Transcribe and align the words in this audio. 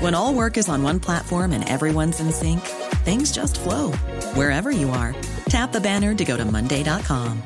When 0.00 0.14
all 0.14 0.32
work 0.32 0.56
is 0.56 0.70
on 0.70 0.82
one 0.82 0.98
platform 0.98 1.52
and 1.52 1.68
everyone's 1.68 2.20
in 2.20 2.32
sync, 2.32 2.60
things 3.04 3.30
just 3.32 3.60
flow 3.60 3.92
wherever 4.32 4.70
you 4.70 4.88
are. 4.88 5.14
Tap 5.50 5.72
the 5.72 5.80
banner 5.80 6.14
to 6.14 6.24
go 6.24 6.38
to 6.38 6.44
Monday.com. 6.46 7.42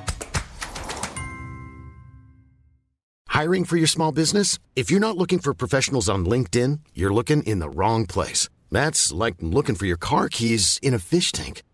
Hiring 3.27 3.65
for 3.65 3.77
your 3.77 3.89
small 3.89 4.13
business? 4.13 4.61
If 4.77 4.89
you're 4.89 5.01
not 5.01 5.17
looking 5.17 5.41
for 5.41 5.53
professionals 5.53 6.09
on 6.09 6.27
LinkedIn, 6.27 6.79
you're 6.95 7.13
looking 7.13 7.43
in 7.43 7.59
the 7.59 7.69
wrong 7.69 8.07
place. 8.07 8.49
That's 8.71 9.11
like 9.11 9.35
looking 9.41 9.75
for 9.75 9.87
your 9.87 9.97
car 9.97 10.29
keys 10.29 10.79
in 10.81 10.95
a 10.95 11.01
fish 11.01 11.33
tank. 11.33 11.65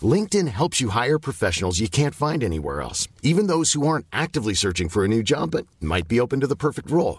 LinkedIn 0.00 0.48
helps 0.48 0.80
you 0.80 0.88
hire 0.88 1.18
professionals 1.18 1.80
you 1.80 1.88
can't 1.88 2.14
find 2.14 2.42
anywhere 2.42 2.80
else, 2.80 3.08
even 3.22 3.46
those 3.46 3.74
who 3.74 3.86
aren't 3.86 4.06
actively 4.10 4.54
searching 4.54 4.88
for 4.88 5.04
a 5.04 5.08
new 5.08 5.22
job 5.22 5.50
but 5.50 5.66
might 5.82 6.08
be 6.08 6.18
open 6.18 6.40
to 6.40 6.46
the 6.46 6.56
perfect 6.56 6.90
role. 6.90 7.18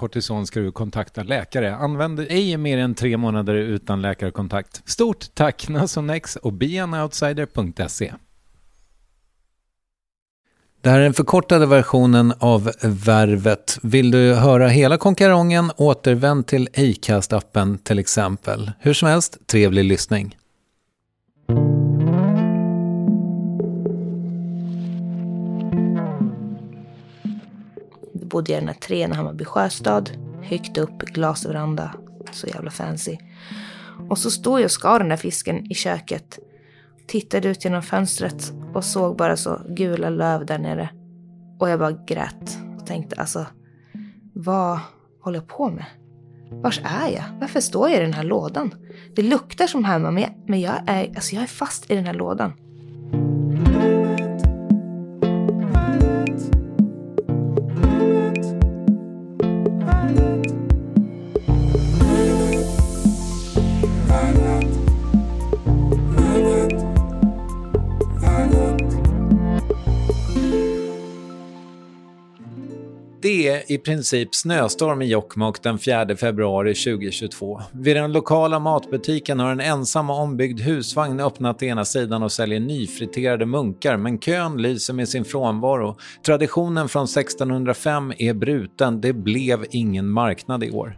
kortison 0.00 0.46
ska 0.46 0.60
du 0.60 0.72
kontakta 0.72 1.22
läkare. 1.22 1.76
Använd 1.76 2.20
ej 2.20 2.56
mer 2.56 2.78
än 2.78 2.94
tre 2.94 3.16
månader 3.16 3.54
utan 3.54 4.02
läkarkontakt. 4.02 4.82
Stort 4.84 5.34
tack 5.34 5.68
Nasonex 5.68 6.36
och 6.36 6.52
beanoutsider.se. 6.52 8.12
Det 10.82 10.90
här 10.90 10.98
är 10.98 11.02
den 11.02 11.14
förkortade 11.14 11.66
versionen 11.66 12.32
av 12.38 12.72
Värvet. 12.82 13.78
Vill 13.82 14.10
du 14.10 14.34
höra 14.34 14.68
hela 14.68 14.96
konkarongen, 14.96 15.70
återvänd 15.76 16.46
till 16.46 16.68
Acast-appen 16.74 17.78
till 17.78 17.98
exempel. 17.98 18.70
Hur 18.78 18.94
som 18.94 19.08
helst, 19.08 19.46
trevlig 19.46 19.84
lyssning. 19.84 20.36
Bodde 28.30 28.52
jag 28.52 28.58
i 28.58 28.60
den 28.60 28.68
här 28.68 28.80
trean 28.80 29.12
i 29.12 29.14
Hammarby 29.14 29.44
sjöstad. 29.44 30.10
Högt 30.42 30.78
upp, 30.78 30.98
glasveranda. 30.98 31.94
Så 32.32 32.46
jävla 32.46 32.70
fancy. 32.70 33.18
Och 34.08 34.18
så 34.18 34.30
stod 34.30 34.60
jag 34.60 34.64
och 34.64 34.70
skar 34.70 34.98
den 34.98 35.08
där 35.08 35.16
fisken 35.16 35.70
i 35.70 35.74
köket. 35.74 36.38
Tittade 37.06 37.48
ut 37.48 37.64
genom 37.64 37.82
fönstret 37.82 38.52
och 38.74 38.84
såg 38.84 39.16
bara 39.16 39.36
så 39.36 39.60
gula 39.68 40.10
löv 40.10 40.46
där 40.46 40.58
nere. 40.58 40.90
Och 41.58 41.70
jag 41.70 41.78
bara 41.78 41.92
grät 41.92 42.58
och 42.78 42.86
tänkte 42.86 43.16
alltså, 43.16 43.46
vad 44.34 44.78
håller 45.22 45.38
jag 45.38 45.48
på 45.48 45.70
med? 45.70 45.84
Vars 46.50 46.80
är 46.84 47.08
jag? 47.08 47.24
Varför 47.40 47.60
står 47.60 47.88
jag 47.88 47.98
i 47.98 48.02
den 48.02 48.12
här 48.12 48.24
lådan? 48.24 48.74
Det 49.16 49.22
luktar 49.22 49.66
som 49.66 49.84
hemma 49.84 50.10
men 50.10 50.22
jag, 50.22 50.32
men 50.46 50.60
jag, 50.60 50.74
är, 50.86 51.08
alltså 51.08 51.34
jag 51.34 51.42
är 51.42 51.48
fast 51.48 51.90
i 51.90 51.94
den 51.94 52.06
här 52.06 52.14
lådan. 52.14 52.52
Det 73.30 73.48
är 73.48 73.72
i 73.72 73.78
princip 73.78 74.34
snöstorm 74.34 75.02
i 75.02 75.06
Jokkmokk 75.06 75.62
den 75.62 75.78
4 75.78 76.16
februari 76.16 76.74
2022. 76.74 77.60
Vid 77.72 77.96
den 77.96 78.12
lokala 78.12 78.58
matbutiken 78.58 79.40
har 79.40 79.52
en 79.52 79.60
ensam 79.60 80.10
och 80.10 80.20
ombyggd 80.20 80.60
husvagn 80.60 81.20
öppnat 81.20 81.62
ena 81.62 81.84
sidan 81.84 82.22
och 82.22 82.32
säljer 82.32 82.60
nyfriterade 82.60 83.46
munkar, 83.46 83.96
men 83.96 84.18
kön 84.18 84.62
lyser 84.62 84.94
med 84.94 85.08
sin 85.08 85.24
frånvaro. 85.24 85.96
Traditionen 86.26 86.88
från 86.88 87.04
1605 87.04 88.12
är 88.18 88.34
bruten, 88.34 89.00
det 89.00 89.12
blev 89.12 89.66
ingen 89.70 90.10
marknad 90.10 90.64
i 90.64 90.70
år. 90.70 90.96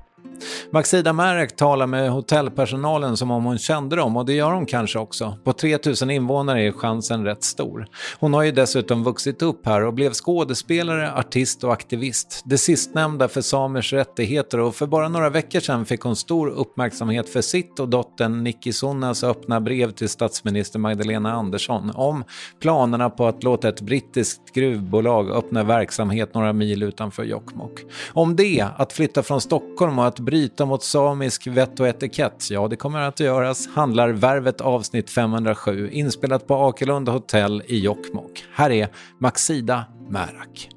Maxida 0.70 1.12
Märek 1.12 1.56
talar 1.56 1.86
med 1.86 2.10
hotellpersonalen 2.10 3.16
som 3.16 3.30
om 3.30 3.44
hon 3.44 3.58
kände 3.58 3.96
dem 3.96 4.16
och 4.16 4.26
det 4.26 4.32
gör 4.32 4.52
hon 4.52 4.66
kanske 4.66 4.98
också. 4.98 5.38
På 5.44 5.52
3000 5.52 6.10
invånare 6.10 6.62
är 6.62 6.72
chansen 6.72 7.24
rätt 7.24 7.44
stor. 7.44 7.86
Hon 8.18 8.34
har 8.34 8.42
ju 8.42 8.52
dessutom 8.52 9.04
vuxit 9.04 9.42
upp 9.42 9.66
här 9.66 9.84
och 9.84 9.94
blev 9.94 10.12
skådespelare, 10.12 11.12
artist 11.12 11.64
och 11.64 11.72
aktivist. 11.72 12.42
Det 12.44 12.58
sistnämnda 12.58 13.28
för 13.28 13.40
samers 13.40 13.92
rättigheter 13.92 14.60
och 14.60 14.74
för 14.74 14.86
bara 14.86 15.08
några 15.08 15.30
veckor 15.30 15.60
sedan 15.60 15.84
fick 15.84 16.00
hon 16.00 16.16
stor 16.16 16.48
uppmärksamhet 16.48 17.28
för 17.28 17.40
sitt 17.40 17.80
och 17.80 17.88
dottern 17.88 18.44
Nikki 18.44 18.72
Sunnas 18.72 19.24
öppna 19.24 19.60
brev 19.60 19.90
till 19.90 20.08
statsminister 20.08 20.78
Magdalena 20.78 21.32
Andersson 21.32 21.90
om 21.94 22.24
planerna 22.60 23.10
på 23.10 23.26
att 23.26 23.42
låta 23.42 23.68
ett 23.68 23.80
brittiskt 23.80 24.54
gruvbolag 24.54 25.30
öppna 25.30 25.64
verksamhet 25.64 26.34
några 26.34 26.52
mil 26.52 26.82
utanför 26.82 27.24
Jokkmokk. 27.24 27.80
Om 28.12 28.36
det, 28.36 28.66
att 28.76 28.92
flytta 28.92 29.22
från 29.22 29.40
Stockholm 29.40 29.98
och 29.98 30.06
att 30.06 30.20
bryta 30.32 30.66
mot 30.66 30.82
samisk 30.82 31.46
vett 31.46 31.80
och 31.80 31.88
etikett, 31.88 32.50
ja 32.50 32.68
det 32.68 32.76
kommer 32.76 33.00
att 33.00 33.20
göras, 33.20 33.68
handlar 33.68 34.08
Värvet 34.08 34.60
avsnitt 34.60 35.10
507 35.10 35.90
inspelat 35.90 36.46
på 36.46 36.54
Akelunda 36.54 37.12
hotell 37.12 37.62
i 37.66 37.78
Jokkmokk. 37.78 38.44
Här 38.54 38.70
är 38.70 38.88
Maxida 39.18 39.84
Märak. 40.10 40.68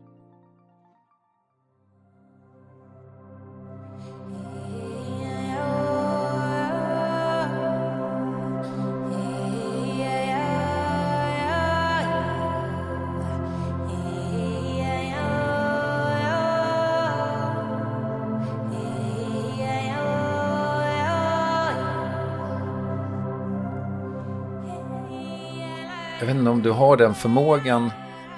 Jag 26.25 26.33
vet 26.33 26.39
inte 26.39 26.49
om 26.49 26.61
du 26.61 26.71
har 26.71 26.97
den 26.97 27.15
förmågan, 27.15 27.91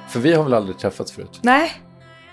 för 0.10 0.20
vi 0.20 0.34
har 0.34 0.44
väl 0.44 0.54
aldrig 0.54 0.78
träffats 0.78 1.12
förut. 1.12 1.40
Nej, 1.42 1.72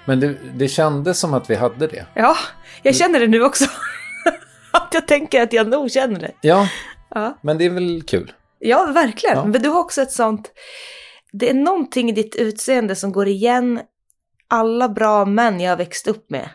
Men 0.04 0.20
det, 0.20 0.36
det 0.54 0.68
kändes 0.68 1.18
som 1.18 1.34
att 1.34 1.50
vi 1.50 1.54
hade 1.54 1.86
det. 1.86 2.06
ja, 2.14 2.36
jag 2.82 2.96
känner 2.96 3.20
det 3.20 3.26
nu 3.26 3.42
också. 3.44 3.64
att 4.72 4.88
jag 4.94 5.08
tänker 5.08 5.42
att 5.42 5.52
jag 5.52 5.68
nog 5.68 5.90
känner 5.90 6.20
det. 6.20 6.32
Ja, 6.40 6.68
Ja, 7.10 7.38
men 7.42 7.58
det 7.58 7.64
är 7.64 7.70
väl 7.70 8.02
kul. 8.02 8.32
ja 8.58 8.86
verkligen. 8.94 9.36
Ja. 9.36 9.44
Men 9.44 9.62
du 9.62 9.68
har 9.68 9.80
också 9.80 10.02
ett 10.02 10.12
sånt... 10.12 10.50
Det 11.32 11.50
är 11.50 11.54
någonting 11.54 12.08
i 12.10 12.12
ditt 12.12 12.36
utseende 12.36 12.96
som 12.96 13.12
går 13.12 13.28
igen 13.28 13.80
alla 14.48 14.88
bra 14.88 15.24
män 15.24 15.60
jag 15.60 15.70
har 15.72 15.76
växt 15.76 16.06
upp 16.06 16.30
med. 16.30 16.48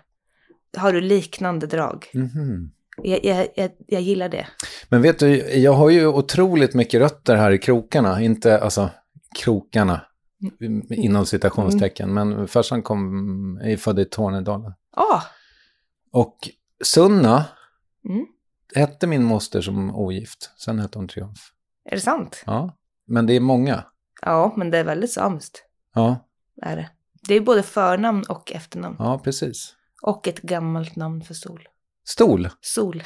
Har 0.78 0.94
du 0.94 1.02
liknande 1.02 1.68
drag. 1.68 2.06
Mhm. 2.14 2.72
Jag, 3.04 3.26
jag, 3.26 3.48
jag, 3.56 3.72
jag 3.88 4.02
gillar 4.02 4.30
det. 4.30 4.48
Men 4.90 5.02
vet 5.02 5.20
du, 5.20 5.38
jag 5.60 5.74
har 5.74 5.90
ju 5.90 6.08
otroligt 6.08 6.74
mycket 6.74 7.02
rötter 7.02 7.36
här 7.36 7.52
i 7.52 7.58
krokarna. 7.58 8.22
Inte, 8.22 8.60
alltså, 8.60 8.90
krokarna, 9.40 10.02
inom 10.90 11.26
citationstecken. 11.26 12.14
Men 12.14 12.48
farsan 12.48 12.82
kom, 12.82 13.58
är 13.64 13.78
född 13.78 14.00
i 14.00 14.06
Tornedalen. 14.06 14.74
Ah, 14.96 15.22
Och 16.12 16.38
Sunna 16.84 17.46
Mm. 18.10 18.26
hette 18.76 19.08
min 19.08 19.24
moster 19.24 19.62
som 19.62 19.96
ogift. 19.96 20.52
Sen 20.58 20.80
hette 20.80 20.98
hon 21.00 21.08
Triumf. 21.08 21.40
är 21.86 21.96
det 21.96 22.02
sant? 22.02 22.44
Ja, 22.46 22.78
men 23.08 23.26
det 23.26 23.34
är 23.34 23.40
många. 23.40 23.84
Ja, 24.22 24.54
men 24.58 24.72
det 24.72 24.78
är 24.78 24.84
väldigt 24.84 25.12
samiskt. 25.12 25.64
Ja, 25.96 26.28
Är 26.62 26.76
det. 26.76 26.90
det 27.28 27.34
är 27.36 27.42
både 27.42 27.64
förnamn 27.64 28.24
och 28.30 28.52
efternamn. 28.52 28.96
ja 29.00 29.20
precis. 29.24 29.76
Och 30.02 30.28
ett 30.28 30.42
gammalt 30.42 30.96
namn 30.96 31.22
för 31.22 31.34
sol. 31.34 31.68
Stol? 32.10 32.50
Sol. 32.62 33.04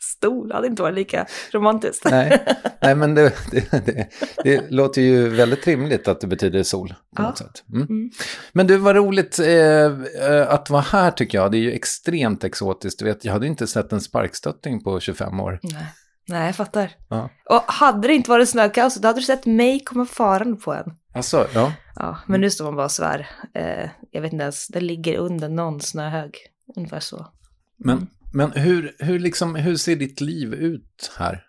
Stol 0.00 0.52
hade 0.52 0.66
inte 0.66 0.82
varit 0.82 0.94
lika 0.94 1.26
romantiskt. 1.52 2.04
Nej, 2.10 2.44
Nej 2.80 2.94
men 2.94 3.14
det, 3.14 3.32
det, 3.50 3.86
det, 3.86 4.08
det 4.44 4.70
låter 4.70 5.02
ju 5.02 5.28
väldigt 5.28 5.66
rimligt 5.66 6.08
att 6.08 6.20
det 6.20 6.26
betyder 6.26 6.62
sol. 6.62 6.88
På 6.88 7.22
Ja. 7.22 7.28
något 7.28 7.38
sätt. 7.38 7.64
Mm. 7.72 7.82
Mm. 7.90 8.10
Men 8.52 8.66
du, 8.66 8.76
vad 8.76 8.96
roligt 8.96 9.38
eh, 9.38 10.48
att 10.48 10.70
vara 10.70 10.82
här 10.82 11.10
tycker 11.10 11.38
jag. 11.38 11.50
Det 11.52 11.56
är 11.58 11.62
ju 11.62 11.72
extremt 11.72 12.44
exotiskt. 12.44 12.98
Du 12.98 13.04
vet, 13.04 13.24
jag 13.24 13.32
hade 13.32 13.46
inte 13.46 13.66
sett 13.66 13.92
en 13.92 14.00
sparkstötting 14.00 14.84
på 14.84 15.00
25 15.00 15.40
år. 15.40 15.58
Nej. 15.62 15.86
Nej, 16.28 16.46
jag 16.46 16.56
fattar. 16.56 16.90
Ja. 17.10 17.30
Och 17.50 17.62
hade 17.72 18.08
det 18.08 18.14
inte 18.14 18.30
varit 18.30 18.48
snökaos, 18.48 18.94
då 18.94 19.08
hade 19.08 19.18
du 19.20 19.24
sett 19.24 19.46
mig 19.46 19.80
komma 19.84 20.06
farande 20.06 20.56
på 20.60 20.72
en. 20.72 20.84
Alltså, 21.14 21.46
ja. 21.54 21.72
Ja, 21.96 22.18
men 22.26 22.40
nu 22.40 22.50
står 22.50 22.64
man 22.64 22.76
bara 22.76 22.84
och 22.84 22.90
svär. 22.92 23.28
Eh, 23.54 23.90
jag 24.10 24.22
vet 24.22 24.32
inte 24.32 24.42
ens, 24.42 24.68
det 24.68 24.80
ligger 24.80 25.16
under 25.16 25.48
någon 25.48 25.80
snöhög. 25.80 26.34
Ungefär 26.76 27.00
så. 27.00 27.32
Men, 27.76 28.06
men 28.32 28.52
hur, 28.52 28.96
hur, 28.98 29.18
liksom, 29.18 29.54
hur 29.54 29.76
ser 29.76 29.96
ditt 29.96 30.20
liv 30.20 30.54
ut 30.54 31.12
här? 31.18 31.46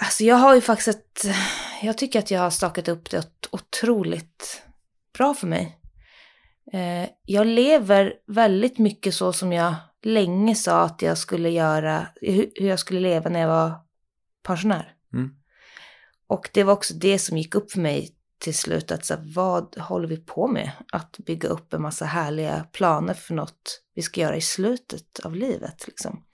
Alltså 0.00 0.24
jag 0.24 0.36
har 0.36 0.54
ju 0.54 0.60
faktiskt 0.60 0.88
ett, 0.88 1.26
jag 1.82 1.98
tycker 1.98 2.18
att 2.18 2.30
jag 2.30 2.40
har 2.40 2.50
stakat 2.50 2.88
upp 2.88 3.10
det 3.10 3.26
otroligt 3.50 4.62
bra 5.18 5.34
för 5.34 5.46
mig. 5.46 5.78
Eh, 6.72 7.08
jag 7.24 7.46
lever 7.46 8.14
väldigt 8.26 8.78
mycket 8.78 9.14
så 9.14 9.32
som 9.32 9.52
jag 9.52 9.74
länge 10.02 10.54
sa 10.54 10.82
att 10.82 11.02
jag 11.02 11.18
skulle 11.18 11.50
göra, 11.50 12.06
hur 12.20 12.50
hur 12.54 12.68
jag 12.68 12.78
skulle 12.78 13.00
leva 13.00 13.30
när 13.30 13.40
jag 13.40 13.48
var 13.48 13.74
pensionär. 14.42 14.94
Mm. 15.12 15.30
Och 16.26 16.50
det 16.52 16.62
var 16.64 16.72
också 16.72 16.94
det 16.94 17.18
som 17.18 17.38
gick 17.38 17.54
upp 17.54 17.72
för 17.72 17.80
mig 17.80 18.13
till 18.44 18.54
slut, 18.54 18.90
att 18.90 19.04
så 19.04 19.14
här, 19.14 19.22
vad 19.34 19.76
håller 19.78 20.08
vi 20.08 20.16
på 20.16 20.46
med? 20.46 20.70
Att 20.92 21.18
bygga 21.18 21.48
upp 21.48 21.74
en 21.74 21.82
massa 21.82 22.04
härliga 22.04 22.66
planer 22.72 23.14
för 23.14 23.34
något 23.34 23.80
vi 23.94 24.02
ska 24.02 24.20
göra 24.20 24.36
i 24.36 24.40
slutet 24.40 25.20
av 25.24 25.36
livet. 25.36 25.86
Liksom. 25.86 26.24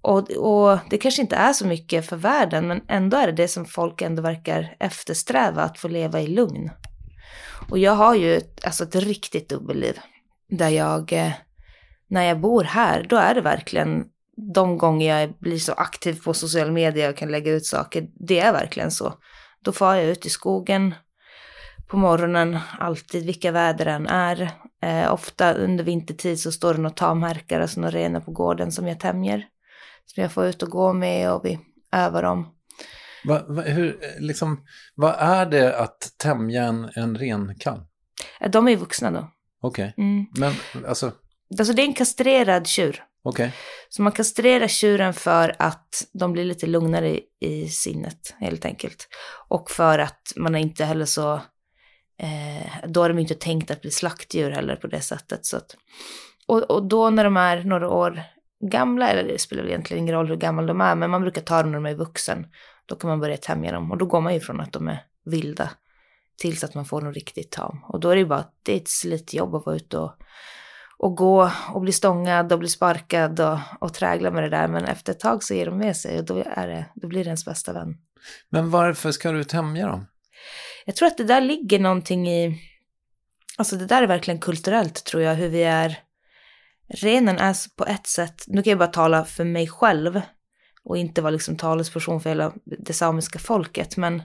Och, 0.00 0.30
och 0.30 0.78
det 0.90 0.98
kanske 0.98 1.22
inte 1.22 1.36
är 1.36 1.52
så 1.52 1.66
mycket 1.66 2.06
för 2.06 2.16
världen, 2.16 2.66
men 2.66 2.80
ändå 2.88 3.16
är 3.16 3.26
det 3.26 3.32
det 3.32 3.48
som 3.48 3.64
folk 3.64 4.02
ändå 4.02 4.22
verkar 4.22 4.76
eftersträva, 4.80 5.62
att 5.62 5.78
få 5.78 5.88
leva 5.88 6.20
i 6.20 6.26
lugn. 6.26 6.70
Och 7.70 7.78
jag 7.78 7.92
har 7.92 8.14
ju 8.14 8.36
ett, 8.36 8.64
alltså 8.64 8.84
ett 8.84 8.94
riktigt 8.94 9.48
dubbelliv, 9.48 9.98
där 10.50 10.68
jag, 10.68 11.12
eh, 11.12 11.32
när 12.08 12.22
jag 12.22 12.40
bor 12.40 12.64
här, 12.64 13.06
då 13.08 13.16
är 13.16 13.34
det 13.34 13.40
verkligen 13.40 14.04
de 14.54 14.78
gånger 14.78 15.20
jag 15.20 15.32
blir 15.38 15.58
så 15.58 15.72
aktiv 15.72 16.20
på 16.24 16.34
sociala 16.34 16.72
medier 16.72 17.10
och 17.10 17.16
kan 17.16 17.30
lägga 17.30 17.52
ut 17.52 17.66
saker, 17.66 18.08
det 18.14 18.38
är 18.38 18.52
verkligen 18.52 18.90
så. 18.90 19.14
Då 19.64 19.72
far 19.72 19.94
jag 19.94 20.04
ut 20.04 20.26
i 20.26 20.30
skogen 20.30 20.94
på 21.88 21.96
morgonen, 21.96 22.58
alltid 22.78 23.26
vilka 23.26 23.50
väder 23.52 23.86
än 23.86 24.06
är. 24.06 24.50
Eh, 24.82 25.12
ofta 25.12 25.52
under 25.54 25.84
vintertid 25.84 26.40
så 26.40 26.52
står 26.52 26.74
det 26.74 26.80
några 26.80 26.94
tamhärkar, 26.96 27.60
alltså 27.60 27.80
några 27.80 27.98
renar 27.98 28.20
på 28.20 28.30
gården 28.30 28.72
som 28.72 28.88
jag 28.88 29.00
tämjer. 29.00 29.44
Som 30.06 30.22
jag 30.22 30.32
får 30.32 30.46
ut 30.46 30.62
och 30.62 30.70
gå 30.70 30.92
med 30.92 31.32
och 31.32 31.44
vi 31.44 31.58
övar 31.92 32.22
dem. 32.22 32.54
Va, 33.24 33.42
va, 33.48 33.62
hur, 33.62 33.88
eh, 34.04 34.20
liksom, 34.20 34.64
vad 34.94 35.14
är 35.18 35.46
det 35.46 35.78
att 35.78 36.12
tämja 36.18 36.62
en, 36.64 36.90
en 36.94 37.18
renkalv? 37.18 37.80
Eh, 38.40 38.50
De 38.50 38.68
är 38.68 38.76
vuxna 38.76 39.10
då. 39.10 39.30
Okej, 39.62 39.94
Mm. 39.98 40.26
men 40.38 40.52
alltså, 40.88 41.12
Alltså 41.58 41.74
det 41.74 41.82
är 41.82 41.86
en 41.86 41.94
kastrerad 41.94 42.66
tjur. 42.66 43.04
okej. 43.22 43.52
Så 43.88 44.02
man 44.02 44.12
kastrerar 44.12 44.68
tjuren 44.68 45.14
för 45.14 45.56
att 45.58 46.06
de 46.12 46.32
blir 46.32 46.44
lite 46.44 46.66
lugnare 46.66 47.08
i, 47.10 47.20
i 47.40 47.68
sinnet 47.68 48.34
helt 48.40 48.64
enkelt. 48.64 49.08
Och 49.48 49.70
för 49.70 49.98
att 49.98 50.32
man 50.36 50.54
är 50.54 50.58
inte 50.58 50.84
heller 50.84 51.04
så, 51.04 51.40
eh, 52.18 52.88
då 52.88 53.02
är 53.02 53.08
de 53.08 53.18
inte 53.18 53.34
tänkt 53.34 53.70
att 53.70 53.80
bli 53.80 53.90
slaktdjur 53.90 54.50
heller 54.50 54.76
på 54.76 54.86
det 54.86 55.00
sättet. 55.00 55.46
Så 55.46 55.56
att, 55.56 55.76
och, 56.46 56.70
och 56.70 56.88
då 56.88 57.10
när 57.10 57.24
de 57.24 57.36
är 57.36 57.64
några 57.64 57.88
år 57.88 58.22
gamla, 58.70 59.08
eller 59.08 59.24
det 59.24 59.38
spelar 59.38 59.62
väl 59.62 59.70
egentligen 59.70 60.02
ingen 60.02 60.14
roll 60.14 60.28
hur 60.28 60.36
gamla 60.36 60.62
de 60.62 60.80
är, 60.80 60.94
men 60.94 61.10
man 61.10 61.22
brukar 61.22 61.42
ta 61.42 61.62
dem 61.62 61.72
när 61.72 61.78
de 61.78 61.86
är 61.86 61.94
vuxen. 61.94 62.46
Då 62.86 62.94
kan 62.94 63.10
man 63.10 63.20
börja 63.20 63.36
tämja 63.36 63.72
dem 63.72 63.90
och 63.90 63.98
då 63.98 64.06
går 64.06 64.20
man 64.20 64.34
ju 64.34 64.40
från 64.40 64.60
att 64.60 64.72
de 64.72 64.88
är 64.88 65.02
vilda 65.24 65.70
tills 66.36 66.64
att 66.64 66.74
man 66.74 66.84
får 66.84 67.00
något 67.00 67.14
riktigt 67.14 67.50
tam. 67.50 67.84
Och 67.88 68.00
då 68.00 68.10
är 68.10 68.14
det 68.14 68.20
ju 68.20 68.26
bara, 68.26 68.44
det 68.62 68.72
är 68.72 68.76
ett 68.76 68.88
slitjobb 68.88 69.54
att 69.54 69.66
vara 69.66 69.76
ute 69.76 69.98
och 69.98 70.12
och 70.98 71.16
gå 71.16 71.50
och 71.74 71.80
bli 71.80 71.92
stångad 71.92 72.52
och 72.52 72.58
bli 72.58 72.68
sparkad 72.68 73.40
och, 73.40 73.58
och 73.80 73.94
trägla 73.94 74.30
med 74.30 74.42
det 74.42 74.48
där. 74.48 74.68
Men 74.68 74.84
efter 74.84 75.12
ett 75.12 75.20
tag 75.20 75.42
så 75.42 75.54
ger 75.54 75.66
de 75.66 75.78
med 75.78 75.96
sig 75.96 76.18
och 76.18 76.24
då, 76.24 76.42
är 76.46 76.68
det, 76.68 76.86
då 76.94 77.08
blir 77.08 77.24
det 77.24 77.28
ens 77.28 77.44
bästa 77.44 77.72
vän. 77.72 77.96
Men 78.48 78.70
varför 78.70 79.12
ska 79.12 79.32
du 79.32 79.44
tämja 79.44 79.86
dem? 79.86 80.06
Jag 80.88 80.96
tror 80.96 81.08
att 81.08 81.16
det 81.16 81.24
där 81.24 81.40
ligger 81.40 81.78
någonting 81.78 82.28
i, 82.28 82.60
alltså 83.56 83.76
det 83.76 83.86
där 83.86 84.02
är 84.02 84.06
verkligen 84.06 84.40
kulturellt 84.40 85.04
tror 85.04 85.22
jag, 85.22 85.34
hur 85.34 85.48
vi 85.48 85.62
är. 85.62 85.98
Renen 86.88 87.38
är 87.38 87.76
på 87.76 87.86
ett 87.86 88.06
sätt, 88.06 88.44
nu 88.46 88.62
kan 88.62 88.70
jag 88.70 88.78
bara 88.78 88.88
tala 88.88 89.24
för 89.24 89.44
mig 89.44 89.68
själv 89.68 90.20
och 90.84 90.96
inte 90.96 91.22
vara 91.22 91.30
liksom 91.30 91.56
talesperson 91.56 92.20
för 92.20 92.30
hela 92.30 92.52
det 92.64 92.92
samiska 92.92 93.38
folket, 93.38 93.96
men, 93.96 94.22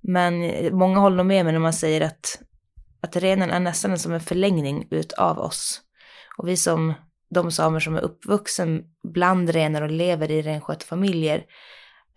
men 0.00 0.34
många 0.76 0.98
håller 0.98 1.16
nog 1.16 1.26
med 1.26 1.44
mig 1.44 1.52
när 1.52 1.60
man 1.60 1.72
säger 1.72 2.00
att, 2.00 2.38
att 3.00 3.16
renen 3.16 3.50
är 3.50 3.60
nästan 3.60 3.98
som 3.98 4.12
en 4.12 4.20
förlängning 4.20 4.88
utav 4.90 5.38
oss. 5.38 5.80
Och 6.36 6.48
vi 6.48 6.56
som, 6.56 6.94
de 7.30 7.50
samer 7.50 7.80
som 7.80 7.96
är 7.96 8.00
uppvuxen 8.00 8.84
bland 9.14 9.50
renar 9.50 9.82
och 9.82 9.90
lever 9.90 10.30
i 10.30 10.42
renskötarfamiljer, 10.42 11.44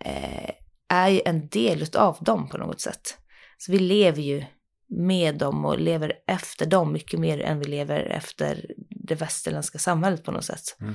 eh, 0.04 0.50
är 0.88 1.08
ju 1.08 1.20
en 1.24 1.48
del 1.48 1.82
utav 1.82 2.18
dem 2.20 2.48
på 2.48 2.58
något 2.58 2.80
sätt. 2.80 3.16
Så 3.60 3.72
vi 3.72 3.78
lever 3.78 4.22
ju 4.22 4.44
med 4.88 5.38
dem 5.38 5.64
och 5.64 5.78
lever 5.78 6.12
efter 6.26 6.66
dem 6.66 6.92
mycket 6.92 7.20
mer 7.20 7.40
än 7.40 7.58
vi 7.58 7.64
lever 7.64 8.00
efter 8.00 8.66
det 8.90 9.14
västerländska 9.14 9.78
samhället 9.78 10.24
på 10.24 10.32
något 10.32 10.44
sätt. 10.44 10.76
Mm. 10.80 10.94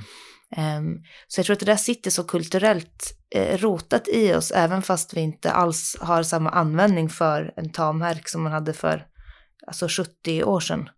Ehm, 0.56 1.02
så 1.28 1.38
jag 1.38 1.46
tror 1.46 1.54
att 1.54 1.60
det 1.60 1.66
där 1.66 1.76
sitter 1.76 2.10
så 2.10 2.24
kulturellt 2.24 3.18
eh, 3.34 3.58
rotat 3.58 4.08
i 4.08 4.34
oss, 4.34 4.50
även 4.50 4.82
fast 4.82 5.16
vi 5.16 5.20
inte 5.20 5.52
alls 5.52 5.96
har 6.00 6.22
samma 6.22 6.50
användning 6.50 7.08
för 7.08 7.52
en 7.56 7.72
tamhärk 7.72 8.28
som 8.28 8.42
man 8.42 8.52
hade 8.52 8.72
för 8.72 9.06
alltså 9.66 9.88
70 9.88 10.44
år 10.44 10.60
sedan. 10.60 10.88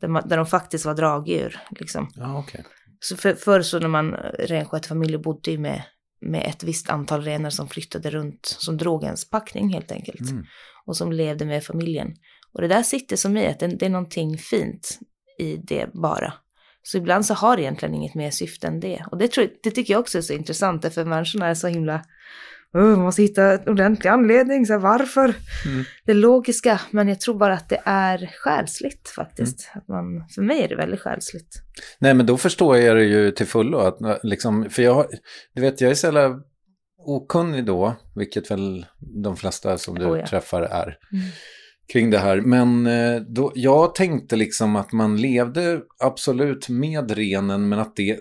Där, 0.00 0.08
man, 0.08 0.28
där 0.28 0.36
de 0.36 0.46
faktiskt 0.46 0.84
var 0.84 0.94
dragdjur. 0.94 1.60
Liksom. 1.70 2.10
Ja, 2.14 2.38
okej. 2.38 2.64
Så 3.00 3.16
för, 3.16 3.34
förr 3.34 3.62
så 3.62 3.78
när 3.78 3.88
man 3.88 4.12
renskötarfamiljer 4.38 5.18
bodde 5.18 5.50
ju 5.50 5.58
med, 5.58 5.82
med 6.20 6.46
ett 6.46 6.62
visst 6.62 6.90
antal 6.90 7.22
renar 7.22 7.50
som 7.50 7.68
flyttade 7.68 8.10
runt, 8.10 8.46
som 8.46 8.76
drog 8.76 9.04
ens 9.04 9.30
packning 9.30 9.72
helt 9.72 9.92
enkelt. 9.92 10.30
Mm. 10.30 10.44
Och 10.88 10.96
som 10.96 11.12
levde 11.12 11.44
med 11.44 11.64
familjen. 11.64 12.08
Och 12.52 12.62
det 12.62 12.68
där 12.68 12.82
sitter 12.82 13.16
som 13.16 13.36
i 13.36 13.46
att 13.46 13.58
det, 13.58 13.66
det 13.66 13.86
är 13.86 13.90
någonting 13.90 14.38
fint 14.38 14.98
i 15.38 15.56
det 15.56 15.86
bara. 15.92 16.32
Så 16.82 16.98
ibland 16.98 17.26
så 17.26 17.34
har 17.34 17.56
det 17.56 17.62
egentligen 17.62 17.94
inget 17.94 18.14
mer 18.14 18.30
syfte 18.30 18.66
än 18.66 18.80
det. 18.80 19.04
Och 19.10 19.18
det, 19.18 19.28
tror, 19.32 19.48
det 19.62 19.70
tycker 19.70 19.94
jag 19.94 20.00
också 20.00 20.18
är 20.18 20.22
så 20.22 20.32
intressant, 20.32 20.94
för 20.94 21.04
människorna 21.04 21.46
är 21.46 21.54
så 21.54 21.68
himla... 21.68 22.04
Oh, 22.74 22.82
man 22.82 23.00
måste 23.00 23.22
hitta 23.22 23.52
en 23.52 23.68
ordentlig 23.68 24.10
anledning, 24.10 24.66
så 24.66 24.72
här, 24.72 24.80
varför? 24.80 25.34
Mm. 25.66 25.84
Det 26.04 26.14
logiska, 26.14 26.80
men 26.90 27.08
jag 27.08 27.20
tror 27.20 27.38
bara 27.38 27.54
att 27.54 27.68
det 27.68 27.82
är 27.84 28.30
själsligt 28.44 29.08
faktiskt. 29.08 29.70
Att 29.74 29.88
man, 29.88 30.28
för 30.34 30.42
mig 30.42 30.62
är 30.62 30.68
det 30.68 30.76
väldigt 30.76 31.00
själsligt. 31.00 31.62
Nej, 31.98 32.14
men 32.14 32.26
då 32.26 32.36
förstår 32.36 32.76
jag 32.76 32.96
det 32.96 33.04
ju 33.04 33.30
till 33.30 33.46
fullo. 33.46 33.78
Att, 33.78 33.98
liksom, 34.22 34.70
för 34.70 34.82
jag, 34.82 35.06
du 35.54 35.62
vet, 35.62 35.80
jag 35.80 35.90
är 35.90 35.94
så 35.94 36.06
jävla 36.06 36.40
okunnig 37.08 37.64
då, 37.64 37.94
vilket 38.14 38.50
väl 38.50 38.86
de 39.24 39.36
flesta 39.36 39.78
som 39.78 39.98
du 39.98 40.06
Oh 40.06 40.18
ja. 40.18 40.26
träffar 40.26 40.62
är, 40.62 40.84
Mm. 41.12 41.24
kring 41.92 42.10
det 42.10 42.18
här. 42.18 42.40
Men 42.40 42.86
eh, 42.86 43.20
då, 43.20 43.52
jag 43.54 43.94
tänkte 43.94 44.36
liksom 44.36 44.76
att 44.76 44.92
man 44.92 45.16
levde 45.16 45.80
absolut 46.04 46.68
med 46.68 47.10
renen, 47.10 47.68
men 47.68 47.78
att 47.78 47.96
det... 47.96 48.18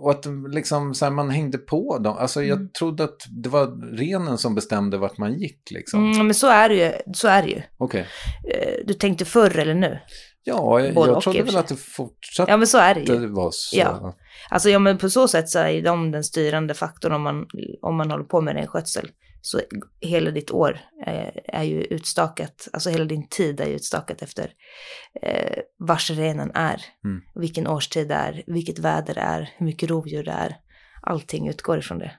och 0.00 0.10
att 0.10 0.26
liksom, 0.50 0.94
så 0.94 1.04
här, 1.04 1.12
man 1.12 1.30
hängde 1.30 1.58
på 1.58 1.98
dem. 1.98 2.16
Alltså 2.18 2.42
jag 2.42 2.58
Mm. 2.58 2.70
trodde 2.78 3.04
att 3.04 3.16
det 3.42 3.48
var 3.48 3.96
renen 3.96 4.38
som 4.38 4.54
bestämde 4.54 4.96
vart 4.98 5.18
man 5.18 5.38
gick 5.38 5.70
liksom. 5.70 6.12
Mm, 6.12 6.26
men 6.26 6.34
så 6.34 6.46
är 6.48 6.68
det 6.68 6.74
ju. 6.74 6.92
Så 7.14 7.28
är 7.28 7.42
det 7.42 7.48
ju. 7.48 7.62
Okej. 7.78 8.06
Eh, 8.54 8.86
Du 8.86 8.94
tänkte 8.94 9.24
förr 9.24 9.58
eller 9.58 9.74
nu? 9.74 9.98
Ja, 10.44 10.80
jag, 10.80 10.94
Både 10.94 11.12
jag 11.12 11.22
trodde 11.22 11.42
väl 11.42 11.56
att 11.56 11.68
det 11.68 11.76
fortsatte 11.76 12.52
Ja, 12.52 12.56
men 12.56 12.66
så 12.66 12.78
är 12.78 12.94
det 12.94 13.00
ju. 13.00 13.26
vara 13.26 13.50
så. 13.52 13.76
Ja. 13.78 14.14
Alltså 14.50 14.70
ja, 14.70 14.78
men 14.78 14.98
på 14.98 15.10
så 15.10 15.28
sätt 15.28 15.48
så 15.48 15.58
är 15.58 15.82
de 15.82 16.10
den 16.10 16.24
styrande 16.24 16.74
faktorn 16.74 17.12
om 17.12 17.22
man, 17.22 17.46
om 17.82 17.96
man 17.96 18.10
håller 18.10 18.24
på 18.24 18.40
med 18.40 18.54
renskötsel. 18.54 19.10
Så 19.40 19.60
hela 20.00 20.30
ditt 20.30 20.50
år 20.50 20.80
är, 21.06 21.40
är 21.44 21.62
ju 21.62 21.82
utstakat, 21.82 22.68
alltså 22.72 22.90
hela 22.90 23.04
din 23.04 23.28
tid 23.28 23.60
är 23.60 23.66
ju 23.66 23.74
utstakat 23.74 24.22
efter 24.22 24.50
eh, 25.22 25.58
vars 25.78 26.10
renen 26.10 26.50
är, 26.54 26.80
Mm. 27.04 27.20
vilken 27.34 27.66
årstid 27.66 28.08
det 28.08 28.14
är, 28.14 28.42
vilket 28.46 28.78
väder 28.78 29.14
det 29.14 29.20
är, 29.20 29.50
hur 29.56 29.66
mycket 29.66 29.90
rovdjur 29.90 30.24
det 30.24 30.30
är. 30.32 30.56
Allting 31.02 31.48
utgår 31.48 31.78
ifrån 31.78 31.98
det. 31.98 32.10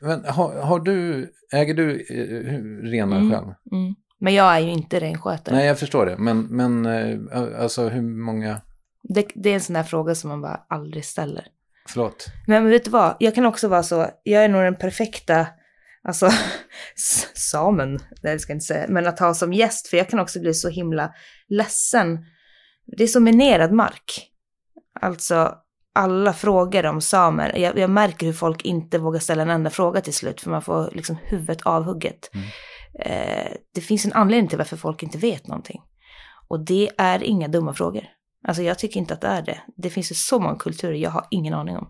Men 0.00 0.24
har, 0.24 0.54
har 0.62 0.80
du, 0.80 1.28
äger 1.52 1.74
du 1.74 1.90
eh, 2.10 2.88
renar 2.90 3.16
Mm. 3.16 3.30
själv? 3.32 3.46
Mm. 3.72 3.94
Men 4.20 4.34
jag 4.34 4.54
är 4.54 4.60
ju 4.60 4.70
inte 4.70 5.00
renskötare. 5.00 5.54
Nej, 5.56 5.66
jag 5.66 5.78
förstår 5.78 6.06
det. 6.06 6.16
Men, 6.18 6.40
men 6.42 6.86
eh, 6.86 7.18
alltså 7.62 7.88
hur 7.88 8.02
många, 8.02 8.60
Det, 9.02 9.26
det 9.34 9.50
är 9.50 9.54
en 9.54 9.60
sån 9.60 9.76
här 9.76 9.82
fråga 9.82 10.14
som 10.14 10.30
man 10.30 10.40
bara 10.40 10.60
aldrig 10.68 11.04
ställer. 11.04 11.46
förlåt. 11.88 12.26
Men 12.46 12.70
vet 12.70 12.84
du 12.84 12.90
vad, 12.90 13.16
jag 13.18 13.34
kan 13.34 13.46
också 13.46 13.68
vara 13.68 13.82
så, 13.82 14.06
jag 14.22 14.44
är 14.44 14.48
nog 14.48 14.62
den 14.62 14.76
perfekta, 14.76 15.46
alltså 16.08 16.30
samen, 17.34 17.98
det 18.22 18.38
ska 18.38 18.50
jag 18.50 18.56
inte 18.56 18.66
säga, 18.66 18.86
men 18.88 19.06
att 19.06 19.18
ha 19.18 19.34
som 19.34 19.52
gäst, 19.52 19.88
för 19.88 19.96
jag 19.96 20.08
kan 20.08 20.20
också 20.20 20.40
bli 20.40 20.54
så 20.54 20.68
himla 20.68 21.14
ledsen. 21.48 22.18
Det 22.96 23.02
är 23.02 23.08
så 23.08 23.20
minerad 23.20 23.72
mark. 23.72 24.30
Alltså, 25.00 25.54
alla 25.94 26.32
frågor 26.32 26.86
om 26.86 27.00
samer, 27.00 27.58
jag, 27.58 27.78
jag 27.78 27.90
märker 27.90 28.26
hur 28.26 28.32
folk 28.32 28.64
inte 28.64 28.98
vågar 28.98 29.20
ställa 29.20 29.42
en 29.42 29.50
enda 29.50 29.70
fråga 29.70 30.00
till 30.00 30.14
slut, 30.14 30.40
för 30.40 30.50
man 30.50 30.62
får 30.62 30.90
liksom 30.92 31.16
huvudet 31.24 31.62
avhugget. 31.62 32.30
Mm. 32.34 32.46
Eh, 33.00 33.52
det 33.74 33.80
finns 33.80 34.04
en 34.04 34.12
anledning 34.12 34.48
till 34.48 34.58
varför 34.58 34.76
folk 34.76 35.02
inte 35.02 35.18
vet 35.18 35.46
någonting. 35.46 35.82
Och 36.48 36.64
det 36.64 36.90
är 36.98 37.22
inga 37.22 37.48
dumma 37.48 37.74
frågor. 37.74 38.04
Alltså 38.48 38.62
jag 38.62 38.78
tycker 38.78 39.00
inte 39.00 39.14
att 39.14 39.20
det 39.20 39.26
är 39.26 39.42
det. 39.42 39.60
Det 39.76 39.90
finns 39.90 40.10
ju 40.10 40.14
så 40.14 40.38
många 40.40 40.56
kulturer 40.56 40.94
jag 40.94 41.10
har 41.10 41.26
ingen 41.30 41.54
aning 41.54 41.76
om. 41.76 41.88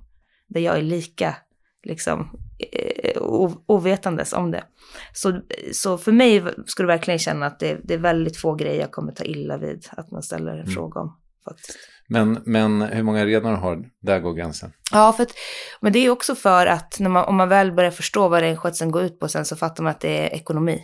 Där 0.49 0.61
jag 0.61 0.79
är 0.79 0.83
lika 0.83 1.37
liksom 1.83 2.31
eh, 2.73 3.23
ovetandes 3.67 4.33
om 4.33 4.51
det. 4.51 4.65
Så, 5.13 5.41
så 5.73 5.99
för 5.99 6.13
mig 6.13 6.43
skulle 6.67 6.87
du 6.87 6.93
verkligen 6.93 7.19
känna 7.19 7.47
att 7.47 7.61
det, 7.61 7.81
det 7.85 7.95
är 7.95 7.99
väldigt 7.99 8.37
få 8.37 8.55
grejer 8.55 8.81
jag 8.81 8.91
kommer 8.93 9.13
ta 9.13 9.25
illa 9.25 9.57
vid 9.57 9.89
att 9.91 10.11
man 10.11 10.23
ställer 10.23 10.53
en 10.53 10.61
Mm. 10.61 10.73
fråga 10.75 11.01
om. 11.01 11.19
Faktiskt. 11.45 11.79
Men, 12.09 12.43
men 12.45 12.83
hur 12.83 13.03
många 13.03 13.27
renar 13.27 13.55
har, 13.55 13.85
där 14.03 14.21
går 14.21 14.35
gränsen. 14.35 14.73
Ja, 14.93 15.13
för 15.13 15.23
att, 15.23 15.33
men 15.81 15.93
det 15.93 15.99
är 15.99 16.11
också 16.11 16.35
för 16.35 16.67
att 16.67 17.01
man, 17.01 17.25
om 17.25 17.37
man 17.37 17.49
väl 17.49 17.73
börjar 17.73 17.91
förstå 17.91 18.29
vad 18.29 18.41
renskötseln 18.41 18.91
går 18.91 19.03
ut 19.03 19.21
på 19.21 19.29
sen 19.29 19.45
så 19.45 19.57
fattar 19.57 19.83
man 19.85 19.91
att 19.91 20.01
det 20.01 20.27
är 20.27 20.35
ekonomi. 20.35 20.83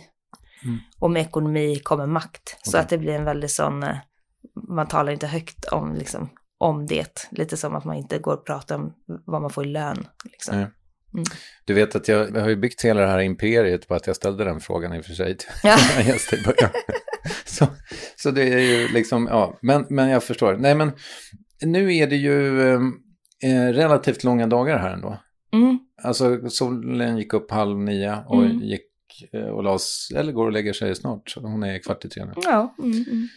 Mm. 0.63 0.77
Och 0.99 1.11
med 1.11 1.21
ekonomi 1.21 1.79
kommer 1.83 2.07
makt. 2.07 2.57
Så 2.63 2.69
Okej. 2.69 2.79
att 2.81 2.89
det 2.89 2.97
blir 2.97 3.13
en 3.13 3.25
väldigt 3.25 3.51
sån, 3.51 3.83
eh, 3.83 3.95
man 4.69 4.87
talar 4.87 5.11
inte 5.11 5.27
högt 5.27 5.65
om, 5.65 5.95
liksom, 5.95 6.29
om 6.57 6.85
det. 6.85 7.27
Lite 7.31 7.57
som 7.57 7.75
att 7.75 7.85
man 7.85 7.95
inte 7.95 8.19
går 8.19 8.33
och 8.33 8.45
pratar 8.45 8.75
om 8.75 8.93
vad 9.25 9.41
man 9.41 9.49
får 9.49 9.65
i 9.65 9.69
lön. 9.69 10.07
Liksom. 10.23 10.55
Mm. 10.55 10.69
Du 11.65 11.73
vet 11.73 11.95
att 11.95 12.07
jag, 12.07 12.35
jag 12.35 12.41
har 12.41 12.49
ju 12.49 12.55
byggt 12.55 12.81
hela 12.81 13.01
det 13.01 13.07
här 13.07 13.19
imperiet 13.19 13.87
på 13.87 13.95
att 13.95 14.07
jag 14.07 14.15
ställde 14.15 14.43
den 14.43 14.59
frågan 14.59 14.93
i 14.93 14.99
och 15.01 15.05
för 15.05 15.13
sig 15.13 15.37
till 15.37 15.49
Ja. 15.63 15.77
gäster 16.05 16.37
i 16.39 16.43
början. 16.43 16.69
så, 17.45 17.67
så 18.15 18.31
det 18.31 18.43
är 18.43 18.59
ju 18.59 18.87
liksom, 18.87 19.27
ja, 19.31 19.59
men, 19.61 19.85
men 19.89 20.09
jag 20.09 20.23
förstår. 20.23 20.57
Nej, 20.57 20.75
men 20.75 20.91
nu 21.61 21.95
är 21.95 22.07
det 22.07 22.15
ju 22.15 22.61
eh, 22.69 22.79
eh, 23.43 23.73
relativt 23.73 24.23
långa 24.23 24.47
dagar 24.47 24.77
här 24.77 24.93
ändå. 24.93 25.17
Mm. 25.53 25.79
Alltså 26.03 26.49
solen 26.49 27.17
gick 27.17 27.33
upp 27.33 27.51
halv 27.51 27.77
nio 27.77 28.23
och 28.27 28.43
Mm. 28.43 28.59
gick 28.59 28.81
och 29.53 29.63
las, 29.63 30.11
eller 30.15 30.31
går 30.31 30.45
och 30.45 30.51
lägger 30.51 30.73
sig 30.73 30.95
snart. 30.95 31.29
Så 31.29 31.41
hon 31.41 31.63
är 31.63 31.79
kvart 31.79 32.05
i 32.05 32.09
tre 32.09 32.25
nu. 32.25 32.33
Ja, 32.35 32.75
mm, 32.79 33.05
mm. 33.07 33.27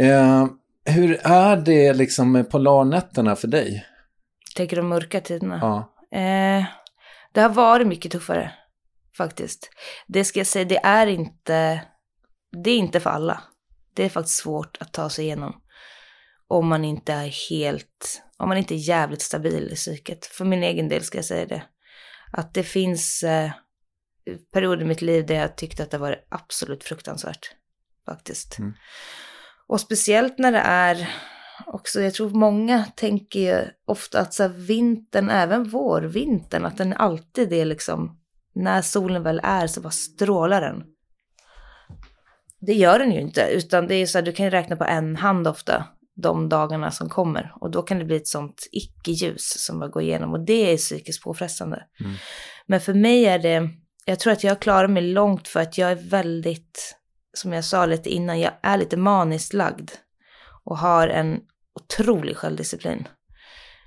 Eh, 0.00 0.48
hur 0.94 1.20
är 1.22 1.56
det 1.56 1.92
liksom 1.92 2.32
med 2.32 2.50
polarnätterna 2.50 3.36
för 3.36 3.48
dig? 3.48 3.86
Tänker 4.56 4.76
de 4.76 4.88
mörka 4.88 5.20
tiderna? 5.20 5.58
Ja. 5.62 5.94
Eh, 6.18 6.64
det 7.32 7.40
har 7.40 7.48
varit 7.48 7.86
mycket 7.86 8.12
tuffare, 8.12 8.52
faktiskt. 9.16 9.70
Det 10.06 10.24
ska 10.24 10.40
jag 10.40 10.46
säga, 10.46 10.64
det 10.64 10.80
är 10.84 11.06
inte, 11.06 11.80
det 12.64 12.70
är 12.70 12.78
inte 12.78 13.00
för 13.00 13.10
alla. 13.10 13.42
Det 13.94 14.04
är 14.04 14.08
faktiskt 14.08 14.38
svårt 14.38 14.76
att 14.80 14.92
ta 14.92 15.10
sig 15.10 15.24
igenom. 15.24 15.60
Om 16.48 16.68
man 16.68 16.84
inte 16.84 17.12
är 17.12 17.50
helt, 17.50 18.22
om 18.36 18.48
man 18.48 18.58
inte 18.58 18.74
är 18.74 18.88
jävligt 18.88 19.22
stabil 19.22 19.68
i 19.72 19.74
psyket. 19.74 20.26
För 20.26 20.44
min 20.44 20.62
egen 20.62 20.88
del 20.88 21.04
ska 21.04 21.18
jag 21.18 21.24
säga 21.24 21.46
det. 21.46 21.62
Att 22.32 22.54
det 22.54 22.62
finns 22.62 23.22
eh, 23.22 23.50
perioder 24.52 24.82
i 24.82 24.88
mitt 24.88 25.02
liv 25.02 25.26
där 25.26 25.34
jag 25.34 25.56
tyckte 25.56 25.82
att 25.82 25.90
det 25.90 25.98
var 25.98 26.16
absolut 26.28 26.84
fruktansvärt. 26.84 27.50
Faktiskt. 28.06 28.58
Mm. 28.58 28.72
Och 29.66 29.80
speciellt 29.80 30.38
när 30.38 30.52
det 30.52 30.58
är 30.58 31.08
också, 31.66 32.00
jag 32.00 32.14
tror 32.14 32.30
många 32.30 32.84
tänker 32.84 33.40
ju 33.40 33.64
ofta 33.86 34.20
att 34.20 34.34
så 34.34 34.42
här, 34.42 34.50
vintern, 34.50 35.30
även 35.30 35.64
vårvintern, 35.68 36.64
att 36.64 36.76
den 36.76 36.92
alltid 36.92 37.52
är 37.52 37.64
liksom, 37.64 38.20
när 38.54 38.82
solen 38.82 39.22
väl 39.22 39.40
är 39.44 39.66
så 39.66 39.80
bara 39.80 39.90
strålar 39.90 40.60
den. 40.60 40.84
Det 42.60 42.74
gör 42.74 42.98
den 42.98 43.12
ju 43.12 43.20
inte, 43.20 43.48
utan 43.52 43.86
det 43.86 43.94
är 43.94 44.06
så 44.06 44.18
här, 44.18 44.24
du 44.24 44.32
kan 44.32 44.44
ju 44.46 44.50
räkna 44.50 44.76
på 44.76 44.84
en 44.84 45.16
hand 45.16 45.48
ofta 45.48 45.86
de 46.22 46.48
dagarna 46.48 46.90
som 46.90 47.08
kommer. 47.08 47.52
Och 47.60 47.70
då 47.70 47.82
kan 47.82 47.98
det 47.98 48.04
bli 48.04 48.16
ett 48.16 48.28
sånt 48.28 48.68
icke-ljus 48.72 49.64
som 49.66 49.78
bara 49.78 49.88
går 49.88 50.02
igenom 50.02 50.32
och 50.32 50.40
det 50.40 50.72
är 50.72 50.76
psykiskt 50.76 51.22
påfrestande. 51.22 51.84
Mm. 52.00 52.12
Men 52.66 52.80
för 52.80 52.94
mig 52.94 53.26
är 53.26 53.38
det, 53.38 53.70
jag 54.08 54.20
tror 54.20 54.32
att 54.32 54.44
jag 54.44 54.60
klarar 54.60 54.88
mig 54.88 55.02
långt 55.02 55.48
för 55.48 55.60
att 55.60 55.78
jag 55.78 55.90
är 55.90 56.08
väldigt, 56.10 56.96
som 57.34 57.52
jag 57.52 57.64
sa 57.64 57.86
lite 57.86 58.10
innan, 58.10 58.40
jag 58.40 58.52
är 58.62 58.78
lite 58.78 58.96
maniskt 58.96 59.52
lagd. 59.52 59.90
Och 60.64 60.78
har 60.78 61.08
en 61.08 61.40
otrolig 61.80 62.36
självdisciplin. 62.36 63.08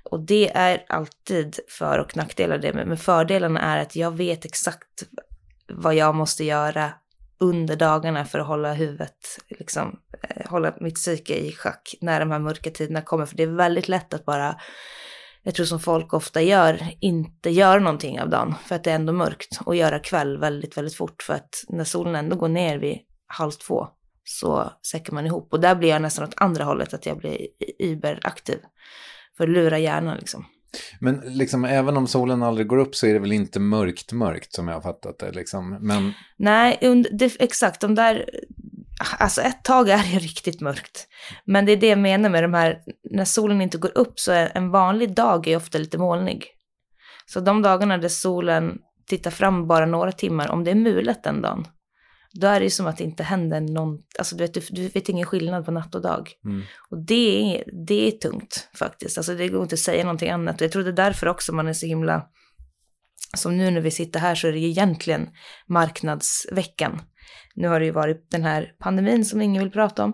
Och 0.02 0.20
det 0.20 0.50
är 0.54 0.84
alltid 0.88 1.58
för 1.68 1.98
och 1.98 2.16
nackdelar 2.16 2.58
det, 2.58 2.72
men 2.72 2.96
fördelarna 2.96 3.60
är 3.60 3.78
att 3.78 3.96
jag 3.96 4.10
vet 4.10 4.44
exakt 4.44 5.02
vad 5.68 5.94
jag 5.94 6.14
måste 6.14 6.44
göra 6.44 6.92
under 7.38 7.76
dagarna 7.76 8.24
för 8.24 8.38
att 8.38 8.46
hålla 8.46 8.72
huvudet, 8.72 9.38
liksom, 9.48 10.00
eh, 10.22 10.50
hålla 10.50 10.74
mitt 10.80 10.94
psyke 10.94 11.34
i 11.34 11.52
schack 11.52 11.94
när 12.00 12.20
de 12.20 12.30
här 12.30 12.38
mörka 12.38 12.70
tiderna 12.70 13.02
kommer. 13.02 13.26
För 13.26 13.36
det 13.36 13.42
är 13.42 13.46
väldigt 13.46 13.88
lätt 13.88 14.14
att 14.14 14.24
bara, 14.24 14.60
jag 15.42 15.54
tror 15.54 15.66
som 15.66 15.80
folk 15.80 16.14
ofta 16.14 16.42
gör, 16.42 16.88
inte 17.00 17.50
göra 17.50 17.80
någonting 17.80 18.20
av 18.20 18.30
dagen 18.30 18.54
för 18.66 18.74
att 18.74 18.84
det 18.84 18.90
är 18.90 18.94
ändå 18.94 19.12
mörkt 19.12 19.60
och 19.64 19.76
göra 19.76 19.98
kväll 19.98 20.38
väldigt, 20.38 20.76
väldigt 20.76 20.96
fort 20.96 21.22
för 21.22 21.34
att 21.34 21.64
när 21.68 21.84
solen 21.84 22.14
ändå 22.14 22.36
går 22.36 22.48
ner 22.48 22.78
vid 22.78 22.98
halv 23.26 23.50
två 23.50 23.88
så 24.24 24.72
säcker 24.90 25.12
man 25.12 25.26
ihop. 25.26 25.52
Och 25.52 25.60
där 25.60 25.74
blir 25.74 25.88
jag 25.88 26.02
nästan 26.02 26.28
åt 26.28 26.34
andra 26.36 26.64
hållet, 26.64 26.94
att 26.94 27.06
jag 27.06 27.18
blir 27.18 27.46
überaktiv. 27.78 28.58
För 29.36 29.44
att 29.44 29.50
lura 29.50 29.78
hjärnan 29.78 30.16
liksom. 30.16 30.44
Men 31.00 31.22
liksom, 31.24 31.64
även 31.64 31.96
om 31.96 32.06
solen 32.06 32.42
aldrig 32.42 32.66
går 32.66 32.78
upp 32.78 32.94
så 32.94 33.06
är 33.06 33.12
det 33.12 33.18
väl 33.18 33.32
inte 33.32 33.60
mörkt 33.60 34.12
mörkt 34.12 34.52
som 34.52 34.68
jag 34.68 34.74
har 34.74 34.80
fattat 34.80 35.18
det. 35.18 35.32
Liksom. 35.32 35.78
Men 35.80 36.12
Nej, 36.36 36.78
det, 37.12 37.36
exakt, 37.40 37.80
de 37.80 37.94
där, 37.94 38.30
alltså 39.18 39.40
ett 39.40 39.64
tag 39.64 39.88
är 39.88 40.12
det 40.12 40.18
riktigt 40.18 40.60
mörkt. 40.60 41.08
Men 41.44 41.66
det 41.66 41.72
är 41.72 41.76
det 41.76 41.86
jag 41.86 41.98
menar 41.98 42.30
med 42.30 42.44
de 42.44 42.54
här, 42.54 42.78
när 43.10 43.24
solen 43.24 43.60
inte 43.60 43.78
går 43.78 43.98
upp 43.98 44.20
så 44.20 44.32
är 44.32 44.52
en 44.54 44.70
vanlig 44.70 45.14
dag 45.14 45.48
är 45.48 45.56
ofta 45.56 45.78
lite 45.78 45.98
molnig. 45.98 46.46
Så 47.26 47.40
de 47.40 47.62
dagarna 47.62 47.98
där 47.98 48.08
solen 48.08 48.78
tittar 49.06 49.30
fram 49.30 49.66
bara 49.66 49.86
några 49.86 50.12
timmar, 50.12 50.48
om 50.48 50.64
det 50.64 50.70
är 50.70 50.74
mulet 50.74 51.24
den 51.24 51.42
dagen, 51.42 51.66
då 52.32 52.46
är 52.46 52.60
det 52.60 52.64
ju 52.64 52.70
som 52.70 52.86
att 52.86 52.96
det 52.96 53.04
inte 53.04 53.22
händer 53.22 53.60
någon, 53.60 53.98
alltså 54.18 54.36
du 54.36 54.44
vet, 54.44 54.54
du, 54.54 54.60
du 54.70 54.88
vet 54.88 55.08
ingen 55.08 55.26
skillnad 55.26 55.64
på 55.64 55.70
natt 55.70 55.94
och 55.94 56.02
dag. 56.02 56.32
Mm. 56.44 56.62
Och 56.90 57.04
det 57.06 57.56
är, 57.56 57.64
det 57.86 58.06
är 58.06 58.10
tungt 58.10 58.68
faktiskt, 58.74 59.18
alltså 59.18 59.34
det 59.34 59.48
går 59.48 59.62
inte 59.62 59.74
att 59.74 59.78
säga 59.78 60.04
någonting 60.04 60.30
annat. 60.30 60.56
Och 60.56 60.64
jag 60.64 60.72
tror 60.72 60.82
det 60.82 60.90
är 60.90 60.92
därför 60.92 61.28
också 61.28 61.52
man 61.52 61.68
är 61.68 61.72
så 61.72 61.86
himla, 61.86 62.26
som 63.36 63.56
nu 63.56 63.70
när 63.70 63.80
vi 63.80 63.90
sitter 63.90 64.20
här 64.20 64.34
så 64.34 64.48
är 64.48 64.52
det 64.52 64.58
ju 64.58 64.68
egentligen 64.68 65.28
marknadsveckan. 65.66 67.00
Nu 67.54 67.68
har 67.68 67.80
det 67.80 67.86
ju 67.86 67.92
varit 67.92 68.30
den 68.30 68.44
här 68.44 68.72
pandemin 68.78 69.24
som 69.24 69.40
ingen 69.40 69.62
vill 69.62 69.72
prata 69.72 70.04
om. 70.04 70.12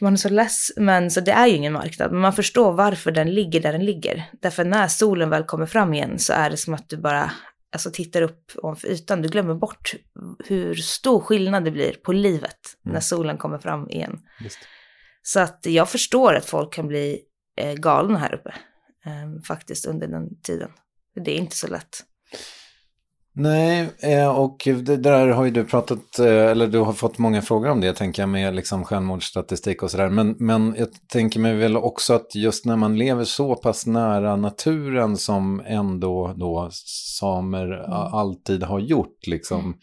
Man 0.00 0.12
är 0.12 0.16
så 0.16 0.28
less, 0.28 0.72
men 0.76 1.10
så 1.10 1.20
det 1.20 1.32
är 1.32 1.46
ju 1.46 1.56
ingen 1.56 1.72
marknad. 1.72 2.12
Men 2.12 2.20
man 2.20 2.32
förstår 2.32 2.72
varför 2.72 3.10
den 3.10 3.34
ligger 3.34 3.60
där 3.60 3.72
den 3.72 3.84
ligger. 3.84 4.24
Därför 4.40 4.64
när 4.64 4.88
solen 4.88 5.30
väl 5.30 5.44
kommer 5.44 5.66
fram 5.66 5.94
igen 5.94 6.18
så 6.18 6.32
är 6.32 6.50
det 6.50 6.56
som 6.56 6.74
att 6.74 6.88
du 6.88 6.96
bara 6.96 7.30
alltså, 7.72 7.90
tittar 7.90 8.22
upp 8.22 8.52
ovanför 8.56 8.88
ytan. 8.88 9.22
Du 9.22 9.28
glömmer 9.28 9.54
bort 9.54 9.94
hur 10.44 10.74
stor 10.74 11.20
skillnad 11.20 11.64
det 11.64 11.70
blir 11.70 11.92
på 11.92 12.12
livet 12.12 12.58
när 12.82 13.00
solen 13.00 13.38
kommer 13.38 13.58
fram 13.58 13.90
igen. 13.90 14.20
Just. 14.40 14.58
Så 15.22 15.40
att 15.40 15.66
jag 15.66 15.88
förstår 15.90 16.34
att 16.34 16.46
folk 16.46 16.72
kan 16.72 16.88
bli 16.88 17.20
eh, 17.56 17.74
galna 17.74 18.18
här 18.18 18.34
uppe. 18.34 18.54
Eh, 19.06 19.42
faktiskt 19.46 19.86
under 19.86 20.06
den 20.06 20.40
tiden. 20.40 20.70
Det 21.24 21.30
är 21.30 21.38
inte 21.38 21.56
så 21.56 21.66
lätt. 21.66 22.04
Nej, 23.34 23.90
eh, 24.02 24.38
och 24.38 24.62
det 24.64 24.96
där 24.96 25.28
har 25.28 25.44
ju 25.44 25.50
du 25.50 25.64
pratat, 25.64 26.18
eh, 26.18 26.26
eller 26.26 26.66
du 26.66 26.78
har 26.78 26.92
fått 26.92 27.18
många 27.18 27.42
frågor 27.42 27.68
om 27.68 27.80
det, 27.80 27.92
tänker 27.92 28.22
jag, 28.22 28.28
med 28.28 28.54
liksom 28.54 28.84
självmordsstatistik 28.84 29.82
och 29.82 29.90
sådär. 29.90 30.08
Men, 30.08 30.36
men 30.38 30.74
jag 30.78 30.88
tänker 31.08 31.40
mig 31.40 31.54
väl 31.54 31.76
också 31.76 32.14
att 32.14 32.34
just 32.34 32.66
när 32.66 32.76
man 32.76 32.98
lever 32.98 33.24
så 33.24 33.56
pass 33.56 33.86
nära 33.86 34.36
naturen 34.36 35.16
som 35.16 35.62
ändå 35.66 36.34
då 36.36 36.68
samer 37.20 37.64
mm. 37.64 37.90
alltid 37.92 38.62
har 38.62 38.80
gjort, 38.80 39.26
liksom. 39.26 39.60
Mm. 39.60 39.74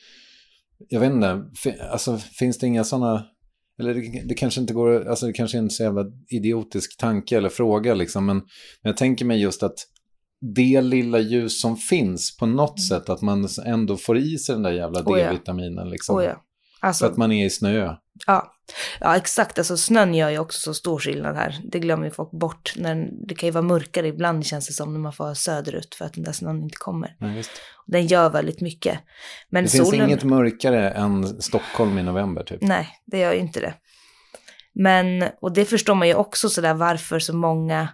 Jag 0.90 1.00
vet 1.00 1.12
inte, 1.12 1.44
alltså 1.92 2.18
finns 2.18 2.58
det 2.58 2.68
inga 2.68 2.84
sådana, 2.84 3.26
eller 3.80 3.94
det, 3.94 4.28
det, 4.28 4.34
kanske 4.34 4.62
inte 4.62 4.74
går, 4.74 5.08
alltså 5.10 5.26
det 5.26 5.34
kanske 5.34 5.58
är 5.58 5.62
en 5.62 5.70
så 5.70 5.84
jävla 5.84 6.06
idiotisk 6.30 6.98
tanke 6.98 7.38
eller 7.38 7.50
fråga 7.50 7.94
liksom, 7.94 8.26
men, 8.26 8.38
men 8.38 8.90
jag 8.90 8.98
tänker 8.98 9.26
mig 9.26 9.42
just 9.42 9.64
att 9.64 9.86
det 10.42 10.82
lilla 10.82 11.20
ljus 11.20 11.62
som 11.62 11.78
finns 11.78 12.38
på 12.38 12.46
något 12.46 12.80
mm. 12.80 12.88
sätt, 12.88 13.10
att 13.10 13.22
man 13.22 13.48
ändå 13.66 13.98
får 13.98 14.18
i 14.18 14.38
sig 14.38 14.56
den 14.56 14.64
där 14.64 14.72
jävla 14.72 15.02
D-vitaminen. 15.02 15.90
Liksom. 15.90 16.16
Oh 16.16 16.24
ja. 16.24 16.44
Alltså, 16.82 17.06
För 17.06 17.12
att 17.12 17.18
man 17.18 17.32
är 17.32 17.46
i 17.46 17.50
snö. 17.50 17.96
Ja. 18.28 18.54
ja, 19.00 19.16
exakt. 19.16 19.58
Alltså 19.58 19.78
snön 19.78 20.14
gör 20.14 20.30
ju 20.30 20.40
också 20.40 20.60
så 20.60 20.74
stor 20.74 21.00
skillnad 21.00 21.36
här. 21.36 21.60
Det 21.64 21.80
glömmer 21.80 22.06
ju 22.06 22.12
folk 22.12 22.32
bort. 22.32 22.74
När, 22.76 23.10
det 23.28 23.36
kan 23.36 23.48
ju 23.48 23.52
vara 23.52 23.62
mörkare 23.62 24.08
ibland 24.08 24.46
känns 24.46 24.68
det 24.68 24.74
som 24.74 24.94
när 24.94 25.00
man 25.00 25.14
får 25.14 25.34
söderut 25.34 25.96
för 25.96 26.06
att 26.06 26.14
den 26.14 26.24
där 26.24 26.32
snön 26.32 26.64
inte 26.64 26.78
kommer. 26.78 27.16
Ja. 27.20 27.44
Den 27.88 28.08
gör 28.08 28.30
väldigt 28.30 28.62
mycket. 28.62 29.00
Men 29.50 29.64
det 29.64 29.70
solen... 29.70 29.92
finns 29.92 30.04
inget 30.04 30.24
mörkare 30.24 30.90
än 30.90 31.42
Stockholm 31.42 31.98
i 31.98 32.04
november 32.04 32.44
typ. 32.44 32.62
Nej, 32.62 32.88
det 33.06 33.20
gör 33.20 33.34
ju 33.34 33.40
inte 33.40 33.60
det. 33.60 33.74
Men, 34.74 35.26
och 35.42 35.54
det 35.54 35.66
förstår 35.66 35.96
man 35.96 36.08
ju 36.08 36.14
också 36.14 36.50
sådär 36.50 36.74
varför 36.74 37.20
så 37.20 37.36
många, 37.36 37.90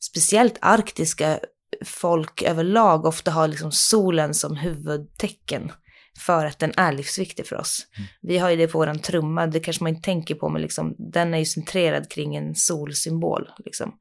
speciellt 0.00 0.58
arktiska 0.60 1.38
folk 1.84 2.42
överlag 2.42 3.06
ofta 3.06 3.30
har 3.30 3.48
liksom 3.48 3.72
solen 3.72 4.34
som 4.34 4.56
huvudtecken 4.56 5.72
för 6.18 6.46
att 6.46 6.58
den 6.58 6.72
är 6.76 6.92
livsviktig 6.92 7.46
för 7.46 7.56
oss. 7.56 7.86
Mm. 7.96 8.08
Vi 8.22 8.38
har 8.38 8.50
ju 8.50 8.56
det 8.56 8.68
på 8.68 8.78
våran 8.78 8.98
trumma, 8.98 9.46
det 9.46 9.60
kanske 9.60 9.84
man 9.84 9.90
inte 9.94 10.04
tänker 10.04 10.34
på, 10.34 10.48
men 10.48 10.62
liksom, 10.62 10.94
den 10.98 11.34
är 11.34 11.38
ju 11.38 11.44
centrerad 11.44 12.10
kring 12.10 12.36
en 12.36 12.54
solsymbol. 12.54 13.48
Liksom. 13.64 13.94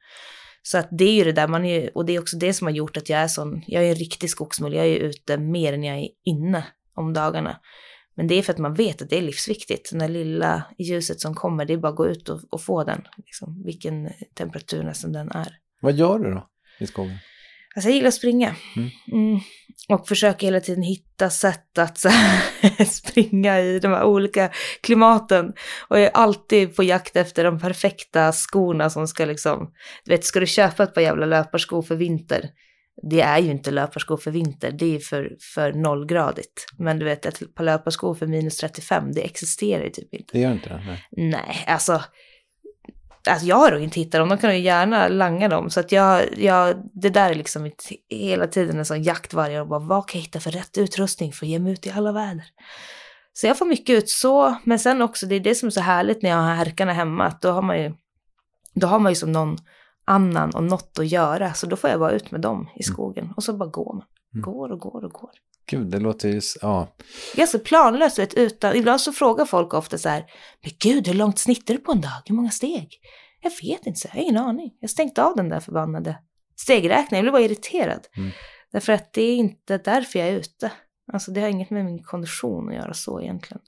Så 0.61 0.77
att 0.77 0.87
det 0.91 1.03
är 1.03 1.13
ju 1.13 1.23
det 1.23 1.31
där, 1.31 1.47
man 1.47 1.65
är 1.65 1.81
ju, 1.81 1.87
och 1.87 2.05
det 2.05 2.15
är 2.15 2.19
också 2.19 2.37
det 2.37 2.53
som 2.53 2.67
har 2.67 2.73
gjort 2.73 2.97
att 2.97 3.09
jag 3.09 3.19
är 3.19 3.27
sån, 3.27 3.63
jag 3.67 3.83
är 3.83 3.89
en 3.89 3.95
riktig 3.95 4.29
skogsmull, 4.29 4.73
jag 4.73 4.85
är 4.85 4.95
ute 4.95 5.37
mer 5.37 5.73
än 5.73 5.83
jag 5.83 5.97
är 5.97 6.09
inne 6.25 6.65
om 6.95 7.13
dagarna. 7.13 7.59
Men 8.15 8.27
det 8.27 8.35
är 8.35 8.41
för 8.41 8.53
att 8.53 8.59
man 8.59 8.73
vet 8.73 9.01
att 9.01 9.09
det 9.09 9.17
är 9.17 9.21
livsviktigt. 9.21 9.89
Där 9.93 10.07
lilla 10.07 10.63
ljuset 10.77 11.21
som 11.21 11.35
kommer, 11.35 11.65
det 11.65 11.73
är 11.73 11.77
bara 11.77 11.89
att 11.89 11.95
gå 11.95 12.07
ut 12.07 12.29
och, 12.29 12.41
och 12.49 12.61
få 12.61 12.83
den. 12.83 13.01
Liksom, 13.17 13.63
vilken 13.65 14.09
temperatur 14.33 14.83
nästan 14.83 15.11
den 15.11 15.31
är. 15.31 15.57
Vad 15.81 15.93
gör 15.93 16.19
du 16.19 16.33
då 16.33 16.49
i 16.79 16.87
skogen? 16.87 17.17
Alltså 17.75 17.89
jag 17.89 17.95
gillar 17.95 18.07
att 18.07 18.13
springa. 18.13 18.55
Mm. 18.75 18.89
Mm. 19.11 19.39
Och 19.89 20.07
försöker 20.07 20.47
hela 20.47 20.59
tiden 20.59 20.83
hitta 20.83 21.29
sätt 21.29 21.77
att 21.77 21.97
springa 22.87 23.59
i 23.59 23.79
de 23.79 23.87
här 23.87 24.03
olika 24.03 24.49
klimaten. 24.81 25.53
Och 25.87 25.99
jag 25.99 26.05
är 26.05 26.11
alltid 26.11 26.75
på 26.75 26.83
jakt 26.83 27.15
efter 27.15 27.43
de 27.43 27.59
perfekta 27.59 28.31
skorna 28.31 28.89
som 28.89 29.07
ska 29.07 29.25
liksom, 29.25 29.71
du 30.05 30.11
vet, 30.11 30.25
ska 30.25 30.39
du 30.39 30.47
köpa 30.47 30.83
ett 30.83 30.93
par 30.93 31.01
jävla 31.01 31.25
löparskor 31.25 31.81
för 31.81 31.95
vinter, 31.95 32.49
det 33.01 33.21
är 33.21 33.39
ju 33.39 33.51
inte 33.51 33.71
löparskor 33.71 34.17
för 34.17 34.31
vinter, 34.31 34.71
det 34.71 34.95
är 34.95 34.99
för, 34.99 35.37
för 35.53 35.73
nollgradigt. 35.73 36.65
Men 36.77 36.99
du 36.99 37.05
vet, 37.05 37.25
ett 37.25 37.55
par 37.55 37.63
löparskor 37.63 38.15
för 38.15 38.27
minus 38.27 38.57
35, 38.57 39.11
det 39.11 39.21
existerar 39.21 39.83
ju 39.83 39.89
typ 39.89 40.13
inte. 40.13 40.33
Det 40.33 40.39
gör 40.39 40.51
inte 40.51 40.69
det? 40.69 40.81
Nej, 40.85 40.99
nej 41.11 41.65
alltså 41.67 42.01
Alltså 43.27 43.45
jag 43.45 43.55
har 43.55 43.79
inte 43.79 43.99
hittat 43.99 44.21
dem, 44.21 44.29
de 44.29 44.37
kan 44.37 44.55
ju 44.55 44.61
gärna 44.61 45.07
langa 45.07 45.47
dem. 45.47 45.69
Så 45.69 45.79
att 45.79 45.91
jag, 45.91 46.39
jag, 46.39 46.89
det 46.93 47.09
där 47.09 47.29
är 47.29 47.35
liksom 47.35 47.63
mitt, 47.63 47.89
hela 48.09 48.47
tiden 48.47 48.79
en 48.79 48.85
sån 48.85 49.03
jaktvarg 49.03 49.59
och 49.59 49.67
bara 49.67 49.79
vad 49.79 50.07
kan 50.07 50.19
jag 50.19 50.25
hitta 50.25 50.39
för 50.39 50.51
rätt 50.51 50.77
utrustning 50.77 51.33
för 51.33 51.45
att 51.45 51.49
ge 51.49 51.59
mig 51.59 51.73
ut 51.73 51.87
i 51.87 51.91
alla 51.91 52.11
väder. 52.11 52.45
Så 53.33 53.47
jag 53.47 53.57
får 53.57 53.65
mycket 53.65 53.97
ut 53.97 54.09
så, 54.09 54.55
men 54.63 54.79
sen 54.79 55.01
också 55.01 55.25
det 55.25 55.35
är 55.35 55.39
det 55.39 55.55
som 55.55 55.67
är 55.67 55.71
så 55.71 55.81
härligt 55.81 56.21
när 56.21 56.29
jag 56.29 56.37
har 56.37 56.53
härkarna 56.53 56.93
hemma, 56.93 57.25
att 57.25 57.41
då 57.41 57.51
har 57.51 57.61
man 57.61 57.81
ju, 57.81 57.93
då 58.73 58.87
har 58.87 58.99
man 58.99 59.11
ju 59.11 59.15
som 59.15 59.31
någon 59.31 59.57
annan 60.05 60.55
och 60.55 60.63
något 60.63 60.99
att 60.99 61.07
göra, 61.07 61.53
så 61.53 61.67
då 61.67 61.75
får 61.75 61.89
jag 61.89 61.99
bara 61.99 62.11
ut 62.11 62.31
med 62.31 62.41
dem 62.41 62.69
i 62.75 62.83
skogen 62.83 63.33
och 63.37 63.43
så 63.43 63.53
bara 63.53 63.69
går 63.69 63.93
man. 63.93 64.05
Mm. 64.33 64.41
Går 64.41 64.71
och 64.71 64.79
går 64.79 65.05
och 65.05 65.11
går. 65.11 65.31
Gud, 65.69 65.87
det 65.87 65.99
låter 65.99 66.29
ju, 66.29 66.41
ja. 66.61 66.95
Ganska 67.35 67.59
planlöst, 67.59 68.19
vet, 68.19 68.33
utan, 68.33 68.75
ibland 68.75 69.01
så 69.01 69.11
frågar 69.11 69.45
folk 69.45 69.73
ofta 69.73 69.97
så 69.97 70.09
här, 70.09 70.25
men 70.63 70.71
gud, 70.79 71.07
hur 71.07 71.13
långt 71.13 71.39
snittar 71.39 71.73
du 71.73 71.79
på 71.79 71.91
en 71.91 72.01
dag? 72.01 72.21
Hur 72.25 72.35
många 72.35 72.49
steg? 72.49 72.89
Jag 73.41 73.51
vet 73.51 73.85
inte, 73.85 73.99
jag 74.03 74.11
har 74.11 74.21
ingen 74.21 74.37
aning. 74.37 74.71
Jag 74.79 74.89
stängt 74.89 75.17
av 75.17 75.35
den 75.35 75.49
där 75.49 75.59
förbannade 75.59 76.17
stegräknaren, 76.59 77.07
jag 77.11 77.23
blir 77.23 77.31
bara 77.31 77.41
irriterad. 77.41 78.07
Mm. 78.17 78.31
Därför 78.71 78.93
att 78.93 79.13
det 79.13 79.21
är 79.21 79.35
inte 79.35 79.77
därför 79.77 80.19
jag 80.19 80.27
är 80.27 80.33
ute. 80.33 80.71
Alltså 81.13 81.31
det 81.31 81.41
har 81.41 81.47
inget 81.47 81.69
med 81.69 81.85
min 81.85 82.03
kondition 82.03 82.69
att 82.69 82.75
göra 82.75 82.93
så 82.93 83.21
egentligen. 83.21 83.61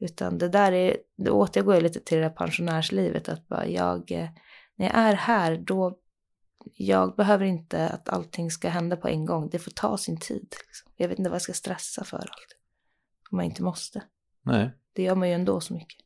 Utan 0.00 0.38
det 0.38 0.48
där 0.48 0.72
är, 0.72 0.96
det 1.18 1.30
återgår 1.30 1.74
jag 1.74 1.82
lite 1.82 2.00
till 2.00 2.16
det 2.16 2.24
där 2.24 2.30
pensionärslivet, 2.30 3.28
att 3.28 3.48
bara 3.48 3.66
jag, 3.66 4.12
eh, 4.12 4.28
när 4.76 4.86
jag 4.86 4.94
är 4.94 5.14
här, 5.14 5.56
då 5.56 5.98
jag 6.74 7.16
behöver 7.16 7.44
inte 7.44 7.88
att 7.88 8.08
allting 8.08 8.50
ska 8.50 8.68
hända 8.68 8.96
på 8.96 9.08
en 9.08 9.26
gång. 9.26 9.48
Det 9.48 9.58
får 9.58 9.70
ta 9.70 9.98
sin 9.98 10.20
tid. 10.20 10.54
Liksom. 10.66 10.92
Jag 10.96 11.08
vet 11.08 11.18
inte 11.18 11.30
vad 11.30 11.34
jag 11.34 11.42
ska 11.42 11.52
stressa 11.52 12.04
för 12.04 12.16
alltid. 12.16 12.56
Om 13.30 13.38
jag 13.38 13.46
inte 13.46 13.62
måste. 13.62 14.02
Nej. 14.42 14.70
Det 14.92 15.02
gör 15.02 15.14
man 15.14 15.28
ju 15.28 15.34
ändå 15.34 15.60
så 15.60 15.74
mycket. 15.74 15.98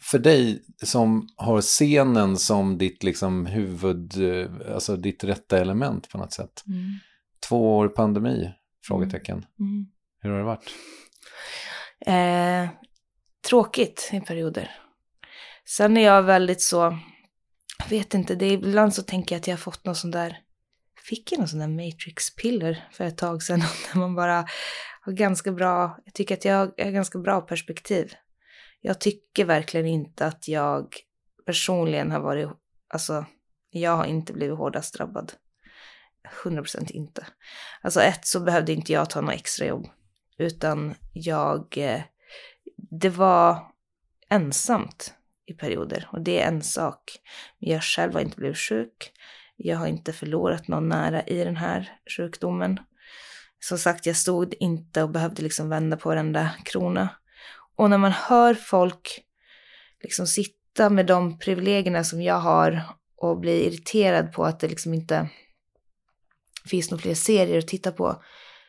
För 0.00 0.18
dig 0.18 0.62
som 0.82 1.28
har 1.36 1.60
scenen 1.60 2.36
som 2.36 2.78
ditt 2.78 3.02
liksom 3.02 3.46
huvud, 3.46 4.12
alltså 4.74 4.96
ditt 4.96 5.24
rätta 5.24 5.58
element 5.58 6.08
på 6.08 6.18
något 6.18 6.32
sätt. 6.32 6.64
Mm. 6.66 6.80
Två 7.48 7.76
år 7.76 7.88
pandemi? 7.88 8.52
Frågetecken. 8.84 9.46
Mm. 9.58 9.72
Mm. 9.72 9.86
Hur 10.20 10.30
har 10.30 10.38
det 10.38 10.44
varit? 10.44 10.70
Eh, 12.00 12.68
tråkigt 13.48 14.10
i 14.12 14.20
perioder. 14.20 14.70
Sen 15.64 15.96
är 15.96 16.04
jag 16.04 16.22
väldigt 16.22 16.62
så 16.62 16.98
vet 17.88 18.14
inte, 18.14 18.34
det 18.34 18.46
är, 18.46 18.52
ibland 18.52 18.94
så 18.94 19.02
tänker 19.02 19.34
jag 19.34 19.40
att 19.40 19.46
jag 19.46 19.54
har 19.54 19.58
fått 19.58 19.84
någon 19.84 19.94
sån 19.94 20.10
där, 20.10 20.38
fick 21.00 21.32
jag 21.32 21.38
någon 21.38 21.48
sån 21.48 21.58
där 21.58 21.68
matrix-piller 21.68 22.88
för 22.92 23.04
ett 23.04 23.18
tag 23.18 23.42
sedan, 23.42 23.60
när 23.94 24.00
man 24.00 24.14
bara 24.14 24.46
har 25.00 25.12
ganska 25.12 25.52
bra, 25.52 25.98
jag 26.04 26.14
tycker 26.14 26.34
att 26.34 26.44
jag 26.44 26.56
har 26.56 26.90
ganska 26.90 27.18
bra 27.18 27.40
perspektiv. 27.40 28.12
Jag 28.80 29.00
tycker 29.00 29.44
verkligen 29.44 29.86
inte 29.86 30.26
att 30.26 30.48
jag 30.48 30.96
personligen 31.46 32.10
har 32.10 32.20
varit, 32.20 32.48
alltså, 32.88 33.24
jag 33.70 33.96
har 33.96 34.04
inte 34.04 34.32
blivit 34.32 34.58
hårdast 34.58 34.94
drabbad. 34.94 35.32
100% 36.44 36.92
inte. 36.92 37.26
Alltså 37.82 38.00
ett 38.00 38.26
så 38.26 38.40
behövde 38.40 38.72
inte 38.72 38.92
jag 38.92 39.10
ta 39.10 39.20
något 39.20 39.34
extra 39.34 39.66
jobb, 39.66 39.88
utan 40.38 40.94
jag, 41.12 41.78
eh, 41.78 42.02
det 42.90 43.08
var 43.10 43.72
ensamt 44.28 45.14
i 45.48 45.54
perioder 45.54 46.08
och 46.12 46.20
det 46.20 46.40
är 46.40 46.48
en 46.48 46.62
sak. 46.62 47.18
Jag 47.58 47.82
själv 47.82 48.12
har 48.12 48.20
inte 48.20 48.36
blivit 48.36 48.58
sjuk. 48.58 49.12
Jag 49.56 49.76
har 49.76 49.86
inte 49.86 50.12
förlorat 50.12 50.68
någon 50.68 50.88
nära 50.88 51.22
i 51.22 51.44
den 51.44 51.56
här 51.56 51.92
sjukdomen. 52.16 52.80
Som 53.60 53.78
sagt, 53.78 54.06
jag 54.06 54.16
stod 54.16 54.54
inte 54.60 55.02
och 55.02 55.10
behövde 55.10 55.42
liksom 55.42 55.68
vända 55.68 55.96
på 55.96 56.08
varenda 56.08 56.50
krona. 56.64 57.08
Och 57.76 57.90
när 57.90 57.98
man 57.98 58.12
hör 58.12 58.54
folk 58.54 59.24
liksom 60.02 60.26
sitta 60.26 60.90
med 60.90 61.06
de 61.06 61.38
privilegierna 61.38 62.04
som 62.04 62.22
jag 62.22 62.38
har 62.38 62.82
och 63.16 63.40
bli 63.40 63.66
irriterad 63.66 64.32
på 64.32 64.44
att 64.44 64.60
det 64.60 64.68
liksom 64.68 64.94
inte 64.94 65.28
finns 66.66 66.90
några 66.90 67.02
fler 67.02 67.14
serier 67.14 67.58
att 67.58 67.68
titta 67.68 67.92
på. 67.92 68.22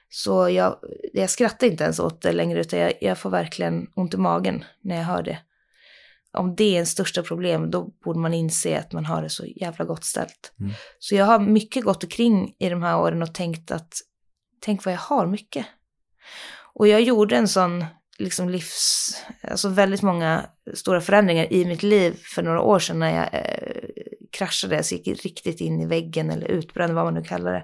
Så 0.09 0.49
jag, 0.49 0.79
jag 1.13 1.29
skrattar 1.29 1.67
inte 1.67 1.83
ens 1.83 1.99
åt 1.99 2.21
det 2.21 2.31
längre 2.31 2.59
utan 2.59 2.79
jag, 2.79 2.93
jag 3.01 3.17
får 3.17 3.29
verkligen 3.29 3.87
ont 3.95 4.13
i 4.13 4.17
magen 4.17 4.65
när 4.81 4.95
jag 4.95 5.03
hör 5.03 5.23
det 5.23 5.39
om 6.39 6.55
det 6.55 6.75
är 6.75 6.79
en 6.79 6.85
största 6.85 7.23
problem, 7.23 7.71
då 7.71 7.83
borde 8.03 8.19
man 8.19 8.33
inse 8.33 8.79
att 8.79 8.91
man 8.91 9.05
har 9.05 9.21
det 9.21 9.29
så 9.29 9.45
jävla 9.45 9.85
gott 9.85 10.03
ställt. 10.03 10.53
Mm. 10.59 10.71
Så 10.99 11.15
jag 11.15 11.25
har 11.25 11.39
mycket 11.39 11.83
gått 11.83 12.03
omkring 12.03 12.55
i 12.59 12.69
de 12.69 12.83
här 12.83 12.99
åren 12.99 13.21
och 13.21 13.33
tänkt 13.33 13.71
att, 13.71 13.93
tänk 14.59 14.85
vad 14.85 14.93
jag 14.93 14.99
har 14.99 15.27
mycket. 15.27 15.65
Och 16.73 16.87
jag 16.87 17.01
gjorde 17.01 17.35
en 17.35 17.47
sån, 17.47 17.85
liksom 18.17 18.49
livs, 18.49 19.15
alltså 19.43 19.69
väldigt 19.69 20.01
många 20.01 20.45
stora 20.73 21.01
förändringar 21.01 21.53
i 21.53 21.65
mitt 21.65 21.83
liv 21.83 22.19
för 22.35 22.43
några 22.43 22.61
år 22.61 22.79
sedan 22.79 22.99
när 22.99 23.15
jag 23.15 23.29
eh, 23.33 23.89
kraschade, 24.31 24.77
alltså 24.77 24.95
gick 24.95 25.25
riktigt 25.25 25.61
in 25.61 25.81
i 25.81 25.85
väggen 25.85 26.29
eller 26.29 26.47
utbränd, 26.47 26.93
vad 26.93 27.05
man 27.05 27.13
nu 27.13 27.23
kallar 27.23 27.53
det. 27.53 27.63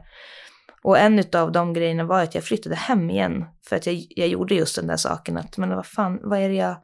Och 0.83 0.97
en 0.97 1.23
av 1.33 1.51
de 1.51 1.73
grejerna 1.73 2.03
var 2.03 2.23
att 2.23 2.35
jag 2.35 2.43
flyttade 2.43 2.75
hem 2.75 3.09
igen. 3.09 3.45
För 3.69 3.75
att 3.75 3.85
jag, 3.85 4.05
jag 4.09 4.27
gjorde 4.27 4.55
just 4.55 4.75
den 4.75 4.87
där 4.87 4.97
saken 4.97 5.37
att, 5.37 5.57
men 5.57 5.69
vad 5.69 5.85
fan, 5.85 6.19
vad 6.23 6.39
är 6.39 6.49
det 6.49 6.55
jag 6.55 6.77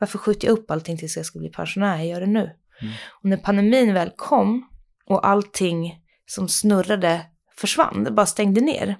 varför 0.00 0.18
skjuter 0.18 0.48
jag 0.48 0.58
upp 0.58 0.70
allting 0.70 0.98
tills 0.98 1.16
jag 1.16 1.26
ska 1.26 1.38
bli 1.38 1.48
pensionär? 1.48 1.96
Jag 1.96 2.06
gör 2.06 2.20
det 2.20 2.26
nu. 2.26 2.40
Mm. 2.82 2.94
Och 3.22 3.28
när 3.28 3.36
pandemin 3.36 3.94
väl 3.94 4.10
kom 4.16 4.68
och 5.06 5.28
allting 5.28 5.98
som 6.26 6.48
snurrade 6.48 7.26
försvann, 7.56 8.04
det 8.04 8.10
bara 8.10 8.26
stängde 8.26 8.60
ner. 8.60 8.96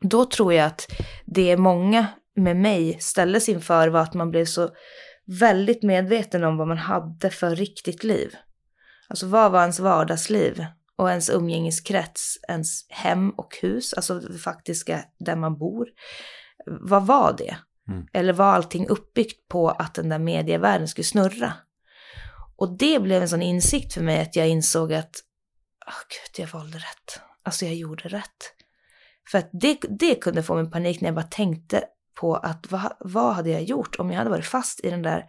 Då 0.00 0.24
tror 0.24 0.52
jag 0.52 0.66
att 0.66 0.86
det 1.26 1.56
många 1.56 2.06
med 2.36 2.56
mig 2.56 2.96
ställdes 3.00 3.48
inför 3.48 3.88
var 3.88 4.00
att 4.00 4.14
man 4.14 4.30
blev 4.30 4.44
så 4.44 4.70
väldigt 5.40 5.82
medveten 5.82 6.44
om 6.44 6.56
vad 6.56 6.68
man 6.68 6.78
hade 6.78 7.30
för 7.30 7.56
riktigt 7.56 8.04
liv. 8.04 8.34
Alltså 9.08 9.26
vad 9.26 9.52
var 9.52 9.60
ens 9.60 9.80
vardagsliv? 9.80 10.64
och 10.96 11.10
ens 11.10 11.30
umgängeskrets, 11.30 12.38
ens 12.48 12.86
hem 12.88 13.30
och 13.30 13.56
hus, 13.62 13.94
alltså 13.94 14.20
det 14.20 14.38
faktiska 14.38 15.04
där 15.18 15.36
man 15.36 15.58
bor. 15.58 15.86
Vad 16.66 17.06
var 17.06 17.34
det? 17.38 17.56
Mm. 17.88 18.06
Eller 18.12 18.32
var 18.32 18.46
allting 18.46 18.88
uppbyggt 18.88 19.48
på 19.48 19.68
att 19.68 19.94
den 19.94 20.08
där 20.08 20.18
medievärlden 20.18 20.88
skulle 20.88 21.04
snurra? 21.04 21.52
Och 22.56 22.78
det 22.78 23.00
blev 23.02 23.22
en 23.22 23.28
sån 23.28 23.42
insikt 23.42 23.94
för 23.94 24.00
mig 24.00 24.20
att 24.20 24.36
jag 24.36 24.48
insåg 24.48 24.92
att, 24.92 25.16
oh, 25.86 26.02
gud, 26.08 26.44
jag 26.44 26.58
valde 26.58 26.78
rätt. 26.78 27.20
Alltså 27.42 27.64
jag 27.64 27.74
gjorde 27.74 28.08
rätt. 28.08 28.52
För 29.30 29.38
att 29.38 29.50
det, 29.52 29.78
det 29.88 30.14
kunde 30.14 30.42
få 30.42 30.54
mig 30.54 30.70
panik 30.70 31.00
när 31.00 31.08
jag 31.08 31.14
bara 31.14 31.26
tänkte 31.26 31.84
på 32.20 32.36
att 32.36 32.70
vad, 32.70 32.96
vad 33.00 33.34
hade 33.34 33.50
jag 33.50 33.62
gjort 33.62 33.96
om 33.98 34.10
jag 34.10 34.18
hade 34.18 34.30
varit 34.30 34.46
fast 34.46 34.84
i 34.84 34.90
den 34.90 35.02
där 35.02 35.24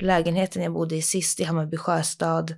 lägenheten 0.00 0.62
jag 0.62 0.72
bodde 0.72 0.96
i 0.96 1.02
sist 1.02 1.40
i 1.40 1.44
Hammarby 1.44 1.76
sjöstad, 1.76 2.54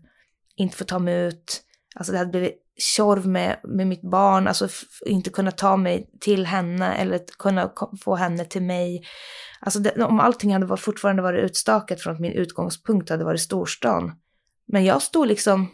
inte 0.56 0.76
få 0.76 0.84
ta 0.84 0.98
mig 0.98 1.26
ut, 1.26 1.62
alltså 1.94 2.12
det 2.12 2.18
hade 2.18 2.30
blivit 2.30 2.65
tjorv 2.78 3.26
med, 3.26 3.60
med 3.64 3.86
mitt 3.86 4.02
barn, 4.02 4.48
alltså 4.48 4.68
inte 5.06 5.30
kunna 5.30 5.50
ta 5.50 5.76
mig 5.76 6.10
till 6.20 6.46
henne 6.46 6.94
eller 6.94 7.20
kunna 7.38 7.72
få 8.00 8.16
henne 8.16 8.44
till 8.44 8.62
mig. 8.62 9.06
Alltså 9.60 9.80
det, 9.80 10.04
om 10.04 10.20
allting 10.20 10.52
hade 10.52 10.66
var, 10.66 10.76
fortfarande 10.76 11.22
varit 11.22 11.44
utstakat 11.44 12.00
från 12.00 12.14
att 12.14 12.20
min 12.20 12.32
utgångspunkt 12.32 13.10
hade 13.10 13.24
varit 13.24 13.40
storstan. 13.40 14.12
Men 14.68 14.84
jag 14.84 15.02
stod 15.02 15.26
liksom 15.26 15.68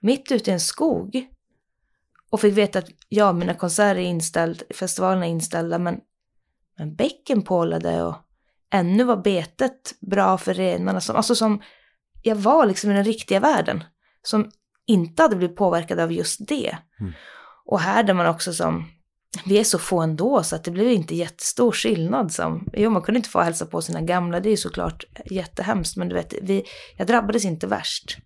mitt 0.00 0.32
ute 0.32 0.50
i 0.50 0.54
en 0.54 0.60
skog 0.60 1.26
och 2.30 2.40
fick 2.40 2.58
veta 2.58 2.78
att 2.78 2.88
ja, 3.08 3.32
mina 3.32 3.54
konserter 3.54 4.00
är 4.00 4.04
inställda, 4.04 4.64
festivalerna 4.74 5.26
är 5.26 5.30
inställda, 5.30 5.78
men, 5.78 6.00
men 6.78 6.94
bäcken 6.94 7.42
pålade 7.42 8.02
och 8.02 8.16
ännu 8.72 9.04
var 9.04 9.16
betet 9.16 9.94
bra 10.00 10.38
för 10.38 10.54
renarna. 10.54 11.00
Som, 11.00 11.16
alltså 11.16 11.34
som, 11.34 11.62
jag 12.22 12.36
var 12.36 12.66
liksom 12.66 12.90
i 12.90 12.94
den 12.94 13.04
riktiga 13.04 13.40
världen 13.40 13.84
som 14.22 14.50
inte 14.86 15.22
hade 15.22 15.36
blivit 15.36 15.56
påverkad 15.56 16.00
av 16.00 16.12
just 16.12 16.48
det. 16.48 16.76
Mm. 17.00 17.12
Och 17.66 17.80
här 17.80 18.02
där 18.02 18.14
man 18.14 18.26
också 18.26 18.52
som, 18.52 18.84
vi 19.46 19.58
är 19.58 19.64
så 19.64 19.78
få 19.78 20.00
ändå 20.00 20.42
så 20.42 20.56
att 20.56 20.64
det 20.64 20.70
blev 20.70 20.90
inte 20.90 21.14
jättestor 21.14 21.72
skillnad 21.72 22.32
som, 22.32 22.68
jo 22.72 22.90
man 22.90 23.02
kunde 23.02 23.18
inte 23.18 23.30
få 23.30 23.40
hälsa 23.40 23.66
på 23.66 23.82
sina 23.82 24.00
gamla, 24.00 24.40
det 24.40 24.48
är 24.48 24.50
ju 24.50 24.56
såklart 24.56 25.04
jättehemskt, 25.30 25.96
men 25.96 26.08
du 26.08 26.14
vet, 26.14 26.34
vi, 26.42 26.64
jag 26.96 27.06
drabbades 27.06 27.44
inte 27.44 27.66
värst. 27.66 28.18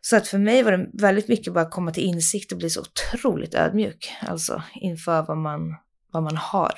Så 0.00 0.16
att 0.16 0.28
för 0.28 0.38
mig 0.38 0.62
var 0.62 0.72
det 0.72 0.86
väldigt 0.92 1.28
mycket 1.28 1.52
bara 1.52 1.64
att 1.64 1.70
komma 1.70 1.90
till 1.90 2.02
insikt 2.04 2.52
och 2.52 2.58
bli 2.58 2.70
så 2.70 2.80
otroligt 2.80 3.54
ödmjuk, 3.54 4.12
alltså 4.20 4.62
inför 4.74 5.22
vad 5.22 5.36
man, 5.36 5.74
vad 6.12 6.22
man 6.22 6.36
har. 6.36 6.72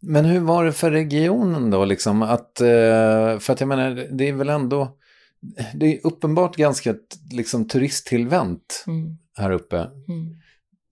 Men 0.00 0.24
hur 0.24 0.40
var 0.40 0.64
det 0.64 0.72
för 0.72 0.90
regionen 0.90 1.70
då, 1.70 1.84
liksom 1.84 2.22
att, 2.22 2.60
eh, 2.60 3.38
för 3.38 3.50
att 3.52 3.60
jag 3.60 3.68
menar, 3.68 4.06
det 4.10 4.28
är 4.28 4.32
väl 4.32 4.48
ändå, 4.48 4.96
det 5.74 5.86
är 5.86 6.06
uppenbart 6.06 6.56
ganska 6.56 6.94
liksom 7.32 7.68
turisttillvänt 7.68 8.84
Mm. 8.86 9.18
här 9.36 9.50
uppe. 9.50 9.76
Mm. 9.78 10.36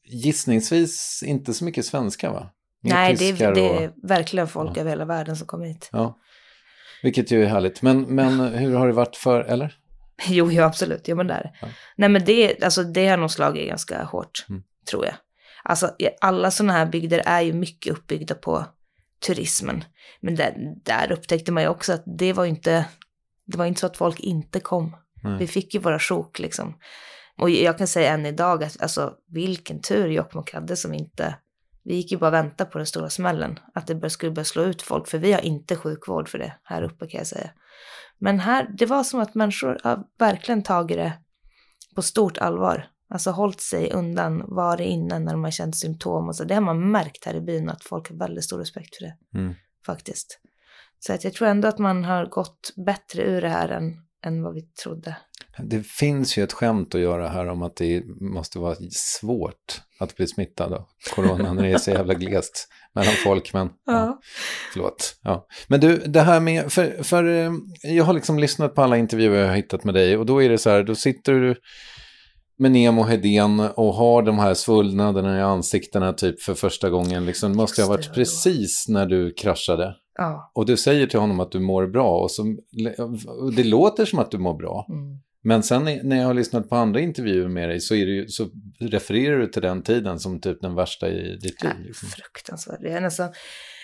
Gissningsvis 0.08 1.22
inte 1.26 1.54
så 1.54 1.64
mycket 1.64 1.86
svenska 1.86 2.30
va? 2.32 2.50
Nej, 2.82 3.14
det 3.16 3.28
är, 3.42 3.54
det 3.54 3.68
är 3.84 3.92
verkligen 4.02 4.48
folk 4.48 4.76
Ja. 4.76 4.80
över 4.80 4.90
hela 4.90 5.04
världen 5.04 5.36
som 5.36 5.46
kommer 5.46 5.66
hit. 5.66 5.88
Ja, 5.92 6.18
vilket 7.02 7.30
ju 7.30 7.42
är 7.44 7.46
härligt. 7.48 7.82
Men, 7.82 8.00
men 8.02 8.40
hur 8.40 8.74
har 8.74 8.86
det 8.86 8.92
varit 8.92 9.16
för, 9.16 9.40
eller? 9.40 9.74
Jo, 10.26 10.50
jo 10.52 10.62
absolut. 10.62 11.08
Jo, 11.08 11.16
men 11.16 11.26
där. 11.26 11.50
Ja. 11.60 11.68
Nej, 11.96 12.08
men 12.08 12.24
det, 12.24 12.62
alltså, 12.62 12.82
det 12.82 13.08
har 13.08 13.16
nog 13.16 13.30
slagit 13.30 13.68
ganska 13.68 14.04
hårt, 14.04 14.46
Mm. 14.48 14.62
tror 14.90 15.04
jag. 15.04 15.14
Alltså, 15.64 15.90
alla 16.20 16.50
sådana 16.50 16.72
här 16.72 16.86
bygder 16.86 17.22
är 17.26 17.40
ju 17.40 17.52
mycket 17.52 17.92
uppbyggda 17.92 18.34
på 18.34 18.64
turismen. 19.26 19.84
Men 20.20 20.34
där, 20.34 20.54
där 20.84 21.12
upptäckte 21.12 21.52
man 21.52 21.62
ju 21.62 21.68
också 21.68 21.92
att 21.92 22.02
det 22.18 22.32
var 22.32 22.44
inte, 22.44 22.86
det 23.46 23.58
var 23.58 23.66
inte 23.66 23.80
så 23.80 23.86
att 23.86 23.96
folk 23.96 24.20
inte 24.20 24.60
kom. 24.60 24.96
Nej. 25.22 25.38
Vi 25.38 25.46
fick 25.46 25.74
ju 25.74 25.80
våra 25.80 25.98
sjok 25.98 26.38
liksom. 26.38 26.78
Och 27.38 27.50
jag 27.50 27.78
kan 27.78 27.86
säga 27.86 28.12
än 28.12 28.26
idag 28.26 28.64
att 28.64 28.82
alltså, 28.82 29.14
vilken 29.28 29.80
tur 29.80 30.08
Jokkmokk 30.08 30.52
hade 30.54 30.76
som 30.76 30.94
inte... 30.94 31.36
Vi 31.84 31.94
gick 31.94 32.12
ju 32.12 32.18
bara 32.18 32.26
och 32.26 32.34
väntade 32.34 32.70
på 32.70 32.78
den 32.78 32.86
stora 32.86 33.10
smällen. 33.10 33.58
Att 33.74 33.86
det 33.86 34.10
skulle 34.10 34.32
börja 34.32 34.44
slå 34.44 34.62
ut 34.62 34.82
folk. 34.82 35.08
För 35.08 35.18
vi 35.18 35.32
har 35.32 35.40
inte 35.40 35.76
sjukvård 35.76 36.28
för 36.28 36.38
det 36.38 36.52
här 36.62 36.82
uppe 36.82 37.06
kan 37.06 37.18
jag 37.18 37.26
säga. 37.26 37.50
Men 38.18 38.40
här, 38.40 38.70
det 38.78 38.86
var 38.86 39.04
som 39.04 39.20
att 39.20 39.34
människor 39.34 39.80
har 39.84 40.04
verkligen 40.18 40.62
tagit 40.62 40.96
det 40.96 41.12
på 41.94 42.02
stort 42.02 42.38
allvar. 42.38 42.88
Alltså 43.08 43.30
hållit 43.30 43.60
sig 43.60 43.92
undan, 43.92 44.44
var 44.46 44.80
inne 44.80 45.18
när 45.18 45.32
de 45.32 45.44
har 45.44 45.50
känt 45.50 45.76
symptom 45.76 46.28
och 46.28 46.36
så. 46.36 46.44
Det 46.44 46.54
har 46.54 46.60
man 46.60 46.90
märkt 46.90 47.24
här 47.24 47.34
i 47.34 47.40
byn 47.40 47.68
att 47.68 47.84
folk 47.84 48.08
har 48.08 48.16
väldigt 48.16 48.44
stor 48.44 48.58
respekt 48.58 48.96
för 48.96 49.04
det. 49.04 49.38
Mm. 49.38 49.54
Faktiskt. 49.86 50.40
Så 50.98 51.12
att 51.12 51.24
jag 51.24 51.32
tror 51.32 51.48
ändå 51.48 51.68
att 51.68 51.78
man 51.78 52.04
har 52.04 52.26
gått 52.26 52.72
bättre 52.86 53.22
ur 53.22 53.40
det 53.40 53.48
här 53.48 53.68
än, 53.68 53.92
än 54.24 54.42
vad 54.42 54.54
vi 54.54 54.62
trodde. 54.62 55.16
Det 55.58 55.86
finns 55.86 56.38
ju 56.38 56.42
ett 56.42 56.52
skämt 56.52 56.94
att 56.94 57.00
göra 57.00 57.28
här 57.28 57.48
om 57.48 57.62
att 57.62 57.76
det 57.76 58.02
måste 58.20 58.58
vara 58.58 58.76
svårt 58.90 59.80
att 60.00 60.16
bli 60.16 60.26
smittad 60.26 60.72
av 60.72 60.86
corona 61.14 61.52
när 61.52 61.62
det 61.62 61.72
är 61.72 61.78
så 61.78 61.90
jävla 61.90 62.14
glest 62.14 62.68
mellan 62.94 63.14
folk. 63.24 63.52
Men 63.52 63.70
ja. 63.86 64.20
förlåt. 64.72 65.16
Ja. 65.22 65.46
Men 65.68 65.80
du, 65.80 65.96
det 65.96 66.20
här 66.20 66.40
med, 66.40 66.72
för, 66.72 67.02
för 67.02 67.24
eh, 67.24 67.52
jag 67.82 68.04
har 68.04 68.12
liksom 68.12 68.38
lyssnat 68.38 68.74
på 68.74 68.82
alla 68.82 68.96
intervjuer 68.96 69.40
jag 69.40 69.48
har 69.48 69.56
hittat 69.56 69.84
med 69.84 69.94
dig 69.94 70.16
och 70.16 70.26
då 70.26 70.42
är 70.42 70.48
det 70.48 70.58
så 70.58 70.70
här, 70.70 70.82
då 70.82 70.94
sitter 70.94 71.32
du 71.32 71.54
med 72.58 72.72
Nemo 72.72 73.02
Hedén 73.02 73.60
och 73.60 73.94
har 73.94 74.22
de 74.22 74.38
här 74.38 74.54
svullnaderna 74.54 75.38
i 75.38 75.42
ansiktena 75.42 76.12
typ 76.12 76.42
för 76.42 76.54
första 76.54 76.90
gången. 76.90 77.26
Liksom, 77.26 77.50
det 77.50 77.56
måste 77.56 77.82
ha 77.82 77.88
varit 77.88 78.14
precis 78.14 78.88
när 78.88 79.06
du 79.06 79.32
kraschade. 79.32 79.94
Ja. 80.16 80.50
Och 80.54 80.66
du 80.66 80.76
säger 80.76 81.06
till 81.06 81.20
honom 81.20 81.40
att 81.40 81.52
du 81.52 81.60
mår 81.60 81.86
bra 81.86 82.20
och, 82.20 82.30
så, 82.30 82.56
det 83.56 83.64
låter 83.64 84.04
som 84.04 84.18
att 84.18 84.30
du 84.30 84.38
mår 84.38 84.54
bra. 84.54 84.86
Mm. 84.88 85.18
Men 85.42 85.62
sen 85.62 85.84
när 85.84 86.16
jag 86.16 86.26
har 86.26 86.34
lyssnat 86.34 86.68
på 86.68 86.76
andra 86.76 87.00
intervjuer 87.00 87.48
med 87.48 87.68
dig 87.68 87.80
så, 87.80 87.94
ju, 87.94 88.28
så 88.28 88.48
refererar 88.80 89.38
du 89.38 89.46
till 89.46 89.62
den 89.62 89.82
tiden 89.82 90.18
som 90.18 90.40
typ 90.40 90.60
den 90.60 90.74
värsta 90.74 91.08
i 91.08 91.36
ditt 91.36 91.62
liv. 91.62 91.72
Liksom. 91.78 92.08
fruktansvärt. 92.08 92.78
Jag 92.82 92.92
har 92.92 93.00
nästan, 93.00 93.32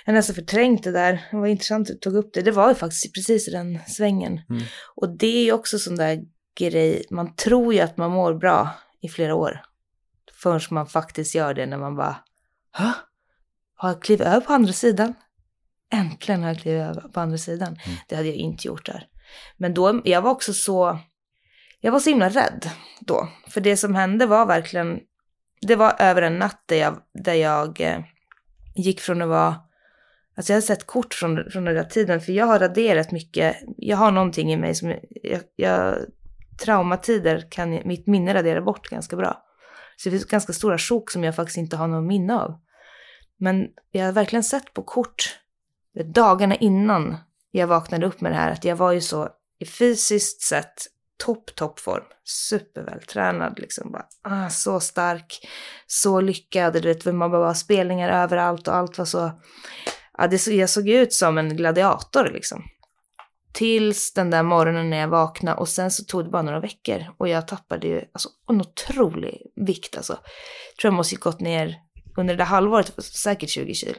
jag 0.06 0.14
nästan 0.14 0.34
förträngt 0.34 0.84
det 0.84 0.92
där. 0.92 1.24
Det 1.30 1.36
var 1.36 1.46
intressant 1.46 1.90
att 1.90 1.94
du 1.94 1.98
tog 1.98 2.14
upp 2.16 2.34
det. 2.34 2.42
Det 2.42 2.50
var 2.50 2.68
ju 2.68 2.74
faktiskt 2.74 3.14
precis 3.14 3.48
i 3.48 3.50
den 3.50 3.78
svängen. 3.86 4.40
Mm. 4.50 4.62
Och 4.94 5.18
det 5.18 5.26
är 5.26 5.44
ju 5.44 5.52
också 5.52 5.78
sån 5.78 5.96
där 5.96 6.20
grej. 6.58 7.04
Man 7.10 7.34
tror 7.34 7.74
ju 7.74 7.80
att 7.80 7.96
man 7.96 8.10
mår 8.10 8.34
bra 8.34 8.70
i 9.02 9.08
flera 9.08 9.34
år. 9.34 9.60
Förrän 10.42 10.60
man 10.70 10.86
faktiskt 10.86 11.34
gör 11.34 11.54
det 11.54 11.66
när 11.66 11.78
man 11.78 11.96
bara, 11.96 12.16
Hå? 12.78 12.92
Har 13.74 13.88
jag 13.88 14.02
klivit 14.02 14.26
över 14.26 14.40
på 14.40 14.52
andra 14.52 14.72
sidan? 14.72 15.14
Äntligen 15.92 16.42
har 16.42 16.48
jag 16.48 16.58
klivit 16.58 17.12
på 17.12 17.20
andra 17.20 17.38
sidan. 17.38 17.68
Mm. 17.68 17.98
Det 18.08 18.16
hade 18.16 18.28
jag 18.28 18.36
inte 18.36 18.68
gjort 18.68 18.86
där. 18.86 19.06
Men 19.56 19.74
då, 19.74 20.00
jag 20.04 20.22
var 20.22 20.30
också 20.30 20.52
så, 20.52 20.98
jag 21.80 21.92
var 21.92 22.00
så 22.00 22.10
himla 22.10 22.28
rädd 22.28 22.70
då. 23.00 23.28
För 23.48 23.60
det 23.60 23.76
som 23.76 23.94
hände 23.94 24.26
var 24.26 24.46
verkligen, 24.46 25.00
det 25.60 25.76
var 25.76 25.94
över 25.98 26.22
en 26.22 26.38
natt 26.38 26.62
där 26.66 26.76
jag, 26.76 26.96
där 27.24 27.34
jag 27.34 27.80
eh, 27.80 27.98
gick 28.74 29.00
från 29.00 29.22
att 29.22 29.28
vara, 29.28 29.56
alltså 30.36 30.52
jag 30.52 30.56
hade 30.56 30.66
sett 30.66 30.86
kort 30.86 31.14
från, 31.14 31.50
från 31.50 31.64
den 31.64 31.74
där 31.74 31.84
tiden, 31.84 32.20
för 32.20 32.32
jag 32.32 32.46
har 32.46 32.58
raderat 32.58 33.12
mycket, 33.12 33.56
jag 33.76 33.96
har 33.96 34.10
någonting 34.10 34.52
i 34.52 34.56
mig 34.56 34.74
som, 34.74 34.94
jag, 35.22 35.40
jag 35.56 35.98
traumatider 36.64 37.46
kan 37.50 37.70
mitt 37.70 38.06
minne 38.06 38.34
radera 38.34 38.60
bort 38.60 38.88
ganska 38.88 39.16
bra. 39.16 39.44
Så 39.96 40.08
det 40.08 40.10
finns 40.10 40.24
ganska 40.24 40.52
stora 40.52 40.78
sjok 40.78 41.10
som 41.10 41.24
jag 41.24 41.36
faktiskt 41.36 41.58
inte 41.58 41.76
har 41.76 41.88
någon 41.88 42.06
minne 42.06 42.34
av. 42.34 42.60
Men 43.38 43.68
jag 43.90 44.04
har 44.04 44.12
verkligen 44.12 44.44
sett 44.44 44.74
på 44.74 44.82
kort, 44.82 45.38
dagarna 46.14 46.56
innan 46.56 47.16
jag 47.50 47.66
vaknade 47.66 48.06
upp 48.06 48.20
med 48.20 48.32
det 48.32 48.36
här, 48.36 48.50
att 48.50 48.64
jag 48.64 48.76
var 48.76 48.92
ju 48.92 49.00
så 49.00 49.28
i 49.58 49.66
fysiskt 49.66 50.42
sett 50.42 50.86
topp, 51.24 51.54
toppform. 51.54 52.04
Supervältränad 52.24 53.58
liksom. 53.58 53.92
Bara, 53.92 54.06
ah, 54.22 54.48
så 54.48 54.80
stark, 54.80 55.48
så 55.86 56.20
lyckad. 56.20 56.72
Du 56.72 56.80
vet, 56.80 57.04
man 57.04 57.30
bara 57.30 57.40
var 57.40 57.54
spelningar 57.54 58.22
överallt 58.22 58.68
och 58.68 58.74
allt 58.74 58.98
var 58.98 59.04
så... 59.04 59.32
Ja, 60.18 60.26
det, 60.26 60.46
jag 60.46 60.70
såg 60.70 60.88
ut 60.88 61.12
som 61.12 61.38
en 61.38 61.56
gladiator 61.56 62.30
liksom. 62.32 62.64
Tills 63.52 64.12
den 64.12 64.30
där 64.30 64.42
morgonen 64.42 64.90
när 64.90 64.96
jag 64.96 65.08
vaknade 65.08 65.56
och 65.56 65.68
sen 65.68 65.90
så 65.90 66.04
tog 66.04 66.24
det 66.24 66.30
bara 66.30 66.42
några 66.42 66.60
veckor 66.60 67.04
och 67.18 67.28
jag 67.28 67.48
tappade 67.48 67.86
ju 67.86 68.04
alltså, 68.12 68.28
en 68.48 68.60
otrolig 68.60 69.42
vikt 69.56 69.96
alltså. 69.96 70.12
Jag 70.12 70.76
tror 70.80 70.92
jag 70.92 70.96
måste 70.96 71.16
ha 71.16 71.30
gått 71.30 71.40
ner 71.40 71.76
under 72.16 72.34
det 72.34 72.38
där 72.38 72.44
halvåret 72.44 73.04
säkert 73.04 73.50
20 73.50 73.74
kilo. 73.74 73.98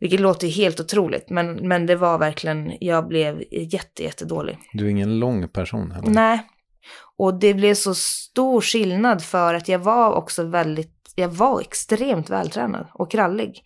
Vilket 0.00 0.20
låter 0.20 0.48
helt 0.48 0.80
otroligt, 0.80 1.30
men, 1.30 1.68
men 1.68 1.86
det 1.86 1.96
var 1.96 2.18
verkligen, 2.18 2.72
jag 2.80 3.08
blev 3.08 3.42
jätte, 3.50 4.02
jättedålig. 4.02 4.58
Du 4.72 4.86
är 4.86 4.90
ingen 4.90 5.18
lång 5.18 5.48
person 5.48 5.90
heller. 5.90 6.10
Nej. 6.10 6.46
Och 7.16 7.34
det 7.34 7.54
blev 7.54 7.74
så 7.74 7.94
stor 7.94 8.60
skillnad 8.60 9.22
för 9.22 9.54
att 9.54 9.68
jag 9.68 9.78
var 9.78 10.12
också 10.12 10.44
väldigt, 10.44 11.12
jag 11.14 11.28
var 11.28 11.60
extremt 11.60 12.30
vältränad 12.30 12.86
och 12.94 13.10
krallig. 13.10 13.62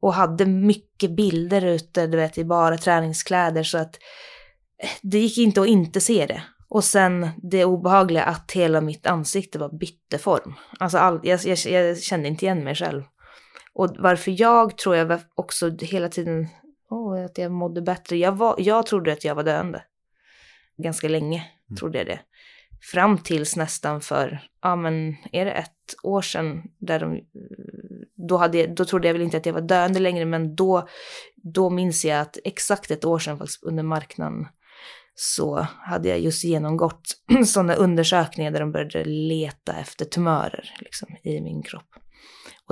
Och 0.00 0.14
hade 0.14 0.46
mycket 0.46 1.16
bilder 1.16 1.64
ute, 1.64 2.06
du 2.06 2.16
vet, 2.16 2.38
i 2.38 2.44
bara 2.44 2.78
träningskläder 2.78 3.62
så 3.62 3.78
att 3.78 3.98
eh, 4.82 4.88
det 5.02 5.18
gick 5.18 5.38
inte 5.38 5.60
att 5.60 5.66
inte 5.66 6.00
se 6.00 6.26
det. 6.26 6.42
Och 6.68 6.84
sen 6.84 7.28
det 7.42 7.64
obehagliga 7.64 8.24
att 8.24 8.52
hela 8.52 8.80
mitt 8.80 9.06
ansikte 9.06 9.58
var 9.58 9.78
bytte 9.78 10.18
form. 10.18 10.54
Alltså 10.80 10.98
all, 10.98 11.20
jag, 11.22 11.40
jag, 11.44 11.58
jag 11.58 12.02
kände 12.02 12.28
inte 12.28 12.44
igen 12.44 12.64
mig 12.64 12.74
själv. 12.74 13.02
Och 13.74 13.96
varför 13.98 14.40
jag 14.40 14.78
tror 14.78 14.96
jag 14.96 15.20
också 15.34 15.70
hela 15.80 16.08
tiden, 16.08 16.48
åh, 16.90 17.24
att 17.24 17.38
jag 17.38 17.52
mådde 17.52 17.82
bättre. 17.82 18.16
Jag, 18.16 18.32
var, 18.32 18.54
jag 18.58 18.86
trodde 18.86 19.12
att 19.12 19.24
jag 19.24 19.34
var 19.34 19.42
döende. 19.42 19.84
Ganska 20.76 21.08
länge 21.08 21.44
trodde 21.78 21.98
jag 21.98 22.06
det. 22.06 22.20
fram 22.92 23.18
tills 23.18 23.56
nästan 23.56 24.00
för, 24.00 24.40
ja 24.62 24.76
men 24.76 25.16
är 25.32 25.44
det 25.44 25.50
ett 25.52 25.94
år 26.02 26.22
sedan, 26.22 26.62
där 26.78 27.00
de, 27.00 27.20
då, 28.28 28.36
hade 28.36 28.58
jag, 28.58 28.74
då 28.74 28.84
trodde 28.84 29.08
jag 29.08 29.12
väl 29.12 29.22
inte 29.22 29.36
att 29.36 29.46
jag 29.46 29.52
var 29.52 29.60
döende 29.60 30.00
längre, 30.00 30.24
men 30.24 30.54
då, 30.54 30.88
då 31.36 31.70
minns 31.70 32.04
jag 32.04 32.20
att 32.20 32.38
exakt 32.44 32.90
ett 32.90 33.04
år 33.04 33.18
sedan 33.18 33.38
faktiskt 33.38 33.62
under 33.62 33.82
marknaden 33.82 34.46
så 35.14 35.66
hade 35.80 36.08
jag 36.08 36.20
just 36.20 36.44
genomgått 36.44 37.02
sådana 37.46 37.74
undersökningar 37.74 38.50
där 38.50 38.60
de 38.60 38.72
började 38.72 39.04
leta 39.04 39.72
efter 39.72 40.04
tumörer 40.04 40.74
liksom, 40.78 41.16
i 41.22 41.40
min 41.40 41.62
kropp. 41.62 42.01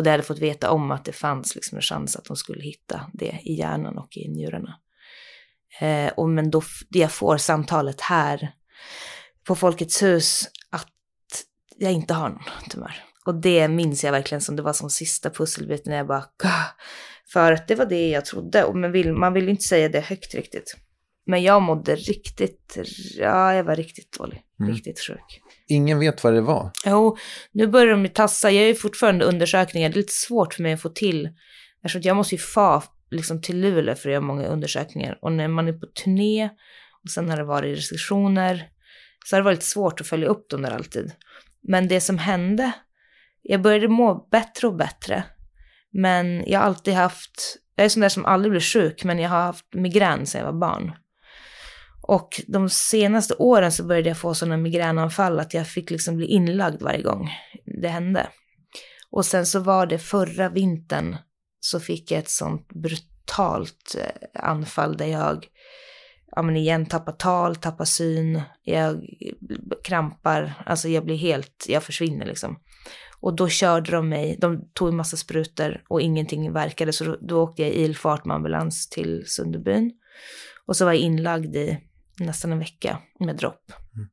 Och 0.01 0.05
där 0.05 0.11
hade 0.11 0.23
fått 0.23 0.39
veta 0.39 0.71
om 0.71 0.91
att 0.91 1.05
det 1.05 1.13
fanns 1.13 1.55
liksom 1.55 1.77
en 1.77 1.83
chans 1.83 2.17
att 2.17 2.25
de 2.25 2.37
skulle 2.37 2.63
hitta 2.63 3.11
det 3.13 3.41
i 3.43 3.55
hjärnan 3.55 3.99
och 3.99 4.17
i 4.17 4.29
njurarna. 4.29 4.79
Eh, 5.81 6.13
och 6.13 6.29
men 6.29 6.51
då 6.51 6.63
jag 6.89 7.13
får 7.13 7.37
samtalet 7.37 8.01
här 8.01 8.53
på 9.45 9.55
Folkets 9.55 10.03
hus 10.03 10.49
att 10.71 10.93
jag 11.77 11.93
inte 11.93 12.15
har 12.15 12.29
någon 12.29 12.69
tumör. 12.71 13.05
Och 13.27 13.35
det 13.35 13.69
minns 13.69 14.05
jag 14.05 14.13
verkligen 14.13 14.41
som 14.41 14.57
det 14.57 14.63
var 14.63 14.73
som 14.73 14.91
sista 14.91 15.31
pusselbiten 15.31 15.93
jag 15.93 16.07
bara 16.07 16.25
Gah! 16.43 16.67
För 17.33 17.53
att 17.53 17.69
det 17.69 17.75
var 17.75 17.87
det 17.87 18.09
jag 18.09 18.25
trodde. 18.25 18.65
Och 18.65 18.77
man 18.77 18.93
vill, 18.93 19.13
man 19.13 19.33
vill 19.33 19.49
inte 19.49 19.65
säga 19.65 19.89
det 19.89 20.01
högt 20.01 20.35
riktigt. 20.35 20.77
Men 21.27 21.43
jag 21.43 21.63
mådde 21.63 21.97
riktigt, 21.97 22.79
ja 23.17 23.55
jag 23.55 23.65
var 23.65 23.77
riktigt 23.77 24.13
dålig. 24.13 24.43
Mm. 24.61 24.73
Riktigt 24.73 25.01
sjuk. 25.01 25.43
Ingen 25.71 25.99
vet 25.99 26.25
vad 26.25 26.35
det 26.35 26.41
var. 26.41 26.71
Jo, 26.87 27.17
nu 27.53 27.67
börjar 27.67 27.91
de 27.91 28.03
ju 28.03 28.09
tassa. 28.09 28.51
Jag 28.51 28.69
är 28.69 28.75
fortfarande 28.75 29.25
undersökningar. 29.25 29.89
Det 29.89 29.95
är 29.95 29.97
lite 29.97 30.13
svårt 30.13 30.55
för 30.55 30.63
mig 30.63 30.73
att 30.73 30.83
få 30.83 30.89
till. 30.89 31.29
Eftersom 31.85 32.03
jag 32.05 32.17
måste 32.17 32.35
ju 32.35 32.39
få 32.39 32.83
liksom, 33.11 33.43
till 33.43 33.61
Luleå 33.61 33.95
för 33.95 34.09
att 34.09 34.13
göra 34.13 34.21
många 34.21 34.47
undersökningar. 34.47 35.19
Och 35.23 35.33
när 35.33 35.49
man 35.49 35.69
är 35.69 35.73
på 35.73 35.87
turné 35.87 36.51
och 37.05 37.11
sen 37.11 37.31
har 37.31 37.37
det 37.37 37.45
varit 37.45 37.79
restriktioner 37.79 38.69
så 39.27 39.37
har 39.37 39.41
det 39.41 39.45
varit 39.45 39.63
svårt 39.63 40.01
att 40.01 40.07
följa 40.07 40.29
upp 40.29 40.51
dem 40.51 40.63
där 40.63 40.71
alltid. 40.71 41.13
Men 41.63 41.89
det 41.89 42.01
som 42.01 42.19
hände, 42.19 42.73
jag 43.43 43.63
började 43.63 43.89
må 43.89 44.29
bättre 44.31 44.67
och 44.67 44.77
bättre. 44.77 45.25
Men 45.93 46.45
jag 46.47 46.61
har 46.61 46.67
alltid 46.67 46.95
haft, 46.95 47.57
jag 47.77 47.85
är 47.85 47.89
sån 47.89 48.01
där 48.01 48.09
som 48.09 48.25
aldrig 48.25 48.51
blir 48.51 48.61
sjuk, 48.61 49.05
men 49.05 49.19
jag 49.19 49.31
har 49.31 49.43
haft 49.43 49.75
migrän 49.75 50.27
sedan 50.27 50.39
jag 50.39 50.53
var 50.53 50.61
barn. 50.61 50.93
Och 52.03 52.41
de 52.47 52.69
senaste 52.69 53.35
åren 53.35 53.73
så 53.73 53.85
började 53.85 54.09
jag 54.09 54.19
få 54.19 54.35
sådana 54.35 54.57
migränanfall 54.57 55.41
att 55.41 55.55
jag 55.55 55.67
fick 55.67 55.91
liksom 55.91 56.17
bli 56.17 56.27
inlagd 56.27 56.83
varje 56.83 57.03
gång 57.03 57.31
det 57.83 57.89
hände. 57.89 58.27
Och 59.11 59.27
sen 59.27 59.47
så 59.47 59.61
var 59.61 59.87
det 59.87 59.99
förra 59.99 60.49
vintern 60.49 61.17
så 61.61 61.81
fick 61.81 62.11
jag 62.11 62.19
ett 62.19 62.31
sånt 62.31 62.69
brutalt 62.69 63.97
eh, 63.99 64.43
anfall 64.43 64.97
där 64.97 65.07
jag, 65.07 65.47
ja 66.37 66.43
men 66.43 66.57
igen, 66.57 66.87
tappar 66.87 67.13
tal, 67.13 67.57
tappar 67.57 67.85
syn, 67.85 68.43
jag 68.63 69.05
krampar, 69.85 70.63
alltså 70.67 70.89
jag 70.89 71.05
blir 71.05 71.17
helt, 71.17 71.67
jag 71.69 71.83
försvinner 71.83 72.27
liksom. 72.27 72.59
Och 73.21 73.37
då 73.37 73.49
körde 73.49 73.91
de 73.91 74.09
mig, 74.09 74.37
de 74.41 74.71
tog 74.73 74.89
en 74.89 74.97
massa 74.97 75.17
sprutor 75.17 75.85
och 75.89 76.01
ingenting 76.01 76.53
verkade, 76.53 76.93
så 76.93 77.05
då, 77.05 77.17
då 77.21 77.43
åkte 77.43 77.63
jag 77.63 77.71
i 77.71 77.83
ilfart 77.85 78.25
med 78.25 78.37
ambulans 78.37 78.89
till 78.89 79.23
Sunderbyn. 79.27 79.93
Och 80.67 80.77
så 80.77 80.85
var 80.85 80.93
jag 80.93 81.01
inlagd 81.01 81.57
i 81.57 81.79
nästan 82.27 82.53
en 82.53 82.59
vecka 82.59 82.99
med 83.21 83.37
dropp. 83.37 83.73
Mm. 83.95 84.09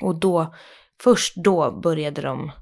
Och 0.00 0.20
då, 0.20 0.54
först 1.02 1.36
då 1.36 1.80
började 1.80 2.22
de, 2.22 2.52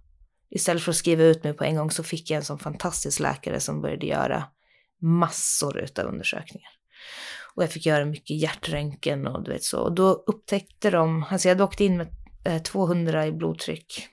istället 0.50 0.82
för 0.82 0.92
att 0.92 0.96
skriva 0.96 1.22
ut 1.22 1.44
mig 1.44 1.52
på 1.52 1.64
en 1.64 1.76
gång 1.76 1.90
så 1.90 2.02
fick 2.02 2.30
jag 2.30 2.36
en 2.36 2.44
sån 2.44 2.58
fantastisk 2.58 3.20
läkare 3.20 3.60
som 3.60 3.80
började 3.80 4.06
göra 4.06 4.44
massor 5.00 5.78
utav 5.78 6.06
undersökningar. 6.06 6.70
Och 7.54 7.62
jag 7.62 7.70
fick 7.70 7.86
göra 7.86 8.04
mycket 8.04 8.36
hjärtröntgen 8.36 9.26
och 9.26 9.44
du 9.44 9.52
vet 9.52 9.64
så. 9.64 9.80
Och 9.80 9.94
då 9.94 10.12
upptäckte 10.12 10.90
de, 10.90 11.24
alltså 11.30 11.48
jag 11.48 11.54
hade 11.54 11.64
åkt 11.64 11.80
in 11.80 11.96
med 11.96 12.64
200 12.64 13.22
eh, 13.22 13.28
i 13.28 13.32
blodtryck. 13.32 14.08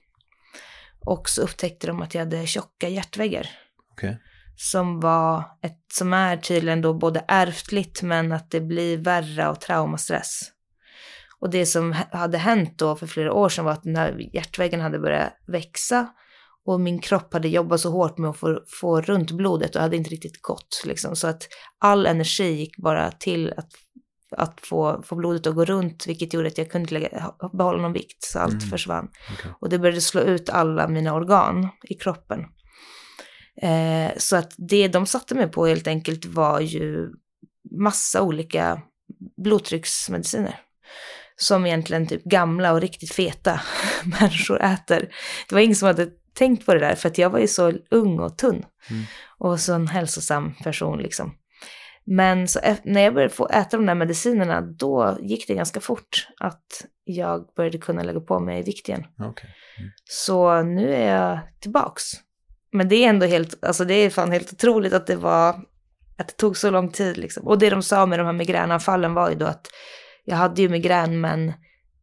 Och 1.00 1.30
så 1.30 1.42
upptäckte 1.42 1.88
de 1.88 2.02
att 2.02 2.14
jag 2.14 2.22
hade 2.22 2.48
tjocka 2.48 2.90
hjärtväggar. 2.90 3.50
Okay. 3.92 4.16
Som 4.56 5.00
var 5.00 5.44
ett, 5.62 5.86
som 5.94 6.14
är 6.14 6.38
tydligen 6.38 6.82
då 6.82 6.94
både 6.94 7.26
ärftligt 7.28 8.02
men 8.02 8.32
att 8.32 8.52
det 8.52 8.62
blir 8.62 8.98
värre 8.98 9.48
av 9.48 9.56
traumastress. 9.56 10.42
Och 11.42 11.50
det 11.50 11.66
som 11.66 11.96
hade 12.12 12.38
hänt 12.38 12.78
då 12.78 12.96
för 12.96 13.08
flera 13.08 13.34
år 13.34 13.50
sedan 13.50 13.66
var 13.66 13.72
att 13.72 13.84
den 13.84 13.96
här 13.96 14.30
hjärtväggen 14.34 14.82
hade 14.82 15.00
börjat 15.00 15.34
växa 15.48 16.08
och 16.66 16.82
min 16.82 17.00
kropp 17.00 17.34
hade 17.34 17.48
jobbat 17.48 17.82
så 17.82 17.90
hårt 17.90 18.18
med 18.18 18.30
att 18.30 18.38
få, 18.38 18.60
få 18.68 19.02
runt 19.02 19.32
blodet 19.32 19.76
och 19.76 19.82
hade 19.82 19.98
inte 19.98 20.10
riktigt 20.10 20.42
gått. 20.42 20.84
Liksom. 20.86 21.16
Så 21.16 21.28
att 21.28 21.48
all 21.80 22.06
energi 22.06 22.52
gick 22.52 22.78
bara 22.78 23.12
till 23.12 23.54
att, 23.58 23.72
att 24.38 24.60
få, 24.62 25.04
få 25.06 25.16
blodet 25.16 25.48
att 25.48 25.56
gå 25.56 25.66
runt, 25.66 26.08
vilket 26.08 26.34
gjorde 26.34 26.48
att 26.48 26.58
jag 26.58 26.72
kunde 26.72 26.94
lägga, 26.94 27.32
behålla 27.54 27.82
någon 27.82 27.94
vikt, 27.94 28.24
så 28.24 28.40
allt 28.40 28.54
mm. 28.54 28.70
försvann. 28.70 29.08
Okay. 29.34 29.52
Och 29.60 29.70
det 29.70 29.80
började 29.80 30.02
slå 30.02 30.22
ut 30.22 30.50
alla 30.50 30.88
mina 30.88 31.14
organ 31.14 31.68
i 31.84 31.94
kroppen. 31.94 32.40
Eh, 33.62 34.12
så 34.18 34.36
att 34.36 34.54
det 34.58 34.88
de 34.88 35.06
satte 35.06 35.36
mig 35.36 35.48
på 35.48 35.66
helt 35.66 35.88
enkelt 35.88 36.26
var 36.26 36.60
ju 36.60 37.10
massa 37.72 38.22
olika 38.22 38.82
blodtrycksmediciner 39.44 40.60
som 41.38 41.66
egentligen 41.66 42.08
typ 42.08 42.24
gamla 42.24 42.74
och 42.74 42.82
riktigt 42.82 43.14
feta 43.14 43.62
människor 44.20 44.62
äter. 44.62 45.10
Det 45.50 45.56
var 45.56 45.62
ingen 45.62 45.76
som 45.76 45.88
hade 45.88 46.08
tänkt 46.34 46.66
på 46.66 46.74
det 46.74 46.80
där 46.80 46.96
för 46.96 47.10
att 47.10 47.18
jag 47.18 47.30
var 47.30 47.40
ju 47.40 47.48
så 47.48 47.74
ung 47.92 48.20
och 48.20 48.38
tunn 48.38 48.66
mm. 48.90 49.04
och 49.38 49.60
så 49.60 49.74
en 49.74 49.88
hälsosam 49.88 50.54
person 50.64 50.98
liksom. 50.98 51.34
Men 52.06 52.48
så 52.48 52.60
när 52.84 53.02
jag 53.02 53.14
började 53.14 53.34
få 53.34 53.48
äta 53.48 53.78
de 53.78 53.86
där 53.86 53.96
medicinerna 53.96 54.62
då 54.62 55.18
gick 55.22 55.48
det 55.48 55.54
ganska 55.54 55.80
fort 55.80 56.28
att 56.38 56.86
jag 57.04 57.48
började 57.56 57.78
kunna 57.78 58.04
lägga 58.04 58.20
på 58.20 58.40
mig 58.40 58.64
vikt 58.64 58.90
igen. 58.90 59.04
Okay. 59.18 59.50
Mm. 59.80 59.92
Så 60.06 60.62
nu 60.62 60.94
är 60.94 61.16
jag 61.16 61.40
tillbaks. 61.60 62.04
Men 62.72 62.90
det 62.90 62.96
är 62.96 63.10
ändå 63.10 63.26
helt, 63.26 63.64
alltså 63.66 63.86
det 63.86 63.94
är 63.94 64.10
fan 64.10 64.32
helt 64.32 64.54
otroligt 64.54 64.94
att 64.94 65.08
det 65.08 65.16
var, 65.16 65.50
att 66.18 66.28
det 66.28 66.38
tog 66.38 66.58
så 66.58 66.70
lång 66.70 66.92
tid 66.92 67.18
liksom. 67.18 67.48
Och 67.48 67.60
det 67.60 67.70
de 67.70 67.84
sa 67.84 68.06
med 68.06 68.20
de 68.20 68.26
här 68.26 68.34
migränanfallen 68.34 69.14
var 69.14 69.30
ju 69.30 69.36
då 69.36 69.46
att 69.46 69.68
jag 70.30 70.38
hade 70.38 70.62
ju 70.62 70.70
migrän 70.70 71.22
men 71.22 71.54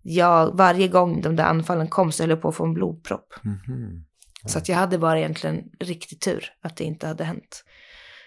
jag, 0.02 0.56
varje 0.56 0.88
gång 0.88 1.20
de 1.20 1.37
där 1.37 1.44
anfallen 1.44 1.88
kom 1.88 2.12
så 2.12 2.22
höll 2.22 2.30
jag 2.30 2.42
på 2.42 2.48
att 2.48 2.54
få 2.54 2.64
en 2.64 2.74
blodpropp. 2.74 3.34
Mm 3.44 3.56
-hmm. 3.56 4.02
ja. 4.42 4.48
Så 4.48 4.58
att 4.58 4.68
jag 4.68 4.76
hade 4.76 4.98
bara 4.98 5.18
egentligen 5.18 5.64
riktig 5.80 6.20
tur 6.20 6.52
att 6.62 6.76
det 6.76 6.84
inte 6.84 7.06
hade 7.06 7.24
hänt. 7.24 7.64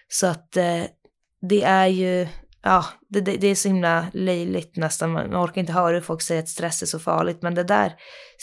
Så 0.07 0.27
att 0.27 0.57
eh, 0.57 0.83
det 1.49 1.63
är 1.63 1.88
ju, 1.88 2.27
ja, 2.63 2.86
det, 3.10 3.21
det, 3.21 3.38
det, 3.38 3.47
är 3.47 3.55
så 3.55 3.67
himla 3.67 4.07
löjligt 4.13 4.75
nästan. 4.75 5.12
Man 5.12 5.36
orkar 5.36 5.62
inte 5.62 5.73
höra 5.73 5.93
hur 5.93 6.01
folk 6.01 6.21
säger 6.21 6.41
att 6.41 6.49
stress 6.49 6.81
är 6.81 6.88
så 6.88 6.99
farligt. 6.99 7.41
Men 7.41 7.55
det 7.55 7.63
där 7.63 7.93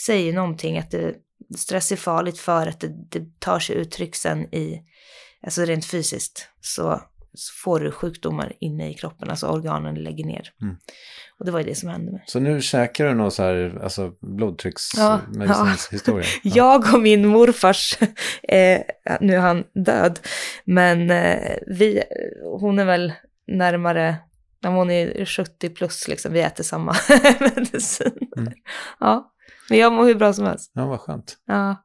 säger 0.05 0.33
någonting 0.33 0.77
att 0.77 0.91
det, 0.91 1.15
stress 1.57 1.91
är 1.91 1.95
farligt 1.95 2.39
för 2.39 2.67
att 2.67 2.79
det, 2.79 3.09
det 3.11 3.39
tar 3.39 3.59
sig 3.59 3.75
uttryck 3.75 4.15
sen 4.15 4.55
i, 4.55 4.81
alltså 5.43 5.61
rent 5.61 5.85
fysiskt. 5.85 6.49
Så 6.61 7.01
så 7.35 7.53
får 7.63 7.79
du 7.79 7.91
sjukdomar 7.91 8.53
inne 8.59 8.91
i 8.91 8.93
kroppen, 8.93 9.29
alltså 9.29 9.47
organen 9.47 9.95
lägger 9.95 10.25
ner. 10.25 10.51
Mm. 10.61 10.75
Och 11.39 11.45
det 11.45 11.51
var 11.51 11.59
ju 11.59 11.65
det 11.65 11.75
som 11.75 11.89
hände 11.89 12.11
mig. 12.11 12.23
Så 12.27 12.39
nu 12.39 12.61
käkar 12.61 13.05
du 13.05 13.13
någon 13.13 13.31
så 13.31 13.43
här, 13.43 13.79
alltså 13.83 14.11
blodtrycksmedicinshistoria? 14.21 16.25
Ja, 16.25 16.39
ja. 16.43 16.51
Jag 16.55 16.93
och 16.93 17.01
min 17.01 17.27
morfars, 17.27 17.97
eh, 18.43 18.81
nu 19.21 19.35
är 19.35 19.39
han 19.39 19.63
död, 19.85 20.19
men 20.65 21.11
eh, 21.11 21.57
vi, 21.67 22.03
hon 22.59 22.79
är 22.79 22.85
väl 22.85 23.13
närmare, 23.47 24.15
hon 24.63 24.91
är 24.91 25.25
70 25.25 25.69
plus 25.69 26.07
liksom, 26.07 26.33
vi 26.33 26.41
äter 26.41 26.63
samma 26.63 26.95
medicin. 27.39 28.29
Mm. 28.37 28.53
Ja, 28.99 29.31
men 29.69 29.79
jag 29.79 29.93
mår 29.93 30.05
hur 30.05 30.15
bra 30.15 30.33
som 30.33 30.45
helst. 30.45 30.71
Ja, 30.73 30.85
vad 30.85 30.99
skönt. 30.99 31.37
Ja. 31.45 31.84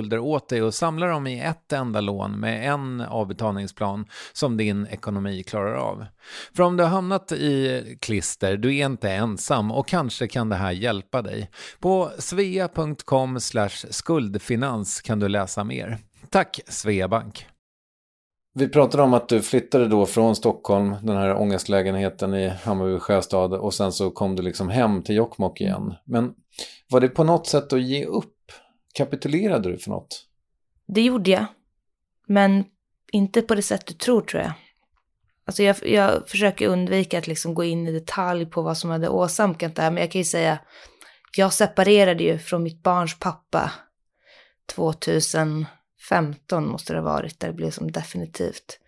skulder 0.00 0.18
åt 0.18 0.48
dig 0.48 0.62
och 0.62 0.74
samla 0.74 1.06
dem 1.06 1.26
i 1.26 1.40
ett 1.40 1.72
enda 1.72 2.00
lån 2.00 2.40
med 2.40 2.72
en 2.72 3.00
avbetalningsplan 3.00 4.06
som 4.32 4.56
din 4.56 4.86
ekonomi 4.86 5.42
klarar 5.42 5.74
av. 5.74 6.06
För 6.56 6.62
om 6.62 6.76
du 6.76 6.82
har 6.82 6.90
hamnat 6.90 7.32
i 7.32 7.96
klister, 8.00 8.56
du 8.56 8.76
är 8.76 8.86
inte 8.86 9.10
ensam 9.10 9.70
och 9.70 9.88
kanske 9.88 10.28
kan 10.28 10.48
det 10.48 10.56
här 10.56 10.72
hjälpa 10.72 11.22
dig. 11.22 11.50
På 11.80 12.10
svea.com 12.18 13.40
skuldfinans 13.90 15.00
kan 15.00 15.20
du 15.20 15.28
läsa 15.28 15.64
mer. 15.64 15.98
Tack 16.30 16.60
Sveabank! 16.68 17.46
Vi 18.54 18.68
pratade 18.68 19.02
om 19.02 19.14
att 19.14 19.28
du 19.28 19.42
flyttade 19.42 19.88
då 19.88 20.06
från 20.06 20.36
Stockholm, 20.36 20.96
den 21.02 21.16
här 21.16 21.36
ångestlägenheten 21.36 22.34
i 22.34 22.48
Hammarby 22.48 22.98
sjöstad 22.98 23.54
och 23.54 23.74
sen 23.74 23.92
så 23.92 24.10
kom 24.10 24.36
du 24.36 24.42
liksom 24.42 24.68
hem 24.68 25.02
till 25.02 25.16
Jokkmokk 25.16 25.60
igen. 25.60 25.94
Men 26.04 26.32
var 26.90 27.00
det 27.00 27.08
på 27.08 27.24
något 27.24 27.46
sätt 27.46 27.72
att 27.72 27.82
ge 27.82 28.04
upp? 28.04 28.34
Kapitulerade 28.94 29.70
du 29.72 29.78
för 29.78 29.90
något? 29.90 30.26
Det 30.86 31.02
gjorde 31.02 31.30
jag. 31.30 31.46
Men 32.26 32.64
inte 33.12 33.42
på 33.42 33.54
det 33.54 33.62
sätt 33.62 33.86
du 33.86 33.94
tror, 33.94 34.20
tror 34.20 34.42
jag. 34.42 34.52
Alltså 35.44 35.62
jag, 35.62 35.76
jag 35.88 36.28
försöker 36.28 36.68
undvika 36.68 37.18
att 37.18 37.26
liksom 37.26 37.54
gå 37.54 37.64
in 37.64 37.88
i 37.88 37.92
detalj 37.92 38.46
på 38.46 38.62
vad 38.62 38.78
som 38.78 38.90
hade 38.90 39.08
åsamkat 39.08 39.76
det 39.76 39.82
här, 39.82 39.90
men 39.90 40.00
jag 40.00 40.12
kan 40.12 40.20
ju 40.20 40.24
säga, 40.24 40.58
jag 41.36 41.52
separerade 41.52 42.24
ju 42.24 42.38
från 42.38 42.62
mitt 42.62 42.82
barns 42.82 43.18
pappa 43.18 43.72
2015 44.74 45.66
måste 46.68 46.92
det 46.92 46.98
ha 46.98 47.04
varit, 47.04 47.40
där 47.40 47.48
det 47.48 47.54
blev 47.54 47.70
som 47.70 47.92
definitivt. 47.92 48.78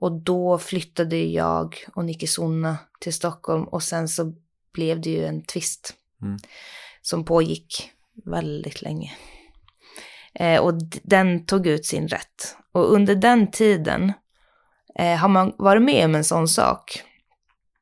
Och 0.00 0.12
då 0.12 0.58
flyttade 0.58 1.16
jag 1.16 1.84
och 1.94 2.04
Nicky 2.04 2.26
Sonna 2.26 2.78
till 3.00 3.14
Stockholm 3.14 3.64
och 3.64 3.82
sen 3.82 4.08
så 4.08 4.32
blev 4.72 5.00
det 5.00 5.10
ju 5.10 5.24
en 5.24 5.42
tvist 5.42 5.94
mm. 6.22 6.38
som 7.02 7.24
pågick 7.24 7.90
väldigt 8.24 8.82
länge. 8.82 9.12
Eh, 10.34 10.60
och 10.60 10.74
den 11.02 11.46
tog 11.46 11.66
ut 11.66 11.86
sin 11.86 12.08
rätt. 12.08 12.56
Och 12.72 12.92
under 12.92 13.14
den 13.14 13.50
tiden 13.50 14.12
eh, 14.98 15.16
har 15.16 15.28
man 15.28 15.54
varit 15.58 15.82
med 15.82 16.04
om 16.04 16.14
en 16.14 16.24
sån 16.24 16.48
sak. 16.48 17.02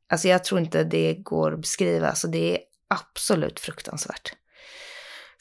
Alltså 0.08 0.28
jag 0.28 0.44
tror 0.44 0.60
inte 0.60 0.84
det 0.84 1.14
går 1.14 1.52
att 1.52 1.60
beskriva, 1.60 2.08
alltså 2.08 2.28
det 2.28 2.54
är 2.54 2.58
absolut 2.88 3.60
fruktansvärt. 3.60 4.32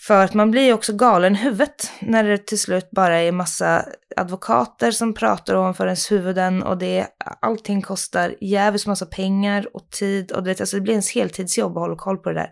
För 0.02 0.26
att 0.26 0.34
man 0.34 0.52
blir 0.52 0.74
också 0.74 0.94
galen 0.94 1.36
i 1.36 1.38
huvudet 1.38 1.92
när 2.00 2.24
det 2.24 2.38
till 2.38 2.60
slut 2.60 2.92
bara 2.92 3.18
är 3.18 3.32
massa 3.32 3.86
advokater 4.16 4.92
som 4.92 5.14
pratar 5.14 5.56
ovanför 5.56 5.86
ens 5.86 6.12
huvuden 6.12 6.64
och 6.64 6.78
det, 6.78 7.08
allting 7.42 7.82
kostar 7.82 8.36
jävligt 8.42 8.86
massa 8.86 9.06
pengar 9.06 9.76
och 9.76 9.90
tid 9.90 10.32
och 10.32 10.44
det, 10.44 10.60
alltså 10.60 10.78
det 10.78 10.82
blir 10.82 10.94
ens 10.94 11.16
heltidsjobb 11.16 11.78
att 11.78 11.82
hålla 11.84 11.96
koll 11.96 12.18
på 12.18 12.30
det 12.30 12.36
där 12.36 12.52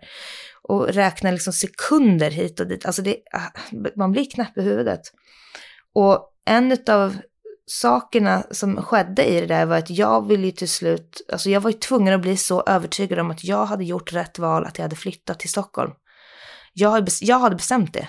och 0.67 0.87
räkna 0.87 1.31
liksom 1.31 1.53
sekunder 1.53 2.31
hit 2.31 2.59
och 2.59 2.67
dit. 2.67 2.85
Alltså 2.85 3.01
det, 3.01 3.17
ah, 3.31 3.49
man 3.95 4.11
blir 4.11 4.31
knäpp 4.31 4.57
i 4.57 4.61
huvudet. 4.61 5.01
Och 5.93 6.33
en 6.45 6.77
av 6.87 7.17
sakerna 7.65 8.43
som 8.51 8.81
skedde 8.81 9.25
i 9.25 9.39
det 9.39 9.45
där 9.45 9.65
var 9.65 9.77
att 9.77 9.89
jag 9.89 10.27
ville 10.27 10.45
ju 10.45 10.51
till 10.51 10.69
slut, 10.69 11.21
alltså 11.31 11.49
jag 11.49 11.61
var 11.61 11.69
ju 11.69 11.77
tvungen 11.77 12.13
att 12.13 12.21
bli 12.21 12.37
så 12.37 12.63
övertygad 12.67 13.19
om 13.19 13.31
att 13.31 13.43
jag 13.43 13.65
hade 13.65 13.83
gjort 13.83 14.13
rätt 14.13 14.39
val, 14.39 14.65
att 14.65 14.77
jag 14.77 14.83
hade 14.83 14.95
flyttat 14.95 15.39
till 15.39 15.49
Stockholm. 15.49 15.91
Jag, 16.73 17.07
jag 17.21 17.39
hade 17.39 17.55
bestämt 17.55 17.93
det. 17.93 18.07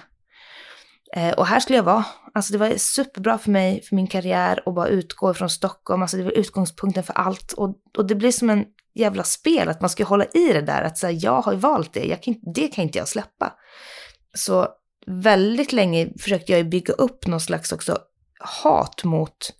Eh, 1.16 1.32
och 1.32 1.46
här 1.46 1.60
skulle 1.60 1.78
jag 1.78 1.84
vara. 1.84 2.04
Alltså 2.34 2.52
det 2.52 2.58
var 2.58 2.74
superbra 2.76 3.38
för 3.38 3.50
mig, 3.50 3.82
för 3.82 3.96
min 3.96 4.06
karriär 4.06 4.62
att 4.66 4.74
bara 4.74 4.88
utgå 4.88 5.34
från 5.34 5.50
Stockholm. 5.50 6.02
Alltså 6.02 6.16
det 6.16 6.22
var 6.22 6.30
utgångspunkten 6.30 7.02
för 7.02 7.12
allt. 7.12 7.52
Och, 7.52 7.74
och 7.98 8.06
det 8.06 8.14
blir 8.14 8.32
som 8.32 8.50
en 8.50 8.64
jävla 8.98 9.24
spel, 9.24 9.68
att 9.68 9.80
man 9.80 9.90
ska 9.90 10.04
hålla 10.04 10.24
i 10.24 10.52
det 10.52 10.62
där, 10.62 10.82
att 10.82 10.98
säga 10.98 11.12
jag 11.12 11.42
har 11.42 11.52
ju 11.52 11.58
valt 11.58 11.92
det, 11.92 12.04
jag 12.04 12.22
kan, 12.22 12.34
det 12.54 12.68
kan 12.68 12.84
inte 12.84 12.98
jag 12.98 13.08
släppa. 13.08 13.52
Så 14.34 14.68
väldigt 15.06 15.72
länge 15.72 16.08
försökte 16.18 16.52
jag 16.52 16.68
bygga 16.68 16.94
upp 16.94 17.26
någon 17.26 17.40
slags 17.40 17.72
också 17.72 17.98
hat 18.40 19.04
mot 19.04 19.52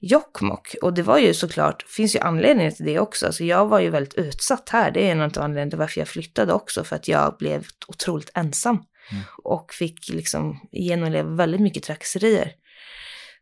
Jokkmokk. 0.00 0.74
Och 0.82 0.94
det 0.94 1.02
var 1.02 1.18
ju 1.18 1.34
såklart, 1.34 1.82
finns 1.82 2.16
ju 2.16 2.20
anledningar 2.20 2.70
till 2.70 2.86
det 2.86 2.98
också. 3.00 3.26
Alltså 3.26 3.44
jag 3.44 3.66
var 3.66 3.80
ju 3.80 3.90
väldigt 3.90 4.14
utsatt 4.14 4.68
här, 4.68 4.90
det 4.90 5.08
är 5.08 5.12
en 5.12 5.20
av 5.20 5.32
anledningarna 5.36 5.70
till 5.70 5.78
varför 5.78 6.00
jag 6.00 6.08
flyttade 6.08 6.52
också, 6.52 6.84
för 6.84 6.96
att 6.96 7.08
jag 7.08 7.36
blev 7.38 7.66
otroligt 7.88 8.30
ensam. 8.34 8.82
Mm. 9.10 9.24
Och 9.44 9.74
fick 9.74 10.08
liksom 10.08 10.68
genomleva 10.72 11.30
väldigt 11.30 11.60
mycket 11.60 11.82
trakasserier 11.82 12.52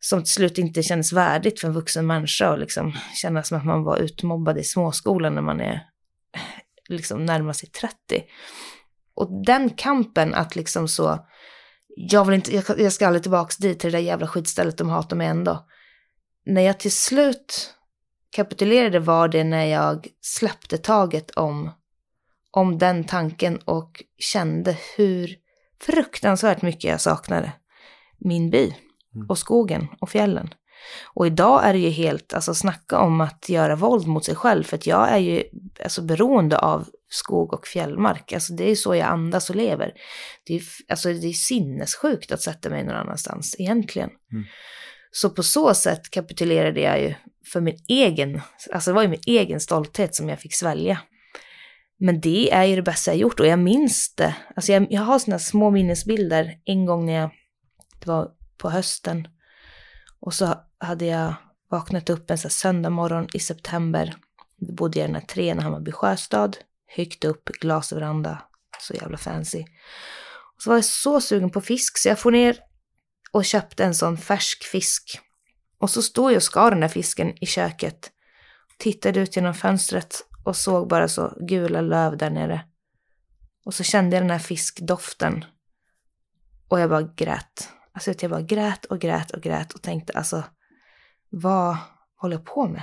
som 0.05 0.23
till 0.25 0.33
slut 0.33 0.59
inte 0.59 0.83
kändes 0.83 1.13
värdigt 1.13 1.61
för 1.61 1.69
en 1.69 1.75
vuxen 1.75 2.07
människa 2.07 2.51
och 2.51 2.59
liksom 2.59 2.93
känna 3.15 3.43
som 3.43 3.59
att 3.59 3.65
man 3.65 3.85
var 3.85 3.97
utmobbad 3.97 4.59
i 4.59 4.65
småskolan 4.65 5.35
när 5.35 5.43
man 5.43 5.61
är 5.61 5.87
liksom 6.89 7.25
närmar 7.25 7.53
sig 7.53 7.69
30. 7.69 7.97
Och 9.15 9.45
den 9.45 9.71
kampen 9.71 10.35
att 10.35 10.57
liksom 10.57 10.89
så, 10.89 11.27
jag 11.97 12.25
vill 12.25 12.35
inte, 12.35 12.55
jag, 12.55 12.65
jag 12.81 12.93
ska 12.93 13.07
aldrig 13.07 13.23
tillbaka 13.23 13.55
dit 13.59 13.79
till 13.79 13.93
det 13.93 13.99
där 13.99 14.05
jävla 14.05 14.27
skitstället, 14.27 14.79
de 14.79 14.89
hatar 14.89 15.17
mig 15.17 15.27
ändå. 15.27 15.67
När 16.47 16.63
jag 16.63 16.81
till 16.81 16.93
slut 16.93 17.75
kapitulerade 18.31 18.99
var 18.99 19.29
det 19.29 19.45
när 19.45 19.65
jag 19.65 20.07
släppte 20.21 20.79
taget 20.79 21.31
om, 21.31 21.71
om 22.51 22.79
den 22.79 23.05
tanken 23.05 23.57
och 23.57 24.03
kände 24.19 24.77
hur 24.97 25.37
fruktansvärt 25.81 26.63
mycket 26.63 26.85
jag 26.85 27.01
saknade 27.01 27.53
min 28.19 28.51
by. 28.51 28.77
Mm. 29.15 29.27
och 29.31 29.39
skogen 29.39 29.89
och 30.01 30.11
fjällen. 30.11 30.55
Och 31.15 31.27
idag 31.27 31.65
är 31.65 31.73
det 31.73 31.79
ju 31.79 31.91
helt, 31.91 32.35
alltså 32.35 32.55
snacka 32.55 32.99
om 32.99 33.21
att 33.21 33.49
göra 33.49 33.77
våld 33.77 34.07
mot 34.07 34.25
sig 34.25 34.35
själv, 34.35 34.65
för 34.65 34.77
att 34.77 34.87
jag 34.87 35.09
är 35.11 35.19
ju 35.19 35.43
alltså 35.85 36.03
beroende 36.03 36.59
av 36.59 36.89
skog 37.09 37.53
och 37.53 37.67
fjällmark. 37.67 38.33
Alltså 38.33 38.53
det 38.53 38.71
är 38.71 38.75
så 38.75 38.95
jag 38.95 39.09
andas 39.09 39.51
och 39.51 39.57
lever. 39.57 39.93
Det 40.47 40.55
är, 40.55 40.63
alltså 40.89 41.09
det 41.09 41.27
är 41.27 41.33
sinnessjukt 41.33 42.33
att 42.33 42.43
sätta 42.43 42.71
mig 42.71 42.85
någon 42.85 42.97
annanstans 42.97 43.57
egentligen. 43.59 44.11
Mm. 44.33 44.45
Så 45.11 45.31
på 45.31 45.43
så 45.43 45.75
sätt 45.75 46.11
kapitulerade 46.11 46.81
jag 46.81 47.01
ju 47.01 47.15
för 47.53 47.61
min 47.61 47.79
egen, 47.89 48.41
alltså 48.73 48.91
det 48.91 48.95
var 48.95 49.03
ju 49.03 49.09
min 49.09 49.23
egen 49.27 49.61
stolthet 49.61 50.15
som 50.15 50.29
jag 50.29 50.41
fick 50.41 50.55
svälja. 50.55 50.99
Men 51.99 52.21
det 52.21 52.53
är 52.53 52.65
ju 52.65 52.77
det 52.77 52.83
bästa 52.83 53.11
jag 53.11 53.19
gjort 53.19 53.41
och 53.41 53.47
jag 53.47 53.59
minns 53.59 54.15
det. 54.15 54.35
Alltså 54.57 54.73
jag, 54.73 54.87
jag 54.91 55.03
har 55.03 55.19
sådana 55.19 55.39
små 55.39 55.71
minnesbilder 55.71 56.55
en 56.65 56.87
gång 56.87 57.07
när 57.07 57.13
jag, 57.13 57.31
det 58.01 58.07
var 58.07 58.29
på 58.63 58.71
hösten. 58.71 59.29
Och 60.21 60.35
så 60.35 60.55
hade 60.79 61.05
jag 61.05 61.35
vaknat 61.71 62.11
upp 62.11 62.31
en 62.31 62.39
söndag 62.39 62.91
morgon 62.91 63.29
i 63.35 63.39
september. 63.39 64.17
Då 64.57 64.75
bodde 64.75 64.99
jag 64.99 65.05
i 65.05 65.13
den 65.13 65.21
här 65.21 65.27
trean 65.27 65.59
i 65.59 65.63
Hammarby 65.63 65.93
sjöstad. 65.93 66.57
Högt 66.87 67.25
upp, 67.25 67.45
glasveranda. 67.45 68.43
Så 68.81 68.95
jävla 68.95 69.17
fancy. 69.17 69.65
Och 70.57 70.63
så 70.63 70.71
var 70.71 70.77
jag 70.77 70.85
så 70.85 71.21
sugen 71.21 71.51
på 71.51 71.61
fisk 71.61 71.99
så 71.99 72.09
jag 72.09 72.19
får 72.19 72.31
ner 72.31 72.59
och 73.33 73.45
köpte 73.45 73.85
en 73.85 73.95
sån 73.95 74.17
färsk 74.17 74.65
fisk. 74.65 75.21
Och 75.79 75.91
så 75.91 76.03
stod 76.03 76.31
jag 76.31 76.37
och 76.37 76.43
skar 76.43 76.71
den 76.71 76.81
där 76.81 76.89
fisken 76.89 77.35
i 77.41 77.47
köket. 77.47 78.11
Tittade 78.79 79.21
ut 79.21 79.37
genom 79.37 79.55
fönstret 79.55 80.25
och 80.45 80.57
såg 80.57 80.89
bara 80.89 81.09
så 81.09 81.37
gula 81.49 81.81
löv 81.81 82.17
där 82.17 82.31
nere. 82.31 82.65
Och 83.65 83.75
så 83.75 83.83
kände 83.83 84.17
jag 84.17 84.23
den 84.23 84.31
här 84.31 84.39
fiskdoften. 84.39 85.45
Och 86.69 86.81
jag 86.81 86.91
bara 86.91 87.03
grät. 87.03 87.69
Alltså 87.95 88.15
jag 88.21 88.31
bara 88.31 88.43
grät 88.43 88.85
och 88.85 89.01
grät 89.01 89.31
och 89.31 89.43
grät 89.43 89.73
och 89.73 89.83
tänkte 89.83 90.13
alltså, 90.13 90.43
vad 91.31 91.77
håller 92.17 92.37
jag 92.37 92.45
på 92.45 92.69
med? 92.69 92.83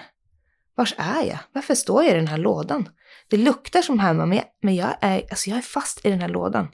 Vars 0.75 0.95
är 0.97 1.23
jag? 1.23 1.39
Varför 1.53 1.75
står 1.75 2.03
jag 2.03 2.11
i 2.11 2.15
den 2.15 2.27
här 2.27 2.37
lådan? 2.37 2.89
Det 3.27 3.37
luktar 3.37 3.81
som 3.81 3.99
hemma, 3.99 4.25
men 4.25 4.37
jag, 4.37 4.45
men 4.61 4.75
jag, 4.75 4.89
är, 5.01 5.23
alltså 5.29 5.49
jag 5.49 5.57
är 5.57 5.61
fast 5.61 6.05
i 6.05 6.09
den 6.09 6.21
här 6.21 6.29
lådan. 6.29 6.67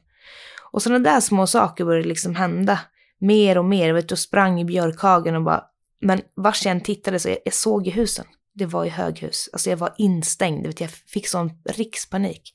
Och 0.72 0.82
sådana 0.82 1.00
där 1.00 1.20
små 1.20 1.48
saker 1.48 1.86
började 1.86 2.08
liksom 2.08 2.36
hända 2.36 2.80
mer 3.20 3.58
och 3.58 3.66
mer. 3.66 3.88
Jag 3.88 3.94
vet, 3.94 4.20
sprang 4.20 4.62
i 4.62 4.66
björkhagen 4.66 5.36
och 5.36 5.44
bara, 5.44 5.64
men 6.02 6.22
vars 6.36 6.66
jag 6.66 6.72
än 6.72 6.82
tittade 6.82 7.20
så 7.20 7.30
jag, 7.30 7.38
jag 7.46 7.54
såg 7.54 7.86
ju 7.86 7.92
husen. 7.92 8.26
Det 8.54 8.66
var 8.66 8.86
i 8.86 8.90
höghus. 8.90 9.50
Alltså 9.54 9.70
jag 9.70 9.78
var 9.78 9.94
instängd, 9.98 10.68
vet, 10.68 10.82
jag 10.82 10.90
fick 10.90 11.28
sån 11.28 11.52
rikspanik. 11.66 12.54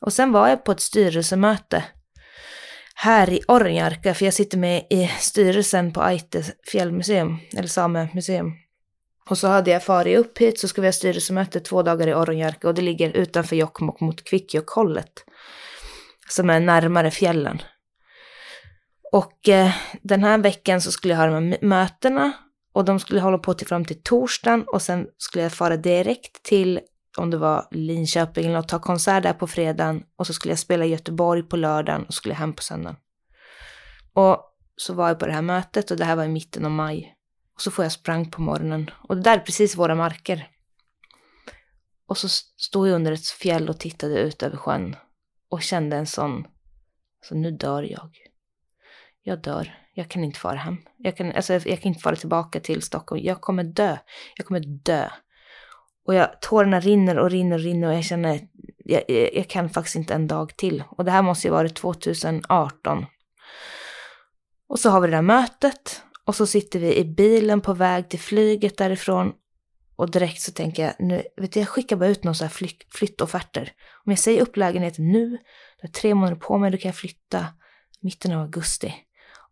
Och 0.00 0.12
sen 0.12 0.32
var 0.32 0.48
jag 0.48 0.64
på 0.64 0.72
ett 0.72 0.80
styrelsemöte 0.80 1.84
här 2.94 3.30
i 3.30 3.40
Ornjarka, 3.48 4.14
för 4.14 4.24
jag 4.24 4.34
sitter 4.34 4.58
med 4.58 4.86
i 4.90 5.10
styrelsen 5.18 5.92
på 5.92 6.02
Aite 6.02 6.44
fjällmuseum, 6.66 7.38
eller 7.56 7.68
Samemuseum. 7.68 8.52
Och 9.30 9.38
så 9.38 9.48
hade 9.48 9.70
jag 9.70 9.84
farit 9.84 10.18
upp 10.18 10.38
hit 10.38 10.60
så 10.60 10.68
ska 10.68 10.80
vi 10.80 10.86
ha 10.86 10.92
styrelsemöte 10.92 11.60
två 11.60 11.82
dagar 11.82 12.06
i 12.06 12.14
Ornjarka 12.14 12.68
och 12.68 12.74
det 12.74 12.82
ligger 12.82 13.10
utanför 13.10 13.56
Jokkmokk 13.56 14.00
mot 14.00 14.24
Kvikkjokkhållet, 14.24 15.24
Som 16.28 16.50
är 16.50 16.60
närmare 16.60 17.10
fjällen. 17.10 17.62
Och 19.12 19.48
eh, 19.48 19.70
den 20.02 20.24
här 20.24 20.38
veckan 20.38 20.80
så 20.80 20.92
skulle 20.92 21.14
jag 21.14 21.18
ha 21.18 21.26
de 21.26 21.52
här 21.52 21.58
mötena 21.60 22.32
och 22.72 22.84
de 22.84 23.00
skulle 23.00 23.20
hålla 23.20 23.38
på 23.38 23.54
till 23.54 23.66
fram 23.66 23.84
till 23.84 24.02
torsdagen 24.02 24.64
och 24.66 24.82
sen 24.82 25.06
skulle 25.18 25.42
jag 25.42 25.52
fara 25.52 25.76
direkt 25.76 26.42
till 26.42 26.80
om 27.16 27.30
det 27.30 27.36
var 27.36 27.68
Linköping 27.70 28.44
eller 28.44 28.54
något, 28.54 28.68
ta 28.68 28.78
konsert 28.78 29.22
där 29.22 29.32
på 29.32 29.46
fredagen 29.46 30.04
och 30.16 30.26
så 30.26 30.32
skulle 30.32 30.52
jag 30.52 30.58
spela 30.58 30.84
i 30.84 30.88
Göteborg 30.88 31.42
på 31.42 31.56
lördagen 31.56 32.04
och 32.04 32.14
skulle 32.14 32.34
hem 32.34 32.52
på 32.52 32.62
söndagen. 32.62 32.96
Och 34.12 34.56
så 34.76 34.94
var 34.94 35.08
jag 35.08 35.18
på 35.18 35.26
det 35.26 35.32
här 35.32 35.42
mötet 35.42 35.90
och 35.90 35.96
det 35.96 36.04
här 36.04 36.16
var 36.16 36.24
i 36.24 36.28
mitten 36.28 36.64
av 36.64 36.70
maj. 36.70 37.14
Och 37.54 37.60
så 37.60 37.70
får 37.70 37.84
jag 37.84 37.92
sprang 37.92 38.30
på 38.30 38.42
morgonen 38.42 38.90
och 39.08 39.16
det 39.16 39.22
där 39.22 39.36
är 39.36 39.40
precis 39.40 39.76
våra 39.76 39.94
marker. 39.94 40.48
Och 42.06 42.18
så 42.18 42.28
stod 42.56 42.88
jag 42.88 42.94
under 42.94 43.12
ett 43.12 43.26
fjäll 43.26 43.68
och 43.68 43.80
tittade 43.80 44.20
ut 44.20 44.42
över 44.42 44.56
sjön 44.56 44.96
och 45.50 45.62
kände 45.62 45.96
en 45.96 46.06
sån, 46.06 46.46
så 47.24 47.34
nu 47.34 47.50
dör 47.50 47.82
jag. 47.82 48.10
Jag 49.22 49.42
dör. 49.42 49.76
Jag 49.94 50.08
kan 50.08 50.24
inte 50.24 50.38
fara 50.38 50.56
hem. 50.56 50.76
Jag 50.96 51.16
kan, 51.16 51.32
alltså, 51.32 51.52
jag 51.52 51.80
kan 51.80 51.88
inte 51.88 52.00
fara 52.00 52.16
tillbaka 52.16 52.60
till 52.60 52.82
Stockholm. 52.82 53.24
Jag 53.24 53.40
kommer 53.40 53.64
dö. 53.64 53.96
Jag 54.36 54.46
kommer 54.46 54.60
dö. 54.60 55.10
Och 56.10 56.14
jag, 56.14 56.40
tårarna 56.40 56.80
rinner 56.80 57.18
och 57.18 57.30
rinner 57.30 57.56
och 57.56 57.62
rinner 57.62 57.88
och 57.88 57.94
jag 57.94 58.04
känner, 58.04 58.40
jag, 58.84 59.02
jag 59.08 59.48
kan 59.48 59.70
faktiskt 59.70 59.96
inte 59.96 60.14
en 60.14 60.26
dag 60.26 60.56
till. 60.56 60.84
Och 60.90 61.04
det 61.04 61.10
här 61.10 61.22
måste 61.22 61.46
ju 61.46 61.52
varit 61.52 61.74
2018. 61.74 63.06
Och 64.68 64.78
så 64.78 64.90
har 64.90 65.00
vi 65.00 65.06
det 65.06 65.16
där 65.16 65.22
mötet 65.22 66.02
och 66.24 66.34
så 66.34 66.46
sitter 66.46 66.78
vi 66.78 66.96
i 66.96 67.04
bilen 67.04 67.60
på 67.60 67.72
väg 67.72 68.08
till 68.08 68.18
flyget 68.18 68.76
därifrån. 68.76 69.32
Och 69.96 70.10
direkt 70.10 70.40
så 70.40 70.52
tänker 70.52 70.82
jag, 70.82 70.94
nu, 70.98 71.22
vet 71.36 71.52
du, 71.52 71.60
jag 71.60 71.68
skickar 71.68 71.96
bara 71.96 72.08
ut 72.08 72.24
några 72.24 72.34
så 72.34 72.44
här 72.44 72.50
flytt, 72.50 72.86
flyttofferter. 72.94 73.72
Om 74.06 74.12
jag 74.12 74.18
säger 74.18 74.42
upp 74.42 74.56
lägenheten 74.56 75.12
nu, 75.12 75.28
du 75.80 75.86
har 75.86 75.88
tre 75.88 76.14
månader 76.14 76.36
på 76.36 76.58
mig, 76.58 76.70
då 76.70 76.78
kan 76.78 76.88
jag 76.88 76.96
flytta 76.96 77.46
mitten 78.00 78.32
av 78.32 78.40
augusti. 78.40 78.94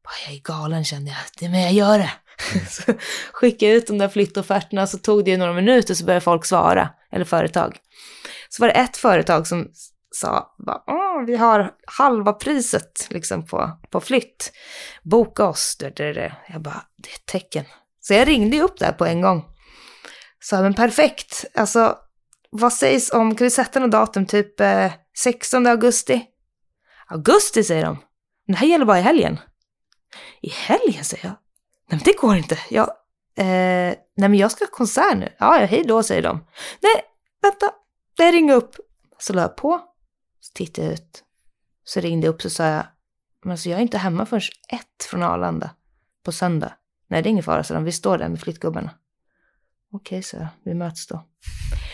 Bara, 0.04 0.14
jag 0.26 0.36
är 0.36 0.40
galen 0.40 0.84
kände 0.84 1.10
jag, 1.10 1.18
det 1.38 1.44
är 1.46 1.50
men 1.50 1.62
jag 1.62 1.72
gör 1.72 1.98
det. 1.98 2.10
så 2.70 2.92
skickade 3.32 3.72
jag 3.72 3.78
ut 3.78 3.86
de 3.86 3.98
där 3.98 4.08
flyttofferterna 4.08 4.86
så 4.86 4.98
tog 4.98 5.24
det 5.24 5.36
några 5.36 5.52
minuter 5.52 5.94
så 5.94 6.04
började 6.04 6.24
folk 6.24 6.44
svara, 6.44 6.88
eller 7.12 7.24
företag. 7.24 7.78
Så 8.48 8.62
var 8.62 8.68
det 8.68 8.74
ett 8.74 8.96
företag 8.96 9.46
som 9.46 9.68
sa, 10.10 10.54
bara, 10.66 11.24
vi 11.26 11.36
har 11.36 11.70
halva 11.86 12.32
priset 12.32 13.06
liksom 13.10 13.46
på, 13.46 13.78
på 13.90 14.00
flytt. 14.00 14.52
Boka 15.02 15.44
oss. 15.44 15.76
Jag 15.80 16.62
bara, 16.62 16.82
det 16.96 17.08
är 17.10 17.14
ett 17.14 17.26
tecken. 17.26 17.64
Så 18.00 18.14
jag 18.14 18.28
ringde 18.28 18.60
upp 18.60 18.78
där 18.78 18.92
på 18.92 19.06
en 19.06 19.20
gång. 19.20 19.44
Så 20.40 20.62
men 20.62 20.74
perfekt, 20.74 21.44
alltså 21.54 21.98
vad 22.50 22.72
sägs 22.72 23.12
om, 23.12 23.34
kan 23.34 23.44
vi 23.44 23.50
sätta 23.50 23.80
något 23.80 23.90
datum, 23.90 24.26
typ 24.26 24.60
eh, 24.60 24.92
16 25.18 25.66
augusti? 25.66 26.24
Augusti 27.06 27.64
säger 27.64 27.84
de. 27.84 27.98
Men 28.46 28.54
det 28.54 28.58
här 28.58 28.66
gäller 28.66 28.84
bara 28.84 28.98
i 28.98 29.02
helgen. 29.02 29.40
I 30.42 30.48
helgen 30.50 31.04
säger 31.04 31.24
jag. 31.26 31.34
Nej 31.88 31.98
men 31.98 32.00
det 32.04 32.16
går 32.20 32.36
inte. 32.36 32.58
Jag, 32.70 32.88
eh, 33.36 33.94
nej 34.16 34.28
men 34.28 34.34
jag 34.34 34.50
ska 34.50 34.64
ha 34.64 34.70
konsert 34.70 35.16
nu. 35.16 35.34
Ja, 35.38 35.66
hej 35.70 35.84
då 35.86 36.02
säger 36.02 36.22
de. 36.22 36.44
Nej, 36.80 37.02
vänta. 37.42 37.70
Det 38.16 38.32
ringer 38.32 38.54
upp. 38.54 38.76
Så 39.18 39.32
la 39.32 39.42
jag 39.42 39.56
på. 39.56 39.80
Så 40.40 40.52
tittade 40.54 40.86
jag 40.86 40.94
ut. 40.94 41.24
Så 41.84 42.00
ringde 42.00 42.26
jag 42.26 42.34
upp 42.34 42.42
så 42.42 42.50
sa 42.50 42.64
jag. 42.64 42.86
Men 43.42 43.50
alltså 43.50 43.68
jag 43.68 43.78
är 43.78 43.82
inte 43.82 43.98
hemma 43.98 44.26
förrän 44.26 44.42
ett 44.68 45.04
från 45.10 45.22
Arlanda. 45.22 45.70
På 46.24 46.32
söndag. 46.32 46.72
Nej 47.08 47.22
det 47.22 47.28
är 47.28 47.30
ingen 47.30 47.44
fara, 47.44 47.64
så 47.64 47.74
de. 47.74 47.84
Vi 47.84 47.92
står 47.92 48.18
där 48.18 48.28
med 48.28 48.40
flyttgubbarna. 48.40 48.90
Okej, 49.92 50.22
så. 50.22 50.46
Vi 50.64 50.74
möts 50.74 51.06
då. 51.06 51.14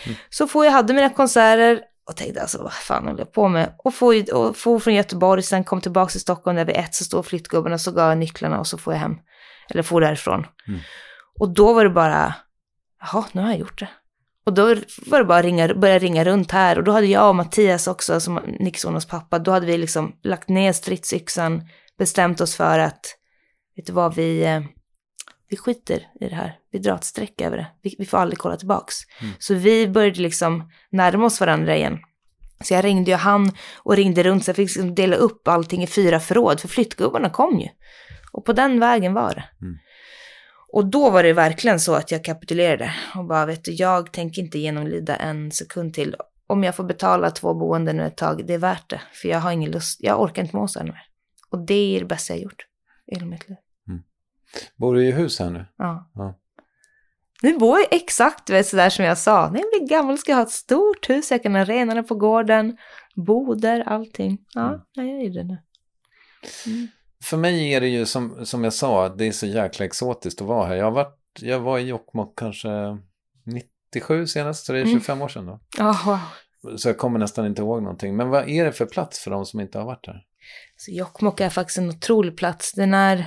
Mm. 0.05 0.17
Så 0.29 0.47
får 0.47 0.65
jag 0.65 0.71
hade 0.71 0.93
mina 0.93 1.09
konserter 1.09 1.81
och 2.05 2.15
tänkte 2.15 2.41
alltså 2.41 2.63
vad 2.63 2.73
fan 2.73 3.07
håller 3.07 3.19
jag 3.19 3.31
på 3.31 3.47
med? 3.47 3.75
Och 3.77 3.93
får, 3.93 4.33
och 4.33 4.57
får 4.57 4.79
från 4.79 4.93
Göteborg, 4.93 5.43
sen 5.43 5.63
kom 5.63 5.81
tillbaka 5.81 6.11
till 6.11 6.21
Stockholm 6.21 6.57
där 6.57 6.65
vid 6.65 6.75
ett 6.75 6.95
så 6.95 7.03
står 7.03 7.23
flyttgubbarna 7.23 7.77
så 7.77 7.91
gav 7.91 8.09
jag 8.09 8.17
nycklarna 8.17 8.59
och 8.59 8.67
så 8.67 8.77
får 8.77 8.93
jag 8.93 8.99
hem. 8.99 9.17
Eller 9.69 9.83
får 9.83 10.01
därifrån. 10.01 10.45
Mm. 10.67 10.79
Och 11.39 11.53
då 11.53 11.73
var 11.73 11.83
det 11.83 11.89
bara, 11.89 12.33
jaha, 13.01 13.25
nu 13.31 13.41
har 13.41 13.49
jag 13.49 13.59
gjort 13.59 13.79
det. 13.79 13.89
Och 14.45 14.53
då 14.53 14.75
var 15.05 15.19
det 15.19 15.25
bara 15.25 15.39
att 15.39 15.45
ringa, 15.45 15.73
börja 15.73 15.99
ringa 15.99 16.23
runt 16.23 16.51
här. 16.51 16.77
Och 16.77 16.83
då 16.83 16.91
hade 16.91 17.07
jag 17.07 17.29
och 17.29 17.35
Mattias 17.35 17.87
också, 17.87 18.19
som 18.19 18.35
Nicksonas 18.59 19.05
pappa, 19.05 19.39
då 19.39 19.51
hade 19.51 19.65
vi 19.65 19.77
liksom 19.77 20.15
lagt 20.23 20.49
ner 20.49 20.73
stridsyxan, 20.73 21.61
bestämt 21.97 22.41
oss 22.41 22.55
för 22.55 22.79
att, 22.79 23.15
vet 23.75 23.85
du 23.85 23.93
vad, 23.93 24.15
vi, 24.15 24.43
eh, 24.43 24.61
vi 25.49 25.57
skiter 25.57 26.07
i 26.19 26.29
det 26.29 26.35
här. 26.35 26.55
Vi 26.71 26.79
drar 26.79 26.95
ett 26.95 27.03
streck 27.03 27.41
över 27.41 27.57
det. 27.57 27.67
Vi, 27.81 27.95
vi 27.97 28.05
får 28.05 28.17
aldrig 28.17 28.37
kolla 28.39 28.57
tillbaks. 28.57 28.95
Mm. 29.21 29.33
Så 29.39 29.53
vi 29.53 29.87
började 29.87 30.21
liksom 30.21 30.71
närma 30.89 31.25
oss 31.25 31.39
varandra 31.39 31.75
igen. 31.75 31.99
Så 32.63 32.73
jag 32.73 32.85
ringde 32.85 33.11
ju 33.11 33.17
han 33.17 33.51
och 33.75 33.95
ringde 33.95 34.23
runt, 34.23 34.45
så 34.45 34.49
jag 34.49 34.55
fick 34.55 34.75
liksom 34.75 34.95
dela 34.95 35.15
upp 35.15 35.47
allting 35.47 35.83
i 35.83 35.87
fyra 35.87 36.19
förråd, 36.19 36.59
för 36.59 36.67
flyttgubbarna 36.67 37.29
kom 37.29 37.59
ju. 37.59 37.67
Och 38.35 38.45
på 38.45 38.53
den 38.53 38.79
vägen 38.79 39.13
var 39.13 39.35
det. 39.35 39.43
Mm. 39.61 39.77
Och 40.67 40.85
då 40.85 41.09
var 41.09 41.23
det 41.23 41.33
verkligen 41.33 41.79
så 41.79 41.95
att 41.95 42.11
jag 42.11 42.23
kapitulerade 42.23 42.93
och 43.15 43.25
bara, 43.25 43.45
vet 43.45 43.63
du, 43.63 43.71
jag 43.71 44.13
tänker 44.13 44.41
inte 44.41 44.59
genomlida 44.59 45.15
en 45.15 45.51
sekund 45.51 45.93
till. 45.93 46.15
Om 46.47 46.63
jag 46.63 46.75
får 46.75 46.83
betala 46.83 47.31
två 47.31 47.53
boenden 47.53 47.99
ett 47.99 48.17
tag, 48.17 48.47
det 48.47 48.53
är 48.53 48.57
värt 48.57 48.89
det. 48.89 49.01
För 49.13 49.27
jag 49.29 49.39
har 49.39 49.51
ingen 49.51 49.71
lust, 49.71 50.03
jag 50.03 50.21
orkar 50.21 50.41
inte 50.41 50.55
må 50.55 50.67
så 50.67 50.79
här 50.79 50.85
mer. 50.85 51.03
Och 51.49 51.65
det 51.65 51.95
är 51.95 51.99
det 51.99 52.05
bästa 52.05 52.33
jag 52.33 52.43
gjort 52.43 52.67
i 53.07 53.15
hela 53.15 53.25
mitt 53.25 53.49
liv. 53.49 53.57
Mm. 53.87 54.03
Bor 54.75 54.95
du 54.95 55.07
i 55.07 55.11
hus 55.11 55.39
här 55.39 55.49
nu? 55.49 55.65
Ja. 55.77 56.11
ja. 56.13 56.39
Nu 57.41 57.57
bor 57.57 57.79
jag 57.79 57.87
exakt 57.93 58.49
vet, 58.49 58.67
sådär 58.67 58.89
som 58.89 59.05
jag 59.05 59.17
sa. 59.17 59.49
När 59.49 59.59
jag 59.59 59.69
blir 59.71 59.87
gammal 59.89 60.17
ska 60.17 60.31
jag 60.31 60.37
ha 60.37 60.43
ett 60.43 60.51
stort 60.51 61.09
hus, 61.09 61.31
jag 61.31 61.43
kan 61.43 61.55
ha 61.55 61.63
renarna 61.63 62.03
på 62.03 62.15
gården, 62.15 62.77
boder, 63.15 63.81
allting. 63.81 64.37
Ja, 64.53 64.67
mm. 64.67 64.81
jag 64.93 65.07
gör 65.07 65.33
det 65.33 65.43
nu. 65.43 65.57
Mm 66.65 66.87
för 67.25 67.37
mig 67.37 67.73
är 67.73 67.81
det 67.81 67.87
ju 67.87 68.05
som, 68.05 68.45
som 68.45 68.63
jag 68.63 68.73
sa, 68.73 69.09
det 69.09 69.25
är 69.25 69.31
så 69.31 69.45
jäkla 69.45 69.85
exotiskt 69.85 70.41
att 70.41 70.47
vara 70.47 70.67
här. 70.67 70.75
Jag, 70.75 70.85
har 70.85 70.91
varit, 70.91 71.19
jag 71.41 71.59
var 71.59 71.79
i 71.79 71.81
Jokkmokk 71.81 72.39
kanske 72.39 72.69
97 73.45 74.27
senast, 74.27 74.65
så 74.65 74.73
det 74.73 74.79
är 74.79 74.85
25 74.85 75.13
mm. 75.13 75.21
år 75.25 75.29
sedan 75.29 75.45
då. 75.45 75.59
Wow. 75.77 76.19
Så 76.77 76.89
jag 76.89 76.97
kommer 76.97 77.19
nästan 77.19 77.45
inte 77.45 77.61
ihåg 77.61 77.81
någonting. 77.81 78.15
Men 78.15 78.29
vad 78.29 78.49
är 78.49 78.65
det 78.65 78.71
för 78.71 78.85
plats 78.85 79.19
för 79.19 79.31
de 79.31 79.45
som 79.45 79.59
inte 79.59 79.77
har 79.77 79.85
varit 79.85 80.07
här? 80.07 80.23
Så 80.77 80.91
Jokkmokk 80.91 81.39
är 81.39 81.49
faktiskt 81.49 81.77
en 81.77 81.89
otrolig 81.89 82.37
plats. 82.37 82.73
Den 82.73 82.93
är... 82.93 83.25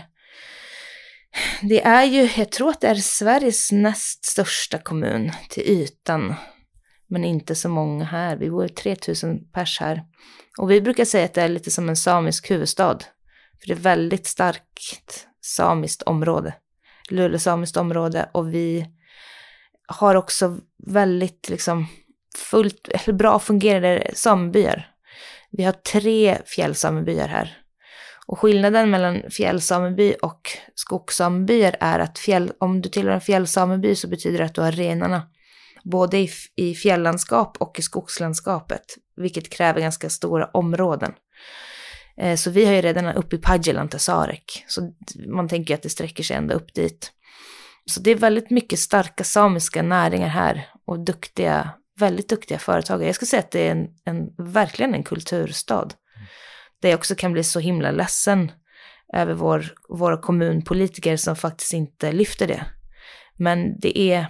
Det 1.62 1.84
är 1.84 2.05
ju, 2.05 2.28
jag 2.36 2.53
tror 2.53 2.70
att 2.70 2.80
det 2.80 2.88
är 2.88 2.94
Sveriges 2.94 3.72
näst 3.72 4.24
största 4.24 4.78
kommun 4.78 5.32
till 5.49 5.62
ytan. 5.62 6.34
Men 7.09 7.24
inte 7.24 7.55
så 7.55 7.68
många 7.68 8.05
här. 8.05 8.36
Vi 8.36 8.51
bor 8.51 8.68
3000 8.68 9.51
pers 9.53 9.80
här. 9.80 10.03
Och 10.59 10.70
vi 10.70 10.80
brukar 10.80 11.05
säga 11.05 11.24
att 11.24 11.34
det 11.34 11.42
är 11.42 11.49
lite 11.49 11.70
som 11.70 11.88
en 11.88 11.96
samisk 11.96 12.51
huvudstad. 12.51 12.99
För 13.61 13.66
det 13.66 13.72
är 13.72 13.76
väldigt 13.76 14.26
starkt 14.26 15.26
samiskt 15.40 16.02
område. 16.02 16.54
Lulesamiskt 17.11 17.76
område 17.76 18.30
och 18.32 18.54
vi 18.54 18.86
har 19.86 20.14
också 20.14 20.59
väldigt 20.86 21.48
liksom 21.48 21.86
fullt, 22.36 22.88
eller 22.94 23.12
bra 23.12 23.38
fungerande 23.38 24.11
samebyar. 24.14 24.90
Vi 25.50 25.64
har 25.64 25.72
tre 25.72 26.38
fjällsamebyar 26.46 27.28
här. 27.28 27.59
Och 28.26 28.38
skillnaden 28.38 28.90
mellan 28.90 29.22
fjällsameby 29.30 30.14
och 30.22 30.50
skogssamebyar 30.74 31.76
är 31.80 31.98
att 31.98 32.18
fjäll, 32.18 32.52
om 32.59 32.82
du 32.82 32.88
tillhör 32.88 33.14
en 33.14 33.20
fjällsameby 33.20 33.94
så 33.94 34.09
betyder 34.09 34.38
det 34.38 34.44
att 34.44 34.54
du 34.54 34.61
har 34.61 34.72
renarna. 34.72 35.22
Både 35.84 36.18
i, 36.18 36.30
i 36.56 36.74
fjälllandskap 36.74 37.56
och 37.56 37.78
i 37.78 37.82
skogslandskapet, 37.82 38.84
vilket 39.16 39.50
kräver 39.50 39.80
ganska 39.80 40.11
stora 40.11 40.44
områden. 40.44 41.12
Eh, 42.20 42.36
så 42.36 42.50
vi 42.50 42.64
har 42.64 42.72
ju 42.72 42.80
redan 42.80 43.06
uppe 43.06 43.36
i 43.36 43.38
Padjelantasarek, 43.38 44.44
Sarek. 44.50 44.64
Så 44.68 44.92
man 45.28 45.48
tänker 45.48 45.74
att 45.74 45.82
det 45.82 45.88
sträcker 45.88 46.22
sig 46.22 46.36
ända 46.36 46.54
upp 46.54 46.74
dit. 46.74 47.12
Så 47.86 48.00
det 48.00 48.10
är 48.10 48.14
väldigt 48.16 48.50
mycket 48.50 48.78
starka 48.78 49.24
samiska 49.24 49.82
näringar 49.82 50.28
här 50.28 50.68
och 50.86 51.00
duktiga, 51.00 51.70
väldigt 51.98 52.28
duktiga 52.28 52.58
företagare. 52.58 53.06
Jag 53.06 53.14
skulle 53.14 53.26
säga 53.26 53.40
att 53.40 53.50
det 53.50 53.66
är 53.66 53.70
en, 53.70 53.88
en, 54.04 54.52
verkligen 54.52 54.94
en 54.94 55.02
kulturstad. 55.02 55.88
Där 56.82 56.88
jag 56.88 56.98
också 56.98 57.14
kan 57.14 57.32
bli 57.32 57.44
så 57.44 57.60
himla 57.60 57.90
ledsen 57.90 58.52
över 59.14 59.34
vår, 59.34 59.74
våra 59.88 60.20
kommunpolitiker 60.20 61.16
som 61.16 61.36
faktiskt 61.36 61.72
inte 61.72 62.12
lyfter 62.12 62.46
det. 62.46 62.64
Men 63.36 63.80
det 63.80 63.98
är 63.98 64.26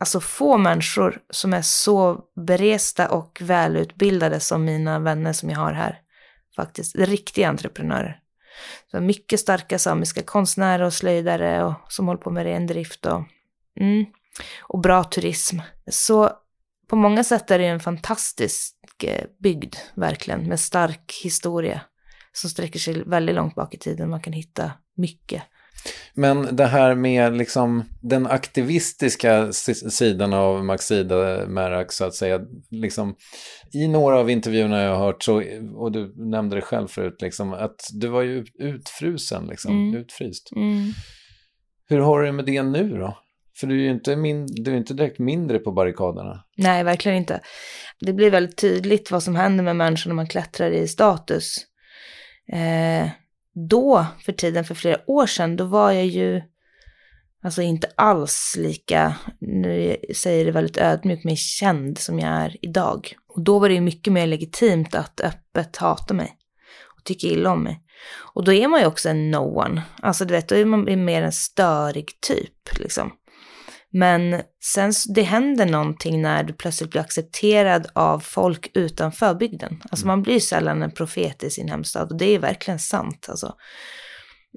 alltså 0.00 0.20
få 0.20 0.58
människor 0.58 1.22
som 1.30 1.54
är 1.54 1.62
så 1.62 2.20
beresta 2.46 3.08
och 3.08 3.38
välutbildade 3.40 4.40
som 4.40 4.64
mina 4.64 4.98
vänner 4.98 5.32
som 5.32 5.50
jag 5.50 5.58
har 5.58 5.72
här. 5.72 6.00
Faktiskt, 6.60 6.96
riktiga 6.96 7.48
entreprenörer. 7.48 8.20
Så 8.90 9.00
mycket 9.00 9.40
starka 9.40 9.78
samiska 9.78 10.22
konstnärer 10.22 10.84
och 10.84 10.92
slöjdare 10.92 11.64
och, 11.64 11.74
som 11.88 12.06
håller 12.06 12.20
på 12.20 12.30
med 12.30 12.44
rendrift 12.44 13.06
och, 13.06 13.22
mm, 13.80 14.06
och 14.60 14.78
bra 14.78 15.04
turism. 15.04 15.58
Så 15.90 16.30
på 16.88 16.96
många 16.96 17.24
sätt 17.24 17.50
är 17.50 17.58
det 17.58 17.66
en 17.66 17.80
fantastisk 17.80 18.76
eh, 19.04 19.24
bygd, 19.38 19.76
verkligen, 19.94 20.48
med 20.48 20.60
stark 20.60 21.20
historia 21.22 21.80
som 22.32 22.50
sträcker 22.50 22.78
sig 22.78 23.02
väldigt 23.02 23.34
långt 23.34 23.54
bak 23.54 23.74
i 23.74 23.78
tiden. 23.78 24.10
Man 24.10 24.20
kan 24.20 24.32
hitta 24.32 24.72
mycket. 24.96 25.42
Men 26.14 26.56
det 26.56 26.66
här 26.66 26.94
med 26.94 27.36
liksom 27.36 27.84
den 28.00 28.26
aktivistiska 28.26 29.52
sidan 29.52 30.32
av 30.32 30.64
Maxida 30.64 31.46
Merak 31.46 31.92
så 31.92 32.04
att 32.04 32.14
säga, 32.14 32.40
liksom, 32.70 33.14
i 33.72 33.88
några 33.88 34.18
av 34.18 34.30
intervjuerna 34.30 34.82
jag 34.82 34.96
har 34.96 35.06
hört, 35.06 35.22
så, 35.22 35.42
och 35.74 35.92
du 35.92 36.14
nämnde 36.16 36.56
det 36.56 36.62
själv 36.62 36.88
förut, 36.88 37.22
liksom, 37.22 37.52
att 37.52 37.90
du 37.92 38.08
var 38.08 38.22
ju 38.22 38.44
utfrusen, 38.58 39.46
liksom, 39.46 39.72
mm. 39.72 40.00
utfryst. 40.00 40.52
Mm. 40.56 40.92
Hur 41.88 41.98
har 41.98 42.20
du 42.20 42.26
det 42.26 42.32
med 42.32 42.44
det 42.44 42.62
nu 42.62 42.98
då? 42.98 43.18
För 43.60 43.66
du 43.66 43.74
är 43.80 43.84
ju 43.84 43.90
inte, 43.90 44.16
min, 44.16 44.46
du 44.46 44.72
är 44.72 44.76
inte 44.76 44.94
direkt 44.94 45.18
mindre 45.18 45.58
på 45.58 45.72
barrikaderna. 45.72 46.44
Nej, 46.56 46.84
verkligen 46.84 47.18
inte. 47.18 47.40
Det 48.00 48.12
blir 48.12 48.30
väldigt 48.30 48.56
tydligt 48.56 49.10
vad 49.10 49.22
som 49.22 49.36
händer 49.36 49.64
med 49.64 49.76
människor 49.76 50.10
när 50.10 50.14
man 50.14 50.28
klättrar 50.28 50.70
i 50.70 50.88
status. 50.88 51.56
Eh, 52.52 53.08
då, 53.54 54.06
för 54.24 54.32
tiden 54.32 54.64
för 54.64 54.74
flera 54.74 55.10
år 55.10 55.26
sedan, 55.26 55.56
då 55.56 55.64
var 55.64 55.92
jag 55.92 56.06
ju 56.06 56.42
alltså 57.42 57.62
inte 57.62 57.90
alls 57.96 58.56
lika, 58.58 59.14
nu 59.40 59.96
säger 60.14 60.38
jag 60.38 60.46
det 60.46 60.52
väldigt 60.52 60.76
ödmjukt, 60.76 61.24
men 61.24 61.36
känd 61.36 61.98
som 61.98 62.18
jag 62.18 62.30
är 62.30 62.56
idag. 62.62 63.14
Och 63.28 63.44
då 63.44 63.58
var 63.58 63.68
det 63.68 63.74
ju 63.74 63.80
mycket 63.80 64.12
mer 64.12 64.26
legitimt 64.26 64.94
att 64.94 65.20
öppet 65.20 65.76
hata 65.76 66.14
mig 66.14 66.36
och 66.96 67.04
tycka 67.04 67.26
illa 67.26 67.50
om 67.50 67.62
mig. 67.62 67.80
Och 68.34 68.44
då 68.44 68.52
är 68.52 68.68
man 68.68 68.80
ju 68.80 68.86
också 68.86 69.08
en 69.08 69.30
no 69.30 69.58
one. 69.58 69.82
Alltså 70.02 70.24
du 70.24 70.34
vet, 70.34 70.48
då 70.48 70.54
är 70.54 70.64
man 70.64 71.04
mer 71.04 71.22
en 71.22 71.32
störig 71.32 72.20
typ 72.20 72.78
liksom. 72.78 73.12
Men 73.92 74.42
sen 74.74 74.92
det 75.14 75.22
händer 75.22 75.66
någonting 75.66 76.22
när 76.22 76.42
du 76.42 76.52
plötsligt 76.52 76.90
blir 76.90 77.00
accepterad 77.00 77.86
av 77.92 78.20
folk 78.20 78.70
utanför 78.74 79.34
bygden. 79.34 79.82
Alltså 79.90 80.06
man 80.06 80.22
blir 80.22 80.40
sällan 80.40 80.82
en 80.82 80.90
profet 80.90 81.42
i 81.42 81.50
sin 81.50 81.68
hemstad 81.68 82.10
och 82.10 82.18
det 82.18 82.34
är 82.34 82.38
verkligen 82.38 82.78
sant. 82.78 83.26
Alltså. 83.28 83.54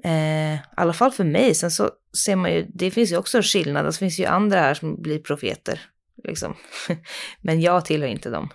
Eh, 0.04 0.54
I 0.54 0.60
alla 0.76 0.92
fall 0.92 1.12
för 1.12 1.24
mig. 1.24 1.54
Sen 1.54 1.70
så 1.70 1.90
ser 2.24 2.36
man 2.36 2.52
ju, 2.52 2.66
det 2.74 2.90
finns 2.90 3.12
ju 3.12 3.16
också 3.16 3.36
en 3.36 3.42
skillnad. 3.42 3.84
Det 3.84 3.92
finns 3.92 4.20
ju 4.20 4.24
andra 4.24 4.60
här 4.60 4.74
som 4.74 5.02
blir 5.02 5.18
profeter. 5.18 5.80
Liksom. 6.24 6.56
Men 7.40 7.60
jag 7.60 7.84
tillhör 7.84 8.08
inte 8.08 8.30
dem. 8.30 8.50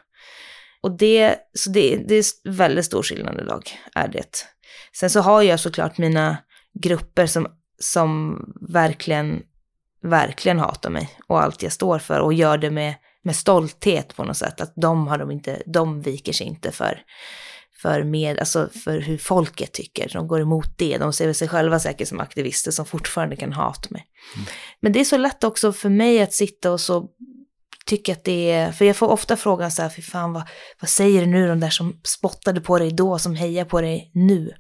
Och 0.81 0.97
det, 0.97 1.35
så 1.53 1.69
det, 1.69 1.97
det 2.07 2.15
är 2.15 2.51
väldigt 2.51 2.85
stor 2.85 3.03
skillnad 3.03 3.39
idag, 3.39 3.63
är 3.95 4.07
det. 4.07 4.45
Sen 4.99 5.09
så 5.09 5.19
har 5.19 5.41
jag 5.41 5.59
såklart 5.59 5.97
mina 5.97 6.37
grupper 6.81 7.25
som, 7.25 7.47
som 7.79 8.39
verkligen 8.73 9.41
verkligen 10.01 10.59
hatar 10.59 10.89
mig 10.89 11.09
och 11.27 11.41
allt 11.41 11.63
jag 11.63 11.71
står 11.71 11.99
för 11.99 12.19
och 12.19 12.33
gör 12.33 12.57
det 12.57 12.69
med, 12.69 12.93
med 13.23 13.35
stolthet 13.35 14.15
på 14.15 14.23
något 14.23 14.37
sätt. 14.37 14.61
Att 14.61 14.73
de, 14.75 15.07
har 15.07 15.17
de, 15.17 15.31
inte, 15.31 15.61
de 15.65 16.01
viker 16.01 16.33
sig 16.33 16.47
inte 16.47 16.71
för, 16.71 17.01
för, 17.81 18.03
med, 18.03 18.39
alltså 18.39 18.69
för 18.83 18.99
hur 18.99 19.17
folket 19.17 19.73
tycker. 19.73 20.09
De 20.13 20.27
går 20.27 20.41
emot 20.41 20.77
det. 20.77 20.97
De 20.97 21.13
ser 21.13 21.33
sig 21.33 21.47
själva 21.47 21.79
säkert 21.79 22.07
som 22.07 22.19
aktivister 22.19 22.71
som 22.71 22.85
fortfarande 22.85 23.35
kan 23.35 23.53
hata 23.53 23.87
mig. 23.89 24.05
Mm. 24.35 24.47
Men 24.79 24.91
det 24.91 24.99
är 24.99 25.03
så 25.03 25.17
lätt 25.17 25.43
också 25.43 25.73
för 25.73 25.89
mig 25.89 26.21
att 26.21 26.33
sitta 26.33 26.71
och 26.71 26.81
så 26.81 27.07
tycka 27.85 28.11
att 28.11 28.23
det 28.23 28.51
är, 28.51 28.71
för 28.71 28.85
jag 28.85 28.95
får 28.95 29.07
ofta 29.07 29.37
frågan 29.37 29.71
så 29.71 29.81
här, 29.81 29.89
fy 29.89 30.01
fan 30.01 30.33
vad, 30.33 30.43
vad 30.81 30.89
säger 30.89 31.21
du 31.21 31.27
nu 31.27 31.47
de 31.47 31.59
där 31.59 31.69
som 31.69 31.99
spottade 32.03 32.61
på 32.61 32.79
dig 32.79 32.91
då, 32.91 33.19
som 33.19 33.35
hejar 33.35 33.65
på 33.65 33.81
dig 33.81 34.11
nu? 34.13 34.51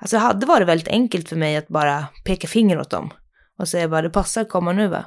Alltså 0.00 0.16
det 0.16 0.20
hade 0.20 0.46
varit 0.46 0.68
väldigt 0.68 0.88
enkelt 0.88 1.28
för 1.28 1.36
mig 1.36 1.56
att 1.56 1.68
bara 1.68 2.06
peka 2.24 2.48
finger 2.48 2.80
åt 2.80 2.90
dem 2.90 3.10
och 3.60 3.68
säga 3.68 3.88
bara 3.88 4.02
det 4.02 4.10
passar 4.10 4.40
att 4.40 4.48
komma 4.48 4.72
nu 4.72 4.88
va. 4.88 5.04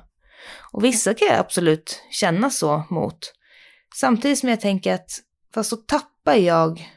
Och 0.71 0.83
vissa 0.83 1.13
kan 1.13 1.27
jag 1.27 1.37
absolut 1.37 2.01
känna 2.11 2.49
så 2.49 2.83
mot. 2.89 3.33
Samtidigt 3.95 4.39
som 4.39 4.49
jag 4.49 4.61
tänker 4.61 4.93
att 4.93 5.09
fast 5.53 5.69
så 5.69 5.75
tappar 5.75 6.35
jag 6.35 6.89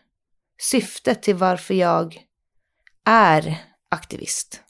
syftet 0.61 1.22
till 1.22 1.34
varför 1.34 1.74
jag 1.74 2.18
är 3.04 3.64
aktivist. 3.90 4.62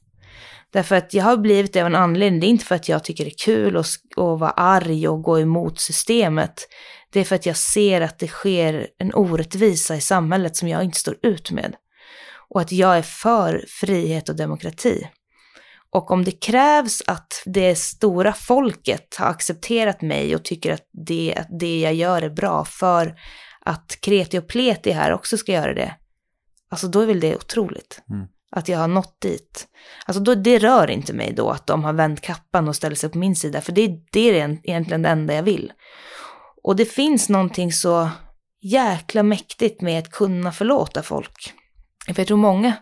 Därför 0.71 0.97
att 0.97 1.15
jag 1.15 1.25
har 1.25 1.37
blivit 1.37 1.73
det 1.73 1.81
av 1.81 1.87
en 1.87 1.95
anledning. 1.95 2.41
Det 2.41 2.47
är 2.47 2.49
inte 2.49 2.65
för 2.65 2.75
att 2.75 2.89
jag 2.89 3.05
tycker 3.05 3.25
det 3.25 3.31
är 3.31 3.45
kul 3.45 3.77
att, 3.77 3.87
att 4.17 4.41
vara 4.41 4.51
arg 4.51 5.09
och 5.09 5.23
gå 5.23 5.41
emot 5.41 5.81
systemet. 5.81 6.69
Det 7.11 7.21
är 7.21 7.25
för 7.25 7.37
att 7.37 7.47
jag 7.47 7.57
ser 7.57 8.01
att 8.01 8.19
det 8.19 8.29
sker 8.29 8.89
en 8.99 9.15
orättvisa 9.15 9.97
i 9.97 10.01
samhället 10.01 10.57
som 10.57 10.69
jag 10.69 10.85
inte 10.85 10.99
står 10.99 11.19
ut 11.23 11.51
med. 11.51 11.77
Och 12.49 12.61
att 12.61 12.73
jag 12.73 12.99
är 12.99 13.03
för 13.03 13.65
frihet 13.69 14.29
och 14.29 14.37
demokrati. 14.37 15.09
Och 15.97 16.11
om 16.11 16.25
det 16.25 16.31
krävs 16.31 17.03
att 17.07 17.43
det 17.45 17.77
stora 17.77 18.33
folket 18.33 19.17
har 19.19 19.27
accepterat 19.27 20.03
mig 20.03 20.35
och 20.35 20.45
tycker 20.45 20.73
att 20.73 20.89
det, 21.07 21.35
att 21.37 21.47
det 21.61 21.81
jag 21.81 21.95
gör 21.95 22.23
är 22.23 22.31
bra 22.31 22.65
för 22.65 23.15
att 23.61 23.99
kreti 24.01 24.39
och 24.39 24.49
pleti 24.49 24.91
här 24.91 25.13
också 25.13 25.37
ska 25.37 25.53
göra 25.53 25.75
det, 25.75 25.95
alltså 26.71 26.87
då 26.89 27.01
är 27.01 27.07
väl 27.07 27.21
det 27.21 27.37
otroligt. 27.37 28.03
Mm. 28.11 28.27
Att 28.51 28.69
jag 28.69 28.79
har 28.79 28.89
nått 28.89 29.21
dit. 29.21 29.67
Alltså 30.07 30.23
då, 30.23 30.35
det 30.35 30.59
rör 30.59 30.91
inte 30.91 31.13
mig 31.13 31.33
då 31.37 31.51
att 31.51 31.67
de 31.67 31.85
har 31.85 31.93
vänt 31.93 32.21
kappan 32.21 32.69
och 32.69 32.77
ställer 32.77 32.97
sig 32.97 33.11
på 33.11 33.19
min 33.19 33.37
sida, 33.37 33.61
för 33.61 33.73
det, 33.73 33.89
det 34.13 34.31
är 34.31 34.59
egentligen 34.65 35.03
det 35.03 35.09
enda 35.09 35.35
jag 35.35 35.43
vill. 35.43 35.73
Och 36.63 36.77
det 36.77 36.85
finns 36.85 37.29
någonting 37.29 37.73
så 37.73 38.11
jäkla 38.63 39.23
mäktigt 39.23 39.81
med 39.81 39.99
att 39.99 40.11
kunna 40.11 40.53
förlåta 40.53 41.03
folk. 41.03 41.53
För 42.07 42.19
jag 42.19 42.27
tror 42.27 42.39
många 42.39 42.73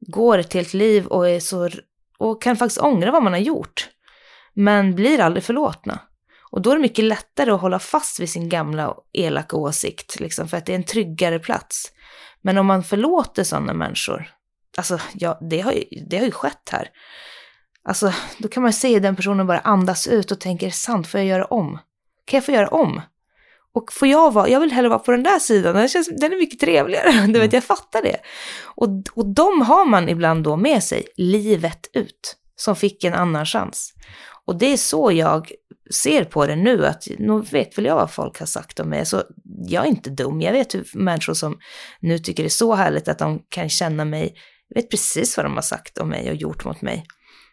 går 0.00 0.38
ett 0.38 0.52
helt 0.52 0.74
liv 0.74 1.06
och 1.06 1.28
är 1.28 1.40
så 1.40 1.70
och 2.24 2.42
kan 2.42 2.56
faktiskt 2.56 2.80
ångra 2.80 3.10
vad 3.10 3.22
man 3.22 3.32
har 3.32 3.40
gjort. 3.40 3.88
Men 4.54 4.94
blir 4.94 5.20
aldrig 5.20 5.44
förlåtna. 5.44 6.00
Och 6.50 6.62
då 6.62 6.70
är 6.70 6.74
det 6.74 6.82
mycket 6.82 7.04
lättare 7.04 7.50
att 7.50 7.60
hålla 7.60 7.78
fast 7.78 8.20
vid 8.20 8.30
sin 8.30 8.48
gamla 8.48 8.94
elaka 9.12 9.56
åsikt, 9.56 10.20
liksom, 10.20 10.48
för 10.48 10.56
att 10.56 10.66
det 10.66 10.72
är 10.72 10.76
en 10.76 10.84
tryggare 10.84 11.38
plats. 11.38 11.92
Men 12.42 12.58
om 12.58 12.66
man 12.66 12.84
förlåter 12.84 13.44
sådana 13.44 13.74
människor, 13.74 14.28
alltså 14.76 14.98
ja, 15.14 15.38
det 15.50 15.60
har 15.60 15.72
ju, 15.72 15.84
det 16.10 16.18
har 16.18 16.24
ju 16.24 16.30
skett 16.30 16.68
här. 16.72 16.88
Alltså, 17.84 18.12
då 18.38 18.48
kan 18.48 18.62
man 18.62 18.72
se 18.72 18.98
den 18.98 19.16
personen 19.16 19.46
bara 19.46 19.58
andas 19.58 20.06
ut 20.06 20.30
och 20.30 20.40
tänker, 20.40 20.70
sant, 20.70 21.06
får 21.06 21.20
jag 21.20 21.26
göra 21.26 21.44
om? 21.44 21.78
Kan 22.24 22.36
jag 22.38 22.44
få 22.44 22.52
göra 22.52 22.68
om? 22.68 23.00
Och 23.74 23.92
får 23.92 24.08
jag 24.08 24.32
vara, 24.32 24.48
jag 24.48 24.60
vill 24.60 24.72
hellre 24.72 24.88
vara 24.88 24.98
på 24.98 25.10
den 25.10 25.22
där 25.22 25.38
sidan, 25.38 25.74
den, 25.74 25.88
känns, 25.88 26.08
den 26.08 26.32
är 26.32 26.36
mycket 26.36 26.60
trevligare, 26.60 27.10
du 27.26 27.32
vet, 27.32 27.36
mm. 27.36 27.50
jag 27.52 27.64
fattar 27.64 28.02
det. 28.02 28.16
Och, 28.64 28.88
och 29.14 29.26
de 29.26 29.62
har 29.62 29.86
man 29.86 30.08
ibland 30.08 30.44
då 30.44 30.56
med 30.56 30.82
sig 30.82 31.06
livet 31.16 31.90
ut, 31.92 32.36
som 32.56 32.76
fick 32.76 33.04
en 33.04 33.14
annan 33.14 33.46
chans. 33.46 33.94
Och 34.46 34.58
det 34.58 34.72
är 34.72 34.76
så 34.76 35.12
jag 35.12 35.52
ser 35.90 36.24
på 36.24 36.46
det 36.46 36.56
nu, 36.56 36.86
att 36.86 37.04
nu 37.18 37.40
vet 37.40 37.78
väl 37.78 37.84
jag 37.84 37.96
vad 37.96 38.10
folk 38.10 38.38
har 38.38 38.46
sagt 38.46 38.80
om 38.80 38.88
mig, 38.88 39.06
så 39.06 39.22
jag 39.66 39.84
är 39.84 39.88
inte 39.88 40.10
dum, 40.10 40.40
jag 40.40 40.52
vet 40.52 40.74
hur 40.74 40.86
människor 40.94 41.34
som 41.34 41.58
nu 42.00 42.18
tycker 42.18 42.42
det 42.42 42.46
är 42.46 42.50
så 42.50 42.74
härligt 42.74 43.08
att 43.08 43.18
de 43.18 43.42
kan 43.48 43.68
känna 43.68 44.04
mig, 44.04 44.34
jag 44.68 44.82
vet 44.82 44.90
precis 44.90 45.36
vad 45.36 45.46
de 45.46 45.54
har 45.54 45.62
sagt 45.62 45.98
om 45.98 46.08
mig 46.08 46.30
och 46.30 46.36
gjort 46.36 46.64
mot 46.64 46.82
mig. 46.82 47.06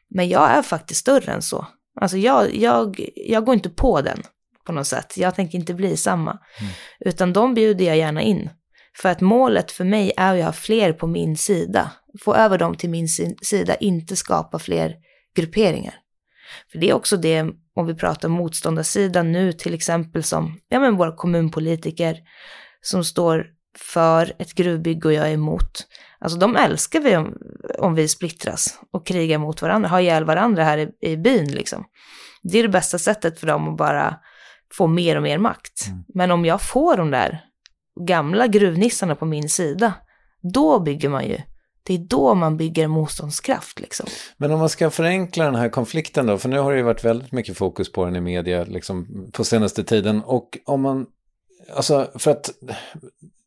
Men 0.09 0.29
jag 0.29 0.51
är 0.51 0.61
faktiskt 0.61 0.99
större 0.99 1.31
än 1.31 1.41
så. 1.41 1.67
Alltså 2.01 2.17
jag, 2.17 2.55
jag, 2.55 3.09
jag 3.15 3.45
går 3.45 3.53
inte 3.53 3.69
på 3.69 4.01
den 4.01 4.23
på 4.65 4.71
något 4.71 4.87
sätt. 4.87 5.17
Jag 5.17 5.35
tänker 5.35 5.57
inte 5.57 5.73
bli 5.73 5.97
samma. 5.97 6.31
Mm. 6.31 6.73
Utan 6.99 7.33
de 7.33 7.53
bjuder 7.53 7.85
jag 7.85 7.97
gärna 7.97 8.21
in. 8.21 8.49
För 8.97 9.09
att 9.09 9.21
målet 9.21 9.71
för 9.71 9.83
mig 9.83 10.11
är 10.17 10.37
att 10.37 10.45
ha 10.45 10.51
fler 10.51 10.93
på 10.93 11.07
min 11.07 11.37
sida. 11.37 11.91
Få 12.21 12.35
över 12.35 12.57
dem 12.57 12.75
till 12.75 12.89
min 12.89 13.07
sida, 13.41 13.75
inte 13.75 14.15
skapa 14.15 14.59
fler 14.59 14.95
grupperingar. 15.35 15.93
För 16.71 16.79
det 16.79 16.89
är 16.89 16.93
också 16.93 17.17
det, 17.17 17.45
om 17.75 17.87
vi 17.87 17.95
pratar 17.95 18.29
motståndarsidan 18.29 19.31
nu 19.31 19.53
till 19.53 19.73
exempel 19.73 20.23
som, 20.23 20.59
ja 20.69 20.79
men 20.79 20.97
våra 20.97 21.15
kommunpolitiker 21.15 22.17
som 22.81 23.03
står 23.03 23.47
för 23.77 24.33
ett 24.39 24.53
gruvbygge 24.53 25.07
och 25.07 25.13
jag 25.13 25.29
är 25.29 25.33
emot. 25.33 25.87
Alltså 26.19 26.37
de 26.37 26.55
älskar 26.55 26.99
vi 26.99 27.15
om, 27.15 27.37
om 27.79 27.95
vi 27.95 28.07
splittras 28.07 28.79
och 28.91 29.07
krigar 29.07 29.37
mot 29.37 29.61
varandra, 29.61 29.89
har 29.89 29.99
ihjäl 29.99 30.25
varandra 30.25 30.63
här 30.63 30.77
i, 30.77 30.91
i 31.01 31.17
byn 31.17 31.51
liksom. 31.51 31.85
Det 32.43 32.59
är 32.59 32.63
det 32.63 32.69
bästa 32.69 32.99
sättet 32.99 33.39
för 33.39 33.47
dem 33.47 33.69
att 33.69 33.77
bara 33.77 34.15
få 34.71 34.87
mer 34.87 35.15
och 35.15 35.23
mer 35.23 35.37
makt. 35.37 35.87
Mm. 35.87 36.03
Men 36.13 36.31
om 36.31 36.45
jag 36.45 36.61
får 36.61 36.97
de 36.97 37.11
där 37.11 37.45
gamla 37.99 38.47
gruvnissarna 38.47 39.15
på 39.15 39.25
min 39.25 39.49
sida, 39.49 39.93
Då 40.41 40.79
bygger 40.79 41.09
man 41.09 41.27
ju. 41.27 41.37
Det 41.83 41.93
är 41.93 41.97
då 41.97 42.35
man 42.35 42.57
bygger 42.57 42.87
motståndskraft 42.87 43.79
liksom. 43.79 44.05
Men 44.37 44.51
om 44.51 44.59
man 44.59 44.69
ska 44.69 44.89
förenkla 44.89 45.45
den 45.45 45.55
här 45.55 45.69
konflikten 45.69 46.25
då, 46.25 46.37
för 46.37 46.49
nu 46.49 46.59
har 46.59 46.71
det 46.71 46.77
ju 46.77 46.83
varit 46.83 47.05
väldigt 47.05 47.31
mycket 47.31 47.57
fokus 47.57 47.91
på 47.91 48.05
den 48.05 48.15
i 48.15 48.21
media 48.21 48.63
liksom, 48.63 49.27
på 49.33 49.43
senaste 49.43 49.83
tiden. 49.83 50.21
Och 50.21 50.57
om 50.65 50.81
man, 50.81 51.05
alltså 51.75 52.11
för 52.15 52.31
att 52.31 52.49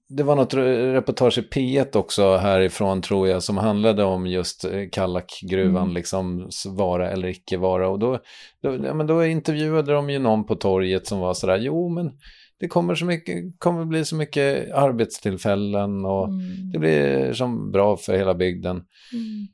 det 0.09 0.23
var 0.23 0.37
något 0.37 0.55
reportage 0.95 1.39
i 1.39 1.41
P1 1.41 1.97
också 1.97 2.37
härifrån 2.37 3.03
tror 3.03 3.29
jag 3.29 3.43
som 3.43 3.57
handlade 3.57 4.05
om 4.05 4.27
just 4.27 4.65
eh, 4.65 4.89
Kallakgruvan, 4.93 5.83
mm. 5.83 5.95
liksom 5.95 6.51
vara 6.67 7.11
eller 7.11 7.29
icke 7.29 7.57
vara. 7.57 7.89
Och 7.89 7.99
då, 7.99 8.19
då, 8.63 8.75
ja, 8.85 8.95
men 8.95 9.07
då 9.07 9.25
intervjuade 9.25 9.93
de 9.93 10.11
ju 10.11 10.19
någon 10.19 10.47
på 10.47 10.55
torget 10.55 11.07
som 11.07 11.19
var 11.19 11.35
sådär, 11.35 11.59
jo 11.59 11.89
men 11.89 12.13
det 12.61 12.69
kommer, 12.69 12.95
så 12.95 13.05
mycket, 13.05 13.37
kommer 13.59 13.85
bli 13.85 14.05
så 14.05 14.17
mycket 14.17 14.73
arbetstillfällen 14.73 16.05
och 16.05 16.29
mm. 16.29 16.71
det 16.73 16.79
blir 16.79 17.33
som 17.33 17.71
bra 17.71 17.97
för 17.97 18.17
hela 18.17 18.35
bygden. 18.35 18.77
Mm. 19.13 19.47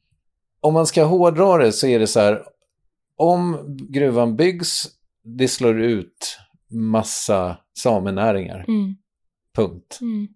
Om 0.60 0.74
man 0.74 0.86
ska 0.86 1.04
hårdra 1.04 1.58
det 1.58 1.72
så 1.72 1.86
är 1.86 1.98
det 1.98 2.06
så 2.06 2.20
här, 2.20 2.42
om 3.16 3.58
gruvan 3.88 4.36
byggs, 4.36 4.82
det 5.38 5.48
slår 5.48 5.80
ut 5.80 6.38
massa 6.70 7.56
samenäringar. 7.78 8.64
Mm. 8.68 8.96
Punkt. 9.56 9.98
Mm. 10.00 10.28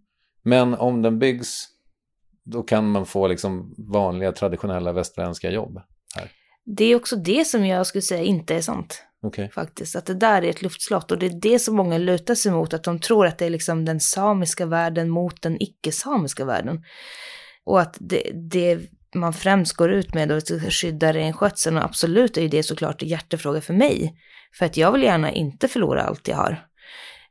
Men 0.44 0.74
om 0.74 1.02
den 1.02 1.18
byggs, 1.18 1.66
då 2.44 2.62
kan 2.62 2.90
man 2.90 3.06
få 3.06 3.28
liksom 3.28 3.74
vanliga 3.78 4.32
traditionella 4.32 4.92
västerländska 4.92 5.50
jobb 5.50 5.80
här. 6.16 6.30
Det 6.66 6.84
är 6.84 6.96
också 6.96 7.16
det 7.16 7.46
som 7.46 7.66
jag 7.66 7.86
skulle 7.86 8.02
säga 8.02 8.22
inte 8.22 8.54
är 8.54 8.60
sant. 8.60 9.02
Okay. 9.22 9.48
Faktiskt, 9.48 9.96
att 9.96 10.06
det 10.06 10.14
där 10.14 10.42
är 10.42 10.50
ett 10.50 10.62
luftslott 10.62 11.10
och 11.10 11.18
det 11.18 11.26
är 11.26 11.40
det 11.40 11.58
som 11.58 11.76
många 11.76 11.98
lutar 11.98 12.34
sig 12.34 12.52
mot, 12.52 12.74
att 12.74 12.84
de 12.84 12.98
tror 12.98 13.26
att 13.26 13.38
det 13.38 13.46
är 13.46 13.50
liksom 13.50 13.84
den 13.84 14.00
samiska 14.00 14.66
världen 14.66 15.10
mot 15.10 15.42
den 15.42 15.62
icke-samiska 15.62 16.44
världen. 16.44 16.84
Och 17.64 17.80
att 17.80 17.96
det, 18.00 18.30
det 18.50 18.80
man 19.14 19.32
främst 19.32 19.72
går 19.72 19.92
ut 19.92 20.14
med 20.14 20.32
att 20.32 20.48
skydda 20.70 21.12
renskötseln, 21.12 21.76
och 21.76 21.84
absolut 21.84 22.36
är 22.36 22.42
ju 22.42 22.48
det 22.48 22.62
såklart 22.62 23.02
en 23.02 23.08
hjärtefråga 23.08 23.60
för 23.60 23.74
mig. 23.74 24.14
För 24.58 24.66
att 24.66 24.76
jag 24.76 24.92
vill 24.92 25.02
gärna 25.02 25.32
inte 25.32 25.68
förlora 25.68 26.02
allt 26.02 26.28
jag 26.28 26.36
har. 26.36 26.66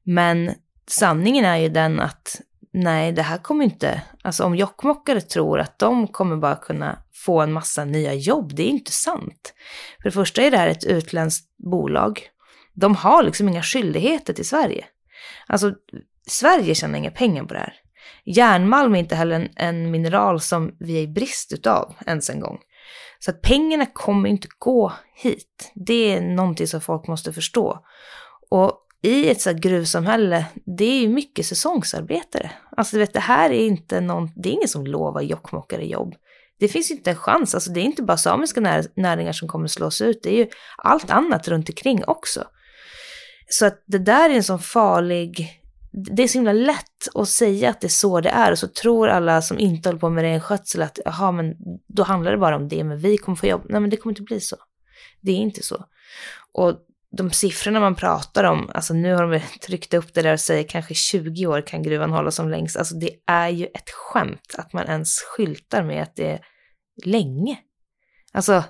Men 0.04 0.52
sanningen 0.88 1.46
är 1.46 1.58
ju 1.58 1.70
den 1.70 2.00
att 2.00 2.42
nej, 2.74 3.12
det 3.12 3.22
här 3.22 3.38
kommer 3.38 3.66
inte, 3.66 4.02
alltså 4.22 4.44
om 4.44 4.56
jokkmokkare 4.56 5.22
tror 5.22 5.60
att 5.60 5.80
de 5.80 6.08
kommer 6.08 6.38
bara 6.38 6.56
kunna 6.56 7.00
få 7.14 7.42
en 7.42 7.54
massa 7.54 7.86
nya 7.86 8.14
jobb, 8.14 8.56
det 8.56 8.64
är 8.64 8.70
inte 8.70 8.92
sant. 8.92 9.54
För 9.98 10.04
det 10.04 10.12
första 10.12 10.42
är 10.42 10.52
det 10.52 10.58
här 10.58 10.68
ett 10.68 10.86
utländskt 10.86 11.58
bolag. 11.58 12.30
De 12.74 12.96
har 12.96 13.24
liksom 13.24 13.50
inga 13.50 13.64
skyldigheter 13.64 14.34
till 14.34 14.48
Sverige. 14.48 14.86
Alltså, 15.48 15.74
Sverige 16.28 16.76
tjänar 16.76 16.98
inga 16.98 17.12
pengar 17.12 17.44
på 17.44 17.54
det 17.54 17.60
här. 17.60 17.74
Järnmalm 18.26 18.96
är 18.96 19.00
inte 19.00 19.16
heller 19.16 19.36
en, 19.36 19.50
en 19.56 19.92
mineral 19.92 20.42
som 20.42 20.76
vi 20.80 20.98
är 20.98 21.02
i 21.02 21.08
brist 21.08 21.54
utav 21.54 21.96
ens 22.06 22.30
en 22.30 22.40
gång. 22.40 22.60
Så 23.20 23.32
att 23.32 23.42
pengarna 23.42 23.86
kommer 23.86 24.30
inte 24.30 24.48
gå 24.60 24.94
hit. 25.16 25.72
Det 25.76 26.14
är 26.14 26.22
någonting 26.22 26.68
som 26.68 26.82
folk 26.82 27.08
måste 27.08 27.34
förstå. 27.34 27.86
Och 28.50 28.80
i 29.02 29.30
ett 29.30 29.42
så 29.42 29.54
gruvsamhälle, 29.54 30.46
det 30.66 30.86
är 30.86 31.00
ju 31.00 31.08
mycket 31.08 31.46
säsongsarbetare. 31.46 32.52
Alltså 32.78 32.96
du 32.96 33.00
vet, 33.00 33.14
det 33.14 33.20
här 33.20 33.50
är 33.50 33.66
inte 33.66 34.02
någon, 34.02 34.30
det 34.36 34.50
är 34.50 34.54
ingen 34.54 34.68
som 34.68 34.86
lovar 34.86 35.22
jokkmokkare 35.22 35.86
jobb. 35.86 36.16
Det 36.60 36.68
finns 36.68 36.92
inte 36.92 37.10
en 37.10 37.16
chans, 37.16 37.56
alltså 37.56 37.72
det 37.72 37.80
är 37.80 37.84
inte 37.84 38.04
bara 38.04 38.18
samiska 38.18 38.62
när, 38.62 38.86
näringar 38.96 39.32
som 39.32 39.48
kommer 39.48 39.68
slås 39.68 40.02
ut, 40.02 40.20
det 40.24 40.30
är 40.30 40.38
ju 40.38 40.48
allt 40.78 41.12
annat 41.12 41.48
runt 41.48 41.70
omkring 41.70 42.04
också. 42.08 42.44
Så 43.50 43.66
att 43.66 43.84
det 43.86 43.98
där 43.98 44.30
är 44.30 44.34
en 44.34 44.44
sån 44.44 44.60
farlig, 44.60 45.62
det 46.16 46.24
är 46.24 46.28
så 46.28 46.38
himla 46.38 46.54
lätt 46.54 47.08
att 47.14 47.30
säga 47.30 47.70
att 47.70 47.82
det 47.82 47.88
är 47.88 47.90
så 47.90 48.22
det 48.22 48.30
är 48.30 48.52
och 48.52 48.60
så 48.60 48.68
tror 48.68 49.08
alla 49.08 49.42
som 49.42 49.60
inte 49.60 49.90
håller 49.90 50.00
på 50.00 50.10
med 50.10 50.22
renskötsel 50.22 50.82
att 50.82 51.00
jaha 51.06 51.32
men 51.32 51.54
då 51.88 52.04
handlar 52.04 52.32
det 52.32 52.38
bara 52.38 52.56
om 52.56 52.68
det, 52.68 52.84
men 52.84 52.98
vi 52.98 53.18
kommer 53.18 53.36
få 53.36 53.48
jobb. 53.48 53.66
Nej 53.70 53.82
men 53.82 53.90
det 53.90 53.98
kommer 53.98 54.12
inte 54.12 54.22
bli 54.22 54.40
så. 54.40 54.56
Det 55.22 55.32
är 55.32 55.36
inte 55.36 55.64
så. 55.64 55.86
Och 56.54 56.78
de 57.18 57.32
siffrorna 57.32 57.80
man 57.80 57.96
pratar 57.96 58.44
om, 58.44 58.70
alltså 58.74 58.94
nu 58.94 59.14
har 59.14 59.28
de 59.28 59.40
tryckt 59.66 59.94
upp 59.94 60.14
det 60.14 60.22
där 60.22 60.34
och 60.34 60.40
säger 60.40 60.64
kanske 60.64 60.94
20 60.94 61.48
år 61.48 61.62
kan 61.62 61.84
gruvan 61.84 62.12
hålla 62.12 62.32
som 62.32 62.50
längst. 62.50 62.78
Alltså 62.78 62.96
det 62.96 63.12
är 63.28 63.50
ju 63.50 63.66
ett 63.66 63.90
skämt 63.90 64.56
att 64.58 64.74
man 64.74 64.88
ens 64.88 65.20
skyltar 65.20 65.84
med 65.84 66.04
att 66.04 66.16
det 66.16 66.32
är 66.32 66.40
länge. 67.06 67.58
Alltså 68.34 68.64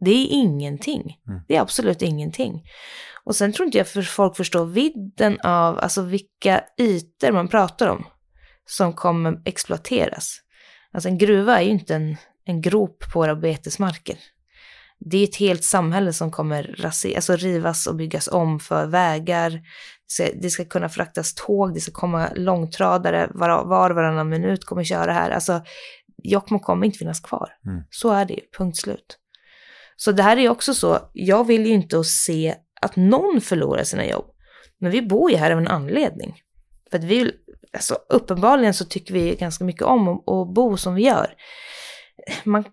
det 0.00 0.10
är 0.10 0.26
ingenting. 0.30 1.16
Mm. 1.28 1.40
Det 1.48 1.56
är 1.56 1.60
absolut 1.60 2.02
ingenting. 2.02 2.62
Och 3.24 3.36
sen 3.36 3.52
tror 3.52 3.66
inte 3.66 3.78
jag 3.78 3.88
för 3.88 4.02
folk 4.02 4.36
förstår 4.36 4.66
vidden 4.66 5.40
av, 5.40 5.78
alltså 5.78 6.02
vilka 6.02 6.64
ytor 6.80 7.32
man 7.32 7.48
pratar 7.48 7.88
om 7.88 8.04
som 8.66 8.92
kommer 8.92 9.42
exploateras. 9.44 10.40
Alltså 10.92 11.08
en 11.08 11.18
gruva 11.18 11.58
är 11.58 11.62
ju 11.62 11.70
inte 11.70 11.94
en, 11.94 12.16
en 12.44 12.60
grop 12.60 13.04
på 13.12 13.18
våra 13.18 13.36
betesmarker 13.36 14.18
det 15.00 15.18
är 15.18 15.24
ett 15.24 15.36
helt 15.36 15.64
samhälle 15.64 16.12
som 16.12 16.30
kommer 16.30 16.74
raser, 16.78 17.16
alltså 17.16 17.36
rivas 17.36 17.86
och 17.86 17.96
byggas 17.96 18.28
om 18.28 18.60
för 18.60 18.86
vägar. 18.86 19.60
Det 20.42 20.50
ska, 20.50 20.64
kunna 20.64 20.88
fraktas 20.88 21.34
tåg, 21.34 21.74
det 21.74 21.80
ska 21.80 21.92
komma 21.92 22.28
långtradare 22.34 23.30
var, 23.34 23.64
var 23.64 23.90
varannan 23.90 24.28
minut 24.28 24.64
kommer 24.64 24.84
köra 24.84 25.12
här. 25.12 25.30
Alltså, 25.30 25.62
Jokkmokk 26.22 26.62
kommer 26.62 26.86
inte 26.86 26.98
finnas 26.98 27.20
kvar. 27.20 27.50
Mm. 27.66 27.82
Så 27.90 28.10
är 28.10 28.24
det 28.24 28.40
punkt 28.58 28.76
slut. 28.76 29.18
Så 29.96 30.12
det 30.12 30.22
här 30.22 30.36
är 30.36 30.48
också 30.48 30.74
så, 30.74 30.98
jag 31.12 31.46
vill 31.46 31.66
ju 31.66 31.72
inte 31.72 32.04
se 32.04 32.54
att 32.80 32.96
någon 32.96 33.40
förlorar 33.40 33.84
sina 33.84 34.06
jobb. 34.06 34.24
Men 34.80 34.90
vi 34.90 35.02
bor 35.02 35.30
ju 35.30 35.36
här 35.36 35.50
av 35.50 35.58
en 35.58 35.68
anledning. 35.68 36.34
För 36.90 36.98
att 36.98 37.04
vi, 37.04 37.32
alltså 37.72 37.98
uppenbarligen 38.08 38.74
så 38.74 38.84
tycker 38.84 39.14
vi 39.14 39.34
ganska 39.34 39.64
mycket 39.64 39.82
om 39.82 40.08
att 40.08 40.54
bo 40.54 40.76
som 40.76 40.94
vi 40.94 41.02
gör 41.02 41.34
man, 42.44 42.64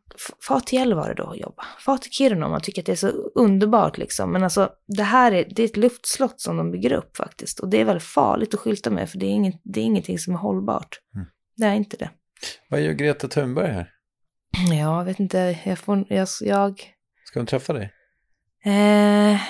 far 0.47 0.59
till 0.59 0.79
Gällivare 0.79 1.13
då 1.13 1.23
och 1.23 1.37
jobba. 1.37 1.63
Far 1.79 1.97
till 1.97 2.11
Kiruna 2.11 2.45
om 2.45 2.51
man 2.51 2.61
tycker 2.61 2.81
att 2.81 2.85
det 2.85 2.91
är 2.91 2.95
så 2.95 3.07
underbart 3.35 3.97
liksom. 3.97 4.31
Men 4.31 4.43
alltså 4.43 4.69
det 4.97 5.03
här 5.03 5.31
är, 5.31 5.47
det 5.55 5.63
är 5.63 5.65
ett 5.65 5.77
luftslott 5.77 6.41
som 6.41 6.57
de 6.57 6.71
bygger 6.71 6.93
upp 6.93 7.17
faktiskt. 7.17 7.59
Och 7.59 7.69
det 7.69 7.81
är 7.81 7.85
väldigt 7.85 8.03
farligt 8.03 8.53
att 8.53 8.59
skylta 8.59 8.89
med 8.89 9.09
för 9.09 9.17
det 9.17 9.25
är, 9.25 9.31
inget, 9.31 9.61
det 9.63 9.79
är 9.79 9.83
ingenting 9.83 10.19
som 10.19 10.33
är 10.33 10.37
hållbart. 10.37 10.99
Mm. 11.15 11.27
Det 11.57 11.65
är 11.65 11.73
inte 11.73 11.97
det. 11.97 12.09
Vad 12.69 12.81
gör 12.81 12.93
Greta 12.93 13.27
Thunberg 13.27 13.71
här? 13.71 13.91
Ja, 14.69 14.97
jag 14.97 15.05
vet 15.05 15.19
inte. 15.19 15.59
Jag 15.63 15.79
får, 15.79 16.05
jag, 16.09 16.27
jag... 16.41 16.81
Ska 17.25 17.39
hon 17.39 17.47
träffa 17.47 17.73
dig? 17.73 17.91
Eh, 18.65 19.41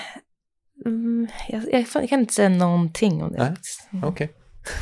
mm, 0.86 1.28
jag, 1.48 1.86
jag, 1.92 2.08
kan 2.08 2.20
inte 2.20 2.34
säga 2.34 2.48
någonting 2.48 3.22
om 3.22 3.32
det. 3.32 3.56
Mm. 3.92 4.04
okej. 4.04 4.30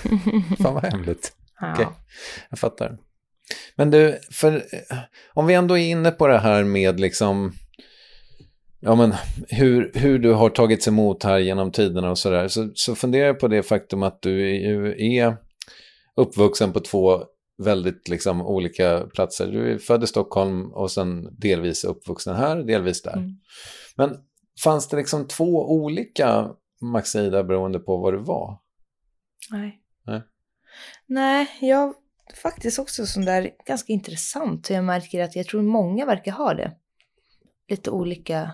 Okay. 0.04 0.56
Fan 0.62 0.74
vad 0.74 0.84
hemligt. 0.84 1.36
ja. 1.60 1.72
Okay. 1.72 1.86
jag 2.50 2.58
fattar. 2.58 2.98
Men 3.76 3.90
du, 3.90 4.18
för 4.32 4.54
eh, 4.56 4.98
om 5.34 5.46
vi 5.46 5.54
ändå 5.54 5.78
är 5.78 5.90
inne 5.90 6.10
på 6.10 6.26
det 6.26 6.38
här 6.38 6.64
med 6.64 7.00
liksom 7.00 7.52
ja, 8.84 8.94
men 8.94 9.14
hur, 9.48 9.92
hur 9.94 10.18
du 10.18 10.32
har 10.32 10.50
tagits 10.50 10.88
emot 10.88 11.22
här 11.22 11.38
genom 11.38 11.72
tiderna 11.72 12.10
och 12.10 12.18
sådär, 12.18 12.48
så, 12.48 12.70
så 12.74 12.94
funderar 12.94 13.26
jag 13.26 13.40
på 13.40 13.48
det 13.48 13.62
faktum 13.62 14.02
att 14.02 14.22
du 14.22 14.56
är, 14.56 15.00
är 15.00 15.36
uppvuxen 16.16 16.72
på 16.72 16.80
två 16.80 17.24
väldigt 17.62 18.08
liksom, 18.08 18.42
olika 18.42 19.06
platser. 19.14 19.52
Du 19.52 19.72
är 19.72 19.78
född 19.78 20.04
i 20.04 20.06
Stockholm 20.06 20.72
och 20.72 20.90
sen 20.90 21.38
delvis 21.38 21.84
uppvuxen 21.84 22.36
här, 22.36 22.56
delvis 22.56 23.02
där. 23.02 23.16
Mm. 23.16 23.30
Men 23.96 24.16
fanns 24.64 24.88
det 24.88 24.96
liksom 24.96 25.26
två 25.28 25.70
olika 25.72 26.50
Maxida 26.80 27.44
beroende 27.44 27.78
på 27.78 27.96
vad 27.96 28.14
du 28.14 28.18
var? 28.18 28.58
Nej. 29.50 29.80
Nej, 30.06 30.22
Nej 31.06 31.48
jag 31.60 31.94
faktiskt 32.42 32.78
också 32.78 33.06
sån 33.06 33.24
där 33.24 33.50
ganska 33.66 33.92
intressant 33.92 34.70
hur 34.70 34.74
jag 34.74 34.84
märker 34.84 35.22
att 35.22 35.36
jag 35.36 35.46
tror 35.46 35.62
många 35.62 36.06
verkar 36.06 36.32
ha 36.32 36.54
det. 36.54 36.72
Lite 37.68 37.90
olika, 37.90 38.50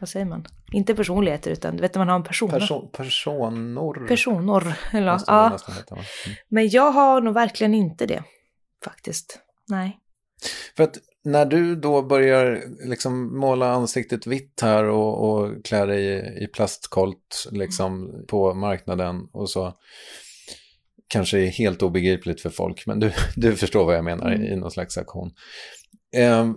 vad 0.00 0.08
säger 0.08 0.26
man? 0.26 0.46
Inte 0.72 0.94
personligheter 0.94 1.50
utan 1.50 1.76
du 1.76 1.82
vet 1.82 1.94
när 1.94 2.00
man 2.00 2.08
har 2.08 2.16
en 2.16 2.22
person. 2.22 2.50
Person, 2.50 2.90
personor. 2.92 4.06
Personor, 4.06 4.74
eller 4.92 5.20
ja. 5.26 5.58
Mm. 5.90 6.04
Men 6.48 6.68
jag 6.68 6.90
har 6.90 7.20
nog 7.20 7.34
verkligen 7.34 7.74
inte 7.74 8.06
det 8.06 8.24
faktiskt. 8.84 9.38
Nej. 9.68 9.98
För 10.76 10.84
att 10.84 10.98
när 11.24 11.44
du 11.44 11.76
då 11.76 12.02
börjar 12.02 12.62
liksom 12.88 13.38
måla 13.38 13.72
ansiktet 13.72 14.26
vitt 14.26 14.60
här 14.62 14.84
och, 14.84 15.30
och 15.30 15.64
klä 15.64 15.86
dig 15.86 16.04
i, 16.04 16.44
i 16.44 16.46
plastkolt 16.46 17.48
liksom 17.50 18.10
mm. 18.10 18.26
på 18.26 18.54
marknaden 18.54 19.28
och 19.32 19.50
så 19.50 19.72
kanske 21.12 21.38
är 21.38 21.46
helt 21.46 21.82
obegripligt 21.82 22.40
för 22.40 22.50
folk, 22.50 22.86
men 22.86 23.00
du, 23.00 23.12
du 23.36 23.56
förstår 23.56 23.84
vad 23.84 23.96
jag 23.96 24.04
menar 24.04 24.32
mm. 24.32 24.42
i 24.42 24.56
någon 24.56 24.70
slags 24.70 24.98
aktion. 24.98 25.30
Eh, 26.16 26.52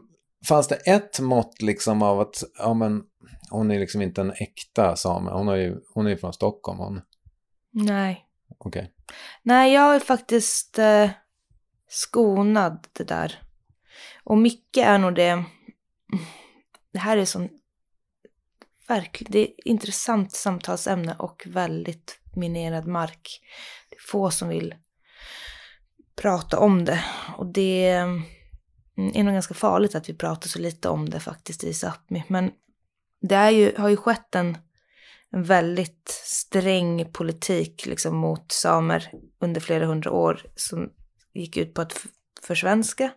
fanns 0.48 0.68
det 0.68 0.76
ett 0.76 1.20
mått 1.20 1.62
liksom 1.62 2.02
av 2.02 2.20
att, 2.20 2.44
ja 2.58 2.74
men, 2.74 3.04
hon 3.50 3.72
är 3.72 3.80
liksom 3.80 4.02
inte 4.02 4.22
en 4.22 4.32
äkta 4.32 4.96
same, 4.96 5.32
hon 5.32 5.48
är 5.48 5.56
ju 5.56 5.76
hon 5.94 6.08
är 6.08 6.16
från 6.16 6.34
Stockholm 6.34 6.80
hon. 6.80 7.02
Nej. 7.72 8.26
Okej. 8.58 8.80
Okay. 8.80 8.92
Nej, 9.44 9.74
jag 9.74 9.96
är 9.96 10.00
faktiskt 10.00 10.80
eh, 10.80 11.10
skonad 11.88 12.88
det 12.94 13.04
där. 13.04 13.42
Och 14.24 14.38
mycket 14.38 14.88
är 14.88 14.98
nog 14.98 15.16
det, 15.16 15.44
det 16.94 17.00
här 17.00 17.18
är 17.18 17.26
sån, 17.26 17.50
verkligen, 18.88 19.32
det 19.32 19.40
är 19.40 19.68
intressant 19.68 20.32
samtalsämne 20.32 21.16
och 21.20 21.44
väldigt 21.46 22.20
minerad 22.36 22.88
mark. 22.88 23.42
Det 23.90 23.96
är 23.96 24.02
få 24.12 24.32
som 24.32 24.50
vill 24.50 24.76
prata 26.16 26.60
om 26.60 26.86
det. 26.86 27.04
Och 27.38 27.46
det 27.46 27.90
mm, 27.90 28.24
är 28.98 29.24
nog 29.24 29.34
ganska 29.34 29.54
farligt 29.54 29.96
att 29.96 30.10
vi 30.10 30.14
pratar 30.14 30.48
så 30.48 30.60
lite 30.60 30.90
om 30.90 31.10
det 31.10 31.20
faktiskt 31.20 31.64
i 31.64 31.72
Sápmi. 31.72 32.24
Men 32.28 32.52
det 33.22 33.36
är 33.36 33.50
ju, 33.50 33.76
har 33.78 33.90
ju 33.90 33.98
skett 33.98 34.36
en, 34.36 34.58
en 35.32 35.44
väldigt 35.44 36.22
sträng 36.24 37.12
politik 37.12 37.86
liksom, 37.86 38.18
mot 38.18 38.52
samer 38.52 39.12
under 39.42 39.62
flera 39.62 39.86
hundra 39.86 40.12
år 40.12 40.42
som 40.56 40.90
gick 41.34 41.58
ut 41.58 41.74
på 41.74 41.82
att 41.82 42.06
försvenska. 42.42 43.12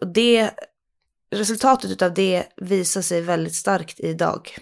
Och 0.00 0.12
det, 0.12 0.50
resultatet 1.30 2.02
av 2.02 2.14
det 2.14 2.46
visar 2.56 3.02
sig 3.02 3.20
väldigt 3.20 3.54
starkt 3.54 4.00
idag. 4.00 4.56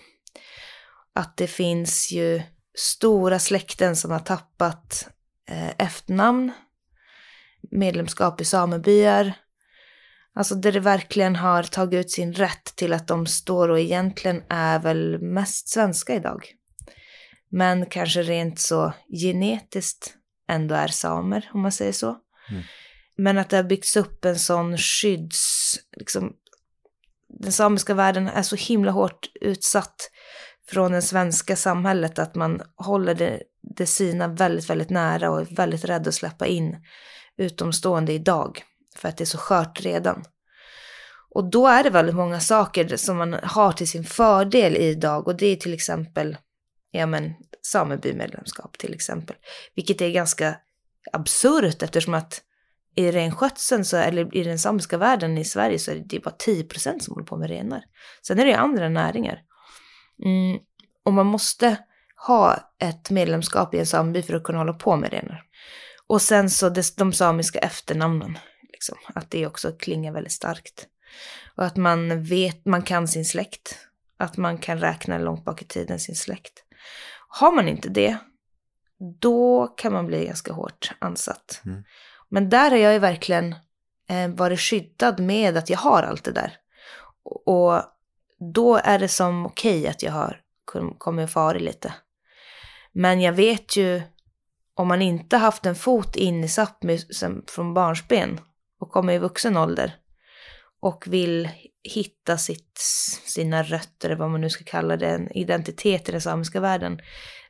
Att 1.14 1.36
det 1.36 1.46
finns 1.46 2.12
ju 2.12 2.42
stora 2.74 3.38
släkten 3.38 3.96
som 3.96 4.10
har 4.10 4.18
tappat 4.18 5.08
eh, 5.48 5.70
efternamn, 5.78 6.52
medlemskap 7.70 8.40
i 8.40 8.44
samebyar. 8.44 9.32
Alltså 10.34 10.54
där 10.54 10.72
det 10.72 10.80
verkligen 10.80 11.36
har 11.36 11.62
tagit 11.62 12.06
ut 12.06 12.10
sin 12.10 12.32
rätt 12.32 12.64
till 12.76 12.92
att 12.92 13.08
de 13.08 13.26
står 13.26 13.68
och 13.68 13.80
egentligen 13.80 14.42
är 14.48 14.78
väl 14.78 15.18
mest 15.22 15.68
svenska 15.68 16.14
idag. 16.14 16.46
Men 17.48 17.86
kanske 17.86 18.22
rent 18.22 18.60
så 18.60 18.92
genetiskt 19.22 20.14
ändå 20.48 20.74
är 20.74 20.88
samer, 20.88 21.50
om 21.54 21.60
man 21.60 21.72
säger 21.72 21.92
så. 21.92 22.16
Mm. 22.50 22.62
Men 23.16 23.38
att 23.38 23.50
det 23.50 23.56
har 23.56 23.64
byggts 23.64 23.96
upp 23.96 24.24
en 24.24 24.38
sån 24.38 24.78
skydds... 24.78 25.74
Liksom, 25.96 26.32
den 27.28 27.52
samiska 27.52 27.94
världen 27.94 28.28
är 28.28 28.42
så 28.42 28.56
himla 28.56 28.90
hårt 28.90 29.30
utsatt 29.40 30.10
från 30.72 30.92
det 30.92 31.02
svenska 31.02 31.56
samhället 31.56 32.18
att 32.18 32.34
man 32.34 32.62
håller 32.76 33.14
det, 33.14 33.42
det 33.76 33.86
sina 33.86 34.28
väldigt, 34.28 34.70
väldigt 34.70 34.90
nära 34.90 35.30
och 35.30 35.40
är 35.40 35.54
väldigt 35.54 35.84
rädd 35.84 36.08
att 36.08 36.14
släppa 36.14 36.46
in 36.46 36.76
utomstående 37.36 38.12
idag. 38.12 38.62
För 38.96 39.08
att 39.08 39.16
det 39.16 39.24
är 39.24 39.26
så 39.26 39.38
skört 39.38 39.80
redan. 39.80 40.24
Och 41.34 41.50
då 41.50 41.66
är 41.66 41.82
det 41.82 41.90
väldigt 41.90 42.14
många 42.14 42.40
saker 42.40 42.96
som 42.96 43.16
man 43.16 43.36
har 43.42 43.72
till 43.72 43.88
sin 43.88 44.04
fördel 44.04 44.76
idag 44.76 45.28
och 45.28 45.36
det 45.36 45.46
är 45.46 45.56
till 45.56 45.74
exempel 45.74 46.36
ja 46.90 47.06
men, 47.06 47.34
samebymedlemskap 47.62 48.78
till 48.78 48.94
exempel. 48.94 49.36
Vilket 49.74 50.00
är 50.00 50.10
ganska 50.10 50.56
absurt 51.12 51.82
eftersom 51.82 52.14
att 52.14 52.42
i 52.94 53.12
renskötseln, 53.12 53.84
så, 53.84 53.96
eller 53.96 54.36
i 54.36 54.44
den 54.44 54.58
samiska 54.58 54.98
världen 54.98 55.38
i 55.38 55.44
Sverige, 55.44 55.78
så 55.78 55.90
är 55.90 56.02
det 56.04 56.20
bara 56.20 56.34
10 56.38 56.64
procent 56.64 57.04
som 57.04 57.14
håller 57.14 57.26
på 57.26 57.36
med 57.36 57.48
renar. 57.48 57.84
Sen 58.26 58.38
är 58.38 58.44
det 58.44 58.50
ju 58.50 58.56
andra 58.56 58.88
näringar. 58.88 59.42
Mm, 60.24 60.58
och 61.04 61.12
man 61.12 61.26
måste 61.26 61.76
ha 62.26 62.56
ett 62.78 63.10
medlemskap 63.10 63.74
i 63.74 63.78
en 63.78 63.86
sameby 63.86 64.22
för 64.22 64.34
att 64.34 64.42
kunna 64.42 64.58
hålla 64.58 64.72
på 64.72 64.96
med 64.96 65.10
renar. 65.10 65.44
Och 66.06 66.22
sen 66.22 66.50
så 66.50 66.68
det, 66.68 66.96
de 66.96 67.12
samiska 67.12 67.58
efternamnen, 67.58 68.38
liksom, 68.72 68.98
att 69.14 69.30
det 69.30 69.46
också 69.46 69.72
klingar 69.72 70.12
väldigt 70.12 70.32
starkt. 70.32 70.86
Och 71.56 71.64
att 71.64 71.76
man 71.76 72.24
vet, 72.24 72.64
man 72.64 72.82
kan 72.82 73.08
sin 73.08 73.24
släkt. 73.24 73.78
Att 74.16 74.36
man 74.36 74.58
kan 74.58 74.78
räkna 74.78 75.18
långt 75.18 75.44
bak 75.44 75.62
i 75.62 75.64
tiden 75.64 76.00
sin 76.00 76.16
släkt. 76.16 76.64
Har 77.28 77.52
man 77.52 77.68
inte 77.68 77.88
det, 77.88 78.16
då 79.20 79.66
kan 79.66 79.92
man 79.92 80.06
bli 80.06 80.26
ganska 80.26 80.52
hårt 80.52 80.92
ansatt. 80.98 81.62
Mm. 81.66 81.84
Men 82.28 82.48
där 82.48 82.70
har 82.70 82.78
jag 82.78 82.92
ju 82.92 82.98
verkligen 82.98 83.54
eh, 84.08 84.28
varit 84.28 84.60
skyddad 84.60 85.20
med 85.20 85.56
att 85.56 85.70
jag 85.70 85.78
har 85.78 86.02
allt 86.02 86.24
det 86.24 86.32
där. 86.32 86.56
Och 87.44 87.74
då 88.52 88.76
är 88.76 88.98
det 88.98 89.08
som 89.08 89.46
okej 89.46 89.80
okay 89.80 89.90
att 89.90 90.02
jag 90.02 90.12
har 90.12 90.40
kommit 90.98 91.30
fara 91.30 91.58
lite. 91.58 91.94
Men 92.92 93.20
jag 93.20 93.32
vet 93.32 93.76
ju 93.76 94.02
om 94.74 94.88
man 94.88 95.02
inte 95.02 95.36
haft 95.36 95.66
en 95.66 95.74
fot 95.74 96.16
in 96.16 96.44
i 96.44 96.46
Sápmi 96.46 96.98
från 97.50 97.74
barnsben 97.74 98.40
och 98.80 98.90
kommer 98.90 99.12
i 99.12 99.18
vuxen 99.18 99.56
ålder 99.56 99.96
och 100.80 101.04
vill 101.06 101.48
hitta 101.82 102.38
sitt, 102.38 102.78
sina 103.26 103.62
rötter, 103.62 104.08
eller 104.08 104.18
vad 104.18 104.30
man 104.30 104.40
nu 104.40 104.50
ska 104.50 104.64
kalla 104.64 104.96
det, 104.96 105.08
en 105.08 105.32
identitet 105.32 106.08
i 106.08 106.12
den 106.12 106.20
samiska 106.20 106.60
världen. 106.60 107.00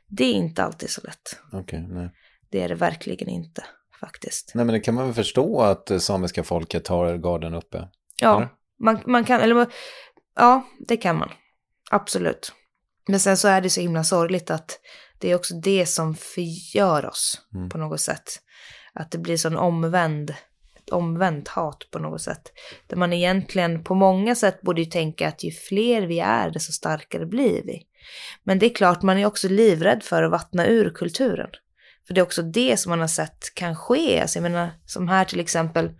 Det 0.07 0.23
är 0.23 0.33
inte 0.33 0.63
alltid 0.63 0.89
så 0.89 1.01
lätt. 1.01 1.39
Okay, 1.51 1.79
nej. 1.79 2.09
Det 2.49 2.61
är 2.61 2.69
det 2.69 2.75
verkligen 2.75 3.29
inte 3.29 3.63
faktiskt. 3.99 4.51
Nej 4.55 4.65
men 4.65 4.73
det 4.73 4.79
kan 4.79 4.95
man 4.95 5.05
väl 5.05 5.13
förstå 5.13 5.61
att 5.61 5.85
det 5.85 5.99
samiska 5.99 6.43
folket 6.43 6.87
har 6.87 7.17
garden 7.17 7.53
uppe? 7.53 7.87
Ja, 8.21 8.49
man, 8.79 8.99
man 9.05 9.25
kan, 9.25 9.41
eller 9.41 9.67
ja, 10.35 10.67
det 10.87 10.97
kan 10.97 11.17
man. 11.17 11.29
Absolut. 11.91 12.53
Men 13.07 13.19
sen 13.19 13.37
så 13.37 13.47
är 13.47 13.61
det 13.61 13.69
så 13.69 13.81
himla 13.81 14.03
sorgligt 14.03 14.51
att 14.51 14.79
det 15.19 15.31
är 15.31 15.35
också 15.35 15.53
det 15.55 15.85
som 15.85 16.15
förgör 16.15 17.05
oss 17.05 17.41
mm. 17.55 17.69
på 17.69 17.77
något 17.77 18.01
sätt. 18.01 18.39
Att 18.93 19.11
det 19.11 19.17
blir 19.17 19.37
sån 19.37 19.57
omvänd, 19.57 20.29
ett 20.75 20.89
omvänt 20.89 21.47
hat 21.47 21.87
på 21.91 21.99
något 21.99 22.21
sätt. 22.21 22.51
Där 22.87 22.97
man 22.97 23.13
egentligen 23.13 23.83
på 23.83 23.95
många 23.95 24.35
sätt 24.35 24.61
borde 24.61 24.81
ju 24.81 24.85
tänka 24.85 25.27
att 25.27 25.43
ju 25.43 25.51
fler 25.51 26.01
vi 26.01 26.19
är, 26.19 26.49
desto 26.49 26.71
starkare 26.71 27.25
blir 27.25 27.63
vi. 27.63 27.81
Men 28.43 28.59
det 28.59 28.65
är 28.65 28.75
klart, 28.75 29.01
man 29.01 29.17
är 29.17 29.25
också 29.25 29.49
livrädd 29.49 30.03
för 30.03 30.23
att 30.23 30.31
vattna 30.31 30.67
ur 30.67 30.89
kulturen. 30.89 31.49
För 32.07 32.13
det 32.13 32.21
är 32.21 32.23
också 32.23 32.41
det 32.41 32.79
som 32.79 32.89
man 32.89 32.99
har 32.99 33.07
sett 33.07 33.55
kan 33.55 33.75
ske. 33.75 34.21
Alltså 34.21 34.39
jag 34.39 34.43
menar, 34.43 34.71
som 34.85 35.07
här 35.07 35.25
till 35.25 35.39
exempel, 35.39 35.91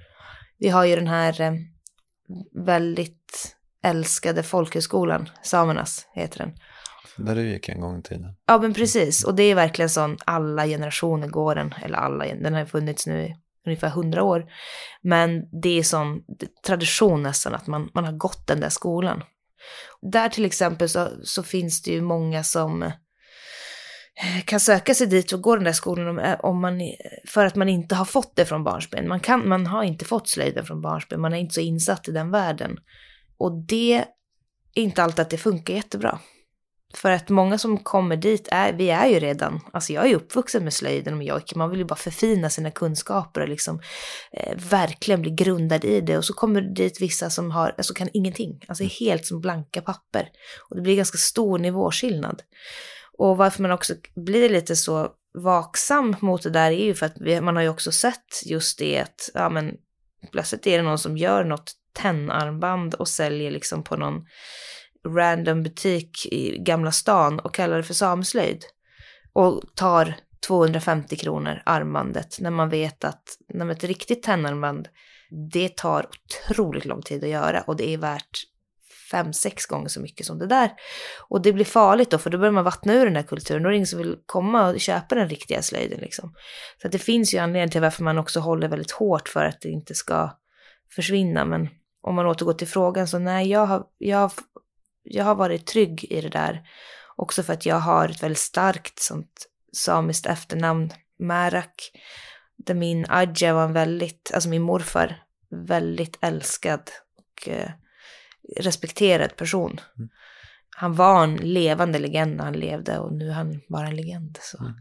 vi 0.58 0.70
har 0.70 0.86
ju 0.86 0.96
den 0.96 1.08
här 1.08 1.42
eh, 1.42 1.54
väldigt 2.66 3.56
älskade 3.84 4.44
folkhögskolan, 4.44 5.30
Samernas 5.44 6.08
heter 6.14 6.38
den. 6.38 6.54
Där 7.18 7.36
du 7.36 7.50
gick 7.50 7.70
en 7.70 7.82
gång 7.82 8.00
i 8.00 8.02
tiden. 8.02 8.36
Ja, 8.48 8.58
men 8.58 8.74
precis. 8.74 9.24
Och 9.24 9.36
det 9.36 9.44
är 9.44 9.56
verkligen 9.56 9.90
sån, 9.90 10.18
alla 10.26 10.66
generationer 10.66 11.28
går 11.28 11.56
den, 11.56 11.74
eller 11.84 11.98
alla, 11.98 12.26
den 12.26 12.54
har 12.54 12.66
funnits 12.66 13.08
nu 13.08 13.22
i 13.22 13.36
ungefär 13.66 13.90
hundra 13.90 14.24
år. 14.24 14.46
Men 15.02 15.62
det 15.62 15.80
är 15.80 15.84
sån 15.84 16.22
tradition 16.66 17.24
nästan 17.24 17.54
att 17.54 17.68
man, 17.68 17.90
man 17.94 18.06
har 18.06 18.14
gått 18.14 18.48
den 18.48 18.60
där 18.60 18.70
skolan. 18.70 19.24
Där 20.02 20.30
till 20.30 20.46
exempel 20.46 20.90
så, 20.90 21.10
så 21.24 21.44
finns 21.44 21.82
det 21.82 21.92
ju 21.92 22.02
många 22.02 22.44
som 22.44 22.84
eh, 22.84 22.92
kan 24.46 24.60
söka 24.60 24.94
sig 24.94 25.08
dit 25.08 25.32
och 25.32 25.42
gå 25.42 25.56
den 25.56 25.64
där 25.64 25.74
skolan 25.74 26.08
om, 26.08 26.36
om 26.40 26.62
man, 26.62 26.80
för 27.28 27.46
att 27.46 27.56
man 27.56 27.70
inte 27.70 27.96
har 27.96 28.06
fått 28.06 28.36
det 28.36 28.46
från 28.46 28.64
barnsben. 28.64 29.08
Man, 29.08 29.20
kan, 29.20 29.48
man 29.50 29.68
har 29.68 29.84
inte 29.84 30.06
fått 30.06 30.30
slöjden 30.30 30.66
från 30.66 30.82
barnsben, 30.82 31.22
man 31.22 31.34
är 31.34 31.38
inte 31.38 31.54
så 31.54 31.62
insatt 31.62 32.08
i 32.08 32.12
den 32.12 32.32
världen. 32.32 32.78
Och 33.44 33.52
det 33.52 33.94
är 33.94 34.06
inte 34.82 35.04
alltid 35.04 35.20
att 35.20 35.30
det 35.30 35.38
funkar 35.38 35.74
jättebra. 35.74 36.20
För 36.94 37.12
att 37.12 37.30
många 37.30 37.58
som 37.58 37.78
kommer 37.78 38.18
dit, 38.18 38.48
är, 38.52 38.74
vi 38.74 38.90
är 38.90 39.08
ju 39.08 39.20
redan, 39.20 39.60
alltså 39.74 39.94
jag 39.94 40.10
är 40.10 40.16
uppvuxen 40.16 40.64
med 40.64 40.74
slöjden 40.74 41.14
och 41.14 41.20
mjölk, 41.20 41.56
man 41.56 41.70
vill 41.70 41.80
ju 41.80 41.86
bara 41.86 41.96
förfina 41.96 42.50
sina 42.50 42.72
kunskaper 42.72 43.42
och 43.42 43.50
liksom 43.50 43.82
eh, 44.32 44.58
verkligen 44.58 45.22
bli 45.22 45.32
grundad 45.32 45.86
i 45.86 46.02
det. 46.02 46.18
Och 46.18 46.26
så 46.26 46.34
kommer 46.34 46.62
det 46.62 46.74
dit 46.74 47.02
vissa 47.02 47.30
som 47.30 47.52
har, 47.52 47.74
alltså 47.78 47.94
kan 47.94 48.10
ingenting, 48.14 48.60
alltså 48.68 48.84
är 48.84 48.88
helt 48.88 49.26
som 49.26 49.42
blanka 49.42 49.82
papper. 49.82 50.30
Och 50.70 50.76
det 50.76 50.82
blir 50.82 50.96
ganska 50.96 51.18
stor 51.18 51.60
nivåskillnad. 51.60 52.42
Och 53.18 53.38
varför 53.38 53.62
man 53.62 53.72
också 53.72 53.94
blir 54.16 54.50
lite 54.50 54.76
så 54.76 55.10
vaksam 55.34 56.16
mot 56.20 56.44
det 56.44 56.50
där 56.50 56.72
är 56.72 56.86
ju 56.86 56.94
för 56.94 57.06
att 57.06 57.44
man 57.44 57.56
har 57.56 57.64
ju 57.64 57.70
också 57.70 57.92
sett 57.92 58.46
just 58.46 58.80
det 58.80 59.00
att, 59.00 59.30
ja 59.34 59.50
men 59.50 59.72
plötsligt 60.32 60.68
är 60.68 60.78
det 60.78 60.84
någon 60.84 61.00
som 61.00 61.18
gör 61.18 61.44
något 61.44 61.74
tennarmband 61.94 62.94
och 62.94 63.08
säljer 63.08 63.52
liksom 63.52 63.84
på 63.84 63.96
någon 63.96 64.26
random 65.08 65.64
butik 65.64 66.26
i 66.26 66.58
Gamla 66.58 66.92
stan 66.92 67.40
och 67.40 67.54
kallar 67.54 67.78
det 67.78 67.84
för 67.84 67.94
samslöjd. 67.94 68.66
Och 69.34 69.62
tar 69.76 70.16
250 70.48 71.16
kronor 71.16 71.62
armbandet 71.66 72.38
när 72.40 72.52
man 72.52 72.70
vet 72.70 73.04
att 73.04 73.24
när 73.54 73.72
ett 73.72 73.84
riktigt 73.84 74.24
tennarmband, 74.24 74.88
det 75.52 75.78
tar 75.78 76.08
otroligt 76.10 76.86
lång 76.86 77.02
tid 77.02 77.24
att 77.24 77.30
göra 77.30 77.62
och 77.62 77.76
det 77.76 77.94
är 77.94 77.98
värt 77.98 78.44
fem, 79.12 79.34
sex 79.34 79.66
gånger 79.66 79.88
så 79.88 80.02
mycket 80.02 80.26
som 80.26 80.40
det 80.40 80.48
där. 80.48 80.72
Och 81.30 81.42
det 81.42 81.54
blir 81.54 81.66
farligt 81.66 82.12
då, 82.12 82.18
för 82.18 82.30
då 82.30 82.38
börjar 82.38 82.52
man 82.52 82.64
vattna 82.64 82.94
ur 82.94 83.06
den 83.06 83.16
här 83.16 83.24
kulturen. 83.24 83.64
Då 83.64 83.70
är 83.70 83.72
det 83.72 83.76
ingen 83.76 83.88
som 83.88 84.00
vill 84.00 84.16
komma 84.26 84.70
och 84.70 84.80
köpa 84.80 85.16
den 85.16 85.30
riktiga 85.30 85.62
slöjden 85.62 86.00
liksom. 86.00 86.34
Så 86.82 86.88
att 86.88 86.92
det 86.92 87.00
finns 87.00 87.34
ju 87.34 87.38
anledning 87.38 87.72
till 87.72 87.82
varför 87.82 88.04
man 88.04 88.18
också 88.18 88.40
håller 88.40 88.68
väldigt 88.68 88.92
hårt 88.92 89.30
för 89.30 89.46
att 89.46 89.62
det 89.62 89.70
inte 89.70 89.94
ska 89.96 90.32
försvinna. 90.96 91.46
Men 91.46 91.70
om 92.04 92.16
man 92.16 92.26
återgår 92.26 92.54
till 92.54 92.68
frågan 92.68 93.08
så 93.08 93.20
nej, 93.20 93.50
jag 93.50 93.66
har, 93.66 93.84
jag, 93.98 94.32
jag 95.04 95.26
har 95.26 95.36
varit 95.36 95.66
trygg 95.66 96.04
i 96.04 96.22
det 96.22 96.30
där. 96.30 96.62
Också 97.16 97.44
för 97.44 97.54
att 97.54 97.66
jag 97.66 97.80
har 97.80 98.10
ett 98.10 98.24
väldigt 98.24 98.40
starkt 98.40 99.00
sånt 99.00 99.48
samiskt 99.74 100.26
efternamn, 100.26 100.90
Märak. 101.20 101.92
Där 102.58 102.74
min 102.74 103.06
Adja 103.10 103.54
var 103.54 103.64
en 103.64 103.74
väldigt, 103.74 104.32
alltså 104.34 104.50
min 104.50 104.62
morfar, 104.62 105.24
väldigt 105.68 106.18
älskad 106.22 106.92
och 107.18 107.50
eh, 107.50 107.70
respekterad 108.60 109.36
person. 109.36 109.80
Mm. 109.98 110.10
Han 110.70 110.94
var 110.94 111.24
en 111.24 111.36
levande 111.36 112.00
legend 112.00 112.36
när 112.36 112.44
han 112.44 112.54
levde 112.54 113.00
och 113.00 113.14
nu 113.14 113.30
är 113.30 113.34
han 113.34 113.62
bara 113.70 113.88
en 113.88 113.96
legend. 113.96 114.38
Så. 114.42 114.58
Mm. 114.64 114.74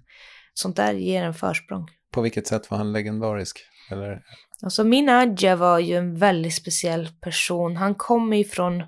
Sånt 0.54 0.76
där 0.76 0.92
ger 0.92 1.24
en 1.24 1.34
försprång. 1.34 1.88
På 2.10 2.20
vilket 2.20 2.46
sätt 2.46 2.70
var 2.70 2.78
han 2.78 2.92
legendarisk? 2.92 3.66
Eller? 3.90 4.22
Alltså 4.62 4.84
min 4.84 5.08
Adja 5.08 5.56
var 5.56 5.78
ju 5.78 5.96
en 5.96 6.14
väldigt 6.14 6.54
speciell 6.54 7.08
person. 7.20 7.76
Han 7.76 7.94
kommer 7.94 8.36
ju 8.36 8.44
från 8.44 8.82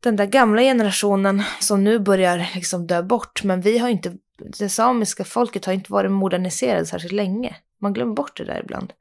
den 0.00 0.16
där 0.16 0.26
gamla 0.26 0.62
generationen 0.62 1.42
som 1.60 1.84
nu 1.84 1.98
börjar 1.98 2.50
liksom 2.54 2.86
dö 2.86 3.02
bort. 3.02 3.44
Men 3.44 3.60
vi 3.60 3.78
har 3.78 3.88
inte, 3.88 4.16
det 4.58 4.68
samiska 4.68 5.24
folket 5.24 5.64
har 5.64 5.72
inte 5.72 5.92
varit 5.92 6.10
moderniserade 6.10 6.86
särskilt 6.86 7.12
länge. 7.12 7.56
Man 7.80 7.92
glömmer 7.92 8.14
bort 8.14 8.36
det 8.36 8.44
där 8.44 8.60
ibland. 8.60 8.92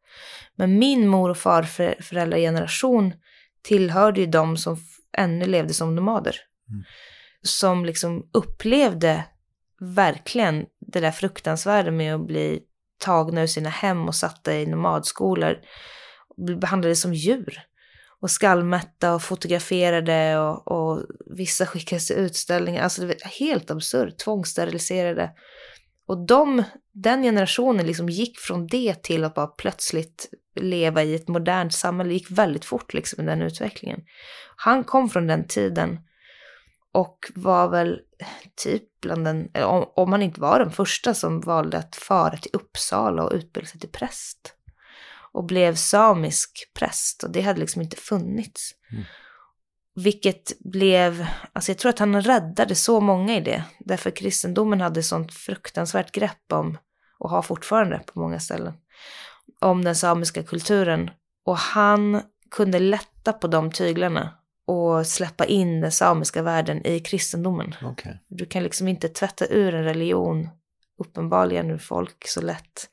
Men 0.55 0.79
min 0.79 1.07
mor 1.07 1.29
och 1.29 1.37
farföräldrageneration 1.37 3.13
tillhörde 3.61 4.19
ju 4.19 4.25
de 4.27 4.57
som 4.57 4.77
ännu 5.17 5.45
levde 5.45 5.73
som 5.73 5.95
nomader. 5.95 6.35
Mm. 6.69 6.83
Som 7.41 7.85
liksom 7.85 8.29
upplevde 8.33 9.23
verkligen 9.79 10.65
det 10.79 10.99
där 10.99 11.11
fruktansvärda 11.11 11.91
med 11.91 12.15
att 12.15 12.27
bli 12.27 12.63
tagna 12.97 13.41
ur 13.41 13.47
sina 13.47 13.69
hem 13.69 14.07
och 14.07 14.15
satta 14.15 14.55
i 14.55 14.65
nomadskolor. 14.65 15.57
Behandlade 16.59 16.95
som 16.95 17.13
djur. 17.13 17.61
Och 18.19 18.31
skallmätta 18.31 19.15
och 19.15 19.23
fotograferade 19.23 20.37
och, 20.37 20.67
och 20.67 21.03
vissa 21.25 21.65
skickades 21.65 22.07
till 22.07 22.15
utställningar. 22.15 22.83
Alltså 22.83 23.01
det 23.01 23.07
var 23.07 23.39
helt 23.39 23.71
absurt, 23.71 24.17
tvångssteriliserade. 24.17 25.31
Och 26.07 26.25
de, 26.25 26.63
den 26.91 27.23
generationen 27.23 27.87
liksom 27.87 28.09
gick 28.09 28.39
från 28.39 28.67
det 28.67 29.03
till 29.03 29.23
att 29.23 29.33
bara 29.33 29.47
plötsligt 29.47 30.29
leva 30.55 31.03
i 31.03 31.15
ett 31.15 31.27
modernt 31.27 31.73
samhälle. 31.73 32.09
Det 32.09 32.13
gick 32.13 32.31
väldigt 32.31 32.65
fort 32.65 32.93
liksom 32.93 33.23
i 33.23 33.27
den 33.27 33.41
utvecklingen. 33.41 34.01
Han 34.55 34.83
kom 34.83 35.09
från 35.09 35.27
den 35.27 35.47
tiden 35.47 35.99
och 36.91 37.31
var 37.35 37.69
väl 37.69 37.99
typ 38.63 38.96
bland 39.07 39.25
den, 39.25 39.49
om, 39.65 39.85
om 39.95 40.11
han 40.11 40.21
inte 40.21 40.41
var 40.41 40.59
den 40.59 40.71
första 40.71 41.13
som 41.13 41.41
valde 41.41 41.77
att 41.77 41.95
fara 41.95 42.37
till 42.37 42.51
Uppsala 42.53 43.23
och 43.23 43.33
utbilda 43.33 43.67
sig 43.67 43.79
till 43.79 43.89
präst. 43.89 44.53
Och 45.31 45.45
blev 45.45 45.75
samisk 45.75 46.71
präst 46.73 47.23
och 47.23 47.31
det 47.31 47.41
hade 47.41 47.59
liksom 47.59 47.81
inte 47.81 47.95
funnits. 47.97 48.71
Mm. 48.91 49.03
Vilket 49.95 50.59
blev, 50.59 51.27
alltså 51.53 51.71
jag 51.71 51.77
tror 51.77 51.89
att 51.89 51.99
han 51.99 52.21
räddade 52.21 52.75
så 52.75 52.99
många 52.99 53.37
i 53.37 53.41
det. 53.41 53.63
Därför 53.79 54.11
kristendomen 54.11 54.81
hade 54.81 55.03
sånt 55.03 55.33
fruktansvärt 55.33 56.11
grepp 56.11 56.53
om, 56.53 56.77
och 57.19 57.29
har 57.29 57.41
fortfarande 57.41 57.99
på 57.99 58.19
många 58.19 58.39
ställen, 58.39 58.73
om 59.61 59.83
den 59.83 59.95
samiska 59.95 60.43
kulturen. 60.43 61.11
Och 61.45 61.57
han 61.57 62.21
kunde 62.51 62.79
lätta 62.79 63.33
på 63.33 63.47
de 63.47 63.71
tyglarna 63.71 64.33
och 64.67 65.07
släppa 65.07 65.45
in 65.45 65.81
den 65.81 65.91
samiska 65.91 66.41
världen 66.41 66.87
i 66.87 66.99
kristendomen. 66.99 67.75
Okay. 67.91 68.13
Du 68.27 68.45
kan 68.45 68.63
liksom 68.63 68.87
inte 68.87 69.09
tvätta 69.09 69.47
ur 69.47 69.75
en 69.75 69.83
religion, 69.83 70.49
uppenbarligen 70.99 71.71
ur 71.71 71.77
folk, 71.77 72.27
så 72.27 72.41
lätt. 72.41 72.89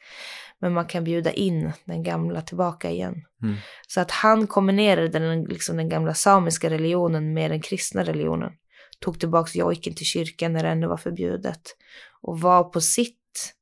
Men 0.58 0.72
man 0.72 0.86
kan 0.86 1.04
bjuda 1.04 1.32
in 1.32 1.72
den 1.84 2.02
gamla 2.02 2.42
tillbaka 2.42 2.90
igen. 2.90 3.24
Mm. 3.42 3.56
Så 3.88 4.00
att 4.00 4.10
han 4.10 4.46
kombinerade 4.46 5.08
den, 5.08 5.44
liksom 5.44 5.76
den 5.76 5.88
gamla 5.88 6.14
samiska 6.14 6.70
religionen 6.70 7.34
med 7.34 7.50
den 7.50 7.60
kristna 7.60 8.04
religionen. 8.04 8.52
Tog 9.00 9.20
tillbaka 9.20 9.58
jojken 9.58 9.94
till 9.94 10.06
kyrkan 10.06 10.52
när 10.52 10.62
det 10.62 10.68
ännu 10.68 10.86
var 10.86 10.96
förbjudet. 10.96 11.76
Och 12.20 12.40
var 12.40 12.64
på 12.64 12.80
sitt 12.80 13.54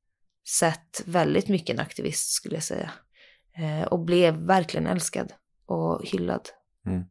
sätt 0.48 1.02
väldigt 1.04 1.48
mycket 1.48 1.74
en 1.74 1.80
aktivist 1.80 2.32
skulle 2.32 2.56
jag 2.56 2.64
säga. 2.64 2.90
Eh, 3.56 3.86
och 3.86 3.98
blev 3.98 4.34
verkligen 4.34 4.86
älskad 4.86 5.32
och 5.66 6.06
hyllad. 6.06 6.48
Mm. 6.86 7.04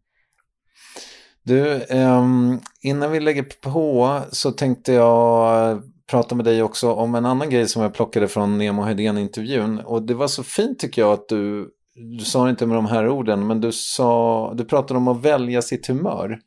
Du, 1.44 1.86
um, 1.90 2.60
innan 2.82 3.12
vi 3.12 3.20
lägger 3.20 3.44
på 3.44 4.20
så 4.32 4.52
tänkte 4.52 4.94
jag 4.94 5.82
prata 6.12 6.36
med 6.36 6.46
dig 6.46 6.64
också 6.64 6.94
om 6.94 7.16
en 7.16 7.26
annan 7.26 7.50
grej 7.50 7.68
som 7.68 7.82
jag 7.82 7.94
plockade 7.94 8.28
från 8.28 8.58
Nemo 8.58 8.82
Hedén-intervjun. 8.82 9.80
Och 9.80 10.04
det 10.04 10.14
var 10.14 10.28
så 10.28 10.44
fint 10.44 10.80
tycker 10.80 11.02
jag 11.02 11.14
att 11.14 11.28
du, 11.30 11.70
du 12.18 12.26
sa 12.26 12.50
inte 12.50 12.66
med 12.66 12.78
de 12.78 12.86
här 12.86 13.10
orden, 13.10 13.48
men 13.48 13.62
du, 13.62 13.72
sa, 13.72 14.54
du 14.58 14.66
pratade 14.66 14.98
om 14.98 15.08
att 15.08 15.22
välja 15.22 15.62
sitt 15.62 15.88
humör. 15.88 16.40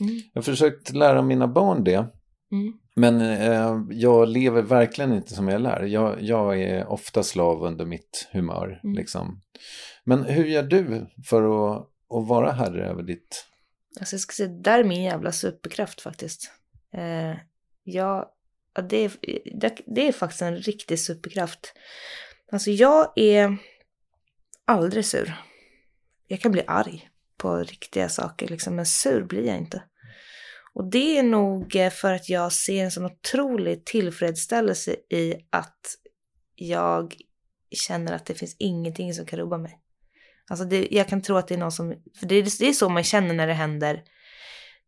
Mm. 0.00 0.14
Jag 0.32 0.40
har 0.40 0.42
försökt 0.42 0.94
lära 0.94 1.22
mina 1.22 1.48
barn 1.48 1.84
det. 1.84 2.06
Mm. 2.52 2.72
Men 2.96 3.20
eh, 3.20 3.80
jag 3.90 4.28
lever 4.28 4.62
verkligen 4.62 5.12
inte 5.12 5.34
som 5.34 5.48
jag 5.48 5.60
lär. 5.60 5.82
Jag, 5.82 6.22
jag 6.22 6.62
är 6.62 6.86
ofta 6.86 7.22
slav 7.22 7.62
under 7.62 7.84
mitt 7.84 8.28
humör. 8.32 8.80
Mm. 8.84 8.96
Liksom. 8.96 9.40
Men 10.04 10.24
hur 10.24 10.44
gör 10.44 10.62
du 10.62 11.06
för 11.26 11.42
att, 11.42 11.78
att 12.14 12.28
vara 12.28 12.52
herre 12.52 12.86
över 12.86 13.02
ditt 13.02 13.46
Alltså 13.98 14.14
jag 14.14 14.20
ska 14.20 14.32
säga, 14.32 14.48
där 14.48 14.78
är 14.78 14.84
min 14.84 15.02
jävla 15.02 15.32
superkraft 15.32 16.00
faktiskt. 16.00 16.52
Eh, 16.94 17.36
jag, 17.82 18.28
ja, 18.74 18.82
det, 18.82 18.96
är, 18.96 19.12
det, 19.60 19.76
det 19.86 20.08
är 20.08 20.12
faktiskt 20.12 20.42
en 20.42 20.56
riktig 20.56 20.98
superkraft. 20.98 21.72
Alltså 22.52 22.70
jag 22.70 23.12
är 23.16 23.56
aldrig 24.64 25.06
sur. 25.06 25.34
Jag 26.26 26.40
kan 26.40 26.52
bli 26.52 26.62
arg 26.66 27.10
på 27.36 27.56
riktiga 27.56 28.08
saker 28.08 28.48
liksom, 28.48 28.76
men 28.76 28.86
sur 28.86 29.22
blir 29.22 29.46
jag 29.46 29.56
inte. 29.56 29.82
Och 30.72 30.90
det 30.90 31.18
är 31.18 31.22
nog 31.22 31.76
eh, 31.76 31.90
för 31.90 32.12
att 32.12 32.28
jag 32.28 32.52
ser 32.52 32.84
en 32.84 32.90
sån 32.90 33.04
otrolig 33.04 33.84
tillfredsställelse 33.84 34.96
i 35.08 35.34
att 35.50 35.96
jag 36.54 37.14
känner 37.70 38.12
att 38.12 38.26
det 38.26 38.34
finns 38.34 38.56
ingenting 38.58 39.14
som 39.14 39.26
kan 39.26 39.38
rubba 39.38 39.58
mig. 39.58 39.78
Alltså 40.48 40.64
det, 40.64 40.88
jag 40.90 41.08
kan 41.08 41.22
tro 41.22 41.36
att 41.36 41.48
det 41.48 41.54
är 41.54 41.58
någon 41.58 41.72
som, 41.72 41.94
för 42.18 42.26
det 42.26 42.34
är, 42.34 42.58
det 42.58 42.68
är 42.68 42.72
så 42.72 42.88
man 42.88 43.04
känner 43.04 43.34
när 43.34 43.46
det 43.46 43.52
händer, 43.52 43.94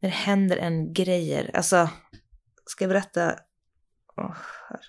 när 0.01 0.11
det 0.11 0.17
händer 0.17 0.57
en 0.57 0.93
grejer. 0.93 1.51
Alltså, 1.55 1.91
ska 2.67 2.85
jag 2.85 2.89
berätta? 2.89 3.37
Åh, 4.17 4.27
oh, 4.27 4.37
herregud. 4.69 4.87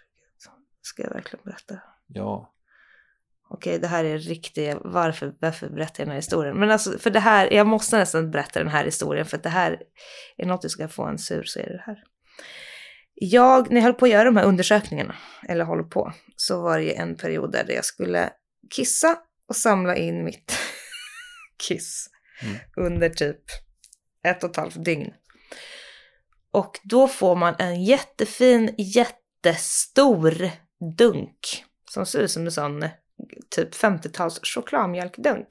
Ska 0.82 1.04
jag 1.04 1.10
verkligen 1.10 1.44
berätta? 1.44 1.80
Ja. 2.08 2.54
Okej, 3.50 3.80
det 3.80 3.88
här 3.88 4.06
är 4.06 4.18
riktigt, 4.18 4.78
varför, 4.82 5.36
varför 5.40 5.70
berättar 5.70 6.02
jag 6.02 6.08
den 6.08 6.12
här 6.12 6.16
historien? 6.16 6.60
Men 6.60 6.72
alltså, 6.72 7.00
för 7.00 7.10
det 7.10 7.20
här, 7.20 7.54
jag 7.54 7.68
måste 7.68 7.98
nästan 7.98 8.32
berätta 8.32 8.60
den 8.60 8.72
här 8.72 8.86
historien, 8.86 9.26
för 9.26 9.38
att 9.38 9.44
det 9.44 9.50
här 9.50 9.82
är 10.38 10.46
något 10.46 10.62
du 10.62 10.70
ska 10.70 10.88
få 10.88 11.04
en 11.04 11.18
sur 11.18 11.44
så 11.44 11.60
är 11.60 11.64
det 11.64 11.78
det 11.78 11.84
här. 11.86 12.04
Jag, 13.14 13.72
när 13.72 13.76
jag 13.76 13.84
höll 13.84 13.94
på 13.94 14.06
att 14.06 14.12
göra 14.12 14.24
de 14.24 14.38
här 14.38 14.46
undersökningarna, 14.46 15.16
eller 15.48 15.66
håller 15.66 15.84
på, 15.84 16.14
så 16.36 16.62
var 16.62 16.78
det 16.78 16.84
ju 16.84 16.94
en 16.94 17.16
period 17.16 17.52
där 17.52 17.72
jag 17.72 17.86
skulle 17.86 18.30
kissa 18.76 19.18
och 19.54 19.58
samla 19.58 19.96
in 19.96 20.24
mitt 20.24 20.58
kiss 21.68 22.10
mm. 22.42 22.56
under 22.76 23.10
typ 23.10 23.42
ett 24.28 24.44
och 24.44 24.50
ett 24.50 24.56
halvt 24.56 24.86
dygn. 24.86 25.14
Och 26.52 26.80
då 26.84 27.08
får 27.08 27.36
man 27.36 27.56
en 27.60 27.84
jättefin, 27.84 28.76
jättestor 28.78 30.50
dunk 30.98 31.64
som 31.92 32.06
ser 32.06 32.20
ut 32.20 32.32
som 32.32 32.46
en 32.46 32.52
sån 32.52 32.86
typ 33.56 33.76
50-tals 33.76 34.40
chokladmjölkdunk. 34.44 35.48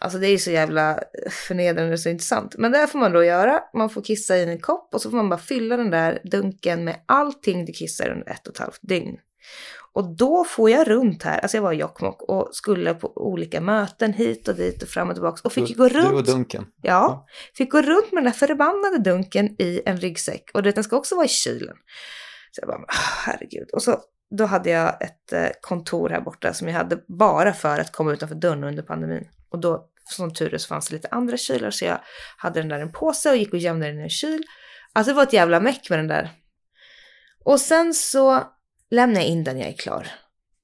Alltså 0.00 0.18
det 0.18 0.26
är 0.26 0.30
ju 0.30 0.38
så 0.38 0.50
jävla 0.50 1.00
förnedrande 1.30 1.98
så 1.98 2.08
intressant. 2.08 2.54
Men 2.58 2.72
det 2.72 2.86
får 2.86 2.98
man 2.98 3.12
då 3.12 3.24
göra. 3.24 3.60
Man 3.74 3.90
får 3.90 4.02
kissa 4.02 4.36
i 4.36 4.42
en 4.42 4.60
kopp 4.60 4.94
och 4.94 5.02
så 5.02 5.10
får 5.10 5.16
man 5.16 5.28
bara 5.28 5.40
fylla 5.40 5.76
den 5.76 5.90
där 5.90 6.20
dunken 6.24 6.84
med 6.84 7.04
allting 7.06 7.64
du 7.64 7.72
kissar 7.72 8.08
under 8.08 8.30
ett 8.30 8.46
och 8.46 8.54
ett 8.54 8.60
halvt 8.60 8.80
dygn. 8.82 9.16
Och 9.94 10.16
då 10.16 10.44
får 10.44 10.70
jag 10.70 10.90
runt 10.90 11.22
här, 11.22 11.38
alltså 11.38 11.56
jag 11.56 11.62
var 11.62 11.72
i 11.72 11.76
Jokkmokk 11.76 12.22
och 12.22 12.48
skulle 12.52 12.94
på 12.94 13.12
olika 13.16 13.60
möten 13.60 14.12
hit 14.12 14.48
och 14.48 14.54
dit 14.54 14.82
och 14.82 14.88
fram 14.88 15.08
och 15.08 15.14
tillbaka 15.14 15.40
och 15.44 15.52
fick 15.52 15.68
du, 15.68 15.74
gå 15.74 15.88
runt. 15.88 16.10
Du 16.10 16.16
och 16.16 16.24
dunken? 16.24 16.66
Ja, 16.82 17.26
fick 17.54 17.72
gå 17.72 17.82
runt 17.82 18.12
med 18.12 18.22
den 18.22 18.32
där 18.32 18.38
förbannade 18.38 18.98
dunken 18.98 19.46
i 19.58 19.82
en 19.86 19.96
ryggsäck 19.96 20.50
och 20.54 20.62
den 20.62 20.84
ska 20.84 20.96
också 20.96 21.14
vara 21.14 21.26
i 21.26 21.28
kylen. 21.28 21.76
Så 22.50 22.60
jag 22.60 22.68
bara, 22.68 22.84
herregud. 23.26 23.70
Och 23.72 23.82
så 23.82 24.00
då 24.38 24.44
hade 24.44 24.70
jag 24.70 25.02
ett 25.02 25.32
eh, 25.32 25.48
kontor 25.60 26.08
här 26.08 26.20
borta 26.20 26.52
som 26.52 26.68
jag 26.68 26.74
hade 26.74 26.98
bara 27.08 27.52
för 27.52 27.78
att 27.78 27.92
komma 27.92 28.12
utanför 28.12 28.34
dörren 28.34 28.64
under 28.64 28.82
pandemin. 28.82 29.28
Och 29.50 29.58
då, 29.60 29.88
som 30.04 30.34
tur 30.34 30.54
är, 30.54 30.58
så 30.58 30.68
fanns 30.68 30.88
det 30.88 30.94
lite 30.94 31.08
andra 31.08 31.36
kylar 31.36 31.70
så 31.70 31.84
jag 31.84 31.98
hade 32.36 32.60
den 32.60 32.68
där 32.68 32.78
i 32.78 32.82
en 32.82 32.92
påse 32.92 33.30
och 33.30 33.36
gick 33.36 33.52
och 33.52 33.58
gömde 33.58 33.86
den 33.86 34.00
i 34.00 34.02
en 34.02 34.10
kyl. 34.10 34.42
Alltså 34.92 35.12
det 35.12 35.16
var 35.16 35.22
ett 35.22 35.32
jävla 35.32 35.60
meck 35.60 35.90
med 35.90 35.98
den 35.98 36.08
där. 36.08 36.30
Och 37.44 37.60
sen 37.60 37.94
så 37.94 38.44
lämnar 38.92 39.20
jag 39.20 39.28
in 39.28 39.44
den 39.44 39.56
när 39.56 39.62
jag 39.62 39.72
är 39.72 39.76
klar. 39.76 40.08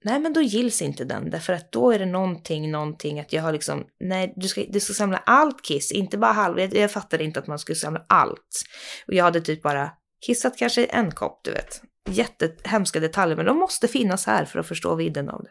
Nej, 0.05 0.21
men 0.21 0.33
då 0.33 0.43
gills 0.43 0.83
inte 0.83 1.05
den, 1.05 1.31
därför 1.31 1.53
att 1.53 1.73
då 1.73 1.93
är 1.93 1.99
det 1.99 2.07
någonting, 2.07 2.71
någonting 2.71 3.21
att 3.21 3.33
jag 3.33 3.43
har 3.43 3.53
liksom, 3.53 3.87
nej, 4.01 4.33
du 4.37 4.49
ska, 4.49 4.65
du 4.69 4.81
ska 4.81 4.93
samla 4.93 5.19
allt 5.27 5.63
kiss, 5.63 5.93
inte 5.93 6.19
bara 6.19 6.33
halv. 6.33 6.59
Jag, 6.59 6.75
jag 6.75 6.91
fattade 6.91 7.25
inte 7.25 7.39
att 7.39 7.47
man 7.47 7.59
skulle 7.59 7.77
samla 7.77 8.05
allt. 8.09 8.63
Och 9.07 9.15
jag 9.15 9.25
hade 9.25 9.41
typ 9.41 9.63
bara 9.63 9.91
kissat 10.27 10.59
kanske 10.59 10.85
en 10.85 11.11
kopp, 11.11 11.41
du 11.45 11.51
vet. 11.51 11.83
Jättehemska 12.11 13.01
detaljer, 13.01 13.37
men 13.37 13.47
de 13.47 13.59
måste 13.59 13.89
finnas 13.89 14.27
här 14.27 14.45
för 14.45 14.59
att 14.59 14.69
förstå 14.69 14.95
vidden 14.95 15.29
av 15.29 15.43
det. 15.43 15.51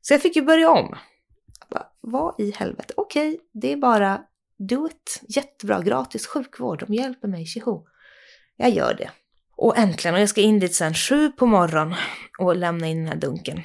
Så 0.00 0.14
jag 0.14 0.22
fick 0.22 0.36
ju 0.36 0.42
börja 0.42 0.70
om. 0.70 0.96
Bara, 1.70 1.86
Vad 2.00 2.40
i 2.40 2.52
helvete? 2.56 2.94
Okej, 2.96 3.28
okay, 3.28 3.40
det 3.52 3.72
är 3.72 3.76
bara 3.76 4.22
do 4.58 4.86
it. 4.86 5.22
Jättebra, 5.28 5.82
gratis 5.82 6.26
sjukvård, 6.26 6.84
de 6.86 6.94
hjälper 6.94 7.28
mig, 7.28 7.46
tjoho. 7.46 7.86
Jag 8.56 8.70
gör 8.70 8.94
det. 8.94 9.10
Och 9.56 9.78
äntligen, 9.78 10.14
och 10.14 10.20
jag 10.20 10.28
ska 10.28 10.40
in 10.40 10.58
dit 10.58 10.74
sen 10.74 10.94
sju 10.94 11.30
på 11.30 11.46
morgonen 11.46 11.94
och 12.38 12.56
lämna 12.56 12.86
in 12.86 12.98
den 12.98 13.08
här 13.08 13.16
dunken. 13.16 13.62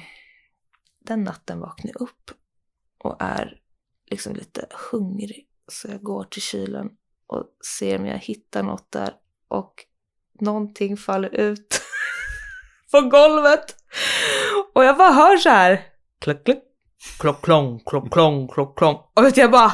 Den 1.04 1.24
natten 1.24 1.60
vaknar 1.60 1.92
jag 1.94 2.02
upp 2.02 2.30
och 2.98 3.16
är 3.20 3.60
liksom 4.10 4.34
lite 4.34 4.66
hungrig. 4.90 5.46
Så 5.68 5.88
jag 5.88 6.02
går 6.02 6.24
till 6.24 6.42
kylen 6.42 6.90
och 7.26 7.44
ser 7.78 7.98
om 7.98 8.06
jag 8.06 8.18
hittar 8.18 8.62
något 8.62 8.92
där 8.92 9.14
och 9.48 9.74
någonting 10.40 10.96
faller 10.96 11.34
ut 11.34 11.82
på 12.92 13.00
golvet. 13.00 13.76
Och 14.74 14.84
jag 14.84 14.96
bara 14.96 15.12
hör 15.12 15.36
så 15.36 15.48
här. 15.48 15.86
Kluck, 16.20 16.44
kluck, 16.44 16.62
klock, 17.18 17.44
klong, 17.44 17.80
klock, 17.86 18.12
klong, 18.12 18.48
klock, 18.48 18.78
klong. 18.78 18.98
Och 19.14 19.24
vet 19.24 19.36
jag 19.36 19.50
bara. 19.50 19.72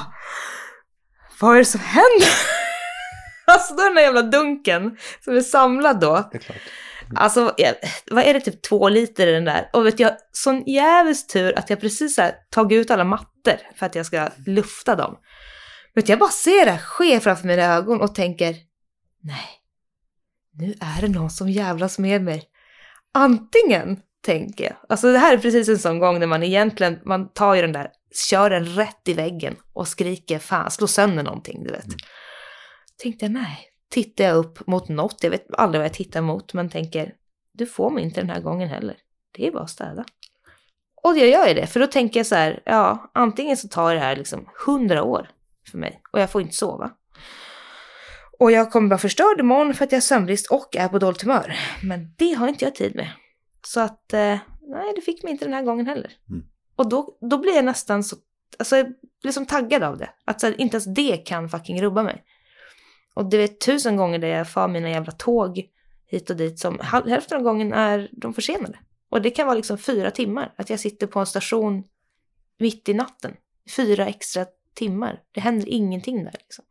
Vad 1.41 1.55
är 1.55 1.59
det 1.59 1.65
som 1.65 1.81
händer? 1.81 2.58
Alltså 3.53 3.75
den 3.75 3.95
där 3.95 4.03
jävla 4.03 4.23
dunken 4.23 4.97
som 5.25 5.37
är 5.37 5.41
samlad 5.41 6.01
då. 6.01 6.29
Det 6.33 6.39
är 6.39 6.41
klart. 6.41 6.59
Alltså, 7.17 7.55
jag, 7.57 7.75
vad 8.11 8.25
är 8.25 8.35
det, 8.35 8.41
typ 8.41 8.63
två 8.63 8.89
liter 8.89 9.27
i 9.27 9.33
den 9.33 9.45
där? 9.45 9.71
Och 9.73 9.87
vet 9.87 10.01
jag, 10.01 10.13
sån 10.33 10.65
jävels 10.67 11.27
tur 11.27 11.59
att 11.59 11.71
jag 11.71 11.81
precis 11.81 12.19
har 12.19 12.33
tagit 12.51 12.77
ut 12.77 12.91
alla 12.91 13.05
mattor 13.05 13.55
för 13.77 13.87
att 13.87 13.95
jag 13.95 14.07
ska 14.07 14.29
lufta 14.47 14.97
dem. 14.97 15.17
Vet 15.95 16.09
jag 16.09 16.19
bara 16.19 16.31
ser 16.31 16.65
det 16.65 16.71
här 16.71 16.79
ske 16.79 17.21
framför 17.21 17.47
mina 17.47 17.63
ögon 17.63 18.01
och 18.01 18.15
tänker, 18.15 18.57
nej, 19.23 19.49
nu 20.53 20.75
är 20.81 21.01
det 21.01 21.09
någon 21.09 21.31
som 21.31 21.49
jävlas 21.49 21.99
med 21.99 22.23
mig. 22.23 22.45
Antingen, 23.15 24.01
tänker 24.25 24.65
jag, 24.65 24.77
alltså 24.89 25.13
det 25.13 25.19
här 25.19 25.35
är 25.35 25.39
precis 25.39 25.69
en 25.69 25.79
sån 25.79 25.99
gång 25.99 26.21
när 26.21 26.27
man 26.27 26.43
egentligen, 26.43 26.99
man 27.05 27.33
tar 27.33 27.55
ju 27.55 27.63
den 27.63 27.73
där, 27.73 27.89
kör 28.31 28.51
den 28.51 28.65
rätt 28.65 29.09
i 29.09 29.15
väggen 29.15 29.57
och 29.73 29.89
skriker 29.89 30.39
fan, 30.39 30.71
slå 30.71 30.87
sönder 30.87 31.23
någonting, 31.23 31.65
du 31.65 31.71
vet. 31.71 31.85
Mm. 31.85 31.99
Tänkte 33.03 33.25
jag, 33.25 33.33
nej, 33.33 33.59
tittar 33.89 34.25
jag 34.25 34.37
upp 34.37 34.67
mot 34.67 34.89
något, 34.89 35.23
jag 35.23 35.31
vet 35.31 35.55
aldrig 35.55 35.81
vad 35.81 35.85
jag 35.85 35.95
tittar 35.95 36.21
mot, 36.21 36.55
men 36.55 36.71
tänker, 36.71 37.15
du 37.53 37.67
får 37.67 37.91
mig 37.91 38.05
inte 38.05 38.21
den 38.21 38.31
här 38.31 38.41
gången 38.41 38.69
heller. 38.69 38.97
Det 39.33 39.47
är 39.47 39.53
bara 39.53 39.63
att 39.63 39.71
städa. 39.71 40.05
Och 41.03 41.19
jag 41.19 41.29
gör 41.29 41.49
ju 41.49 41.55
det, 41.55 41.67
för 41.67 41.81
då 41.81 41.87
tänker 41.87 42.21
jag 42.21 42.27
så 42.27 42.35
här, 42.35 42.63
ja, 42.65 43.11
antingen 43.15 43.57
så 43.57 43.69
tar 43.69 43.95
det 43.95 44.01
här 44.01 44.17
liksom 44.17 44.49
hundra 44.67 45.03
år 45.03 45.31
för 45.71 45.79
mig 45.79 46.03
och 46.13 46.21
jag 46.21 46.31
får 46.31 46.43
inte 46.43 46.55
sova. 46.55 46.91
Och 48.39 48.53
jag 48.53 48.73
kommer 48.73 48.89
vara 48.89 48.99
förstörd 48.99 49.41
imorgon 49.41 49.75
för 49.75 49.85
att 49.85 49.93
jag 49.93 49.97
har 49.97 50.01
sömnbrist 50.01 50.51
och 50.51 50.77
är 50.77 50.89
på 50.89 50.99
dåligt 50.99 51.23
humör. 51.23 51.57
Men 51.83 52.15
det 52.17 52.33
har 52.33 52.49
inte 52.49 52.65
jag 52.65 52.75
tid 52.75 52.97
med. 52.97 53.11
Så 53.67 53.81
att, 53.81 54.13
eh, 54.13 54.39
nej, 54.63 54.93
det 54.95 55.01
fick 55.01 55.23
mig 55.23 55.33
inte 55.33 55.45
den 55.45 55.55
här 55.55 55.63
gången 55.63 55.87
heller. 55.87 56.13
Mm. 56.31 56.45
Och 56.77 56.89
då, 56.89 57.19
då 57.31 57.39
blir 57.39 57.55
jag 57.55 57.65
nästan 57.65 58.05
så, 58.05 58.17
alltså 58.59 58.77
jag 58.77 58.87
blir 59.23 59.33
som 59.33 59.47
taggad 59.47 59.83
av 59.83 59.99
det. 59.99 60.11
Att 60.25 60.41
så 60.41 60.47
här, 60.47 60.61
inte 60.61 60.77
ens 60.77 60.95
det 60.95 61.17
kan 61.17 61.49
fucking 61.49 61.83
rubba 61.83 62.03
mig. 62.03 62.25
Och 63.15 63.31
det 63.31 63.37
är 63.37 63.47
tusen 63.47 63.97
gånger 63.97 64.19
där 64.19 64.29
jag 64.29 64.51
far 64.51 64.69
mina 64.69 64.91
jävla 64.91 65.13
tåg 65.13 65.69
hit 66.07 66.31
och 66.31 66.37
dit 66.37 66.59
som 66.59 66.81
hälften 66.81 67.39
av 67.39 67.43
gången 67.43 67.73
är 67.73 68.09
de 68.13 68.35
försenade. 68.35 68.79
Och 69.11 69.23
det 69.23 69.31
kan 69.31 69.47
vara 69.47 69.57
liksom 69.57 69.79
fyra 69.79 70.11
timmar. 70.11 70.55
Att 70.57 70.71
jag 70.71 70.81
sitter 70.81 71.07
på 71.07 71.21
en 71.21 71.27
station 71.27 71.85
mitt 72.59 72.89
i 72.89 72.95
natten. 72.95 73.37
Fyra 73.77 74.07
extra 74.07 74.47
timmar. 74.75 75.23
Det 75.33 75.41
händer 75.41 75.69
ingenting 75.69 76.25
där 76.25 76.35
liksom. 76.39 76.65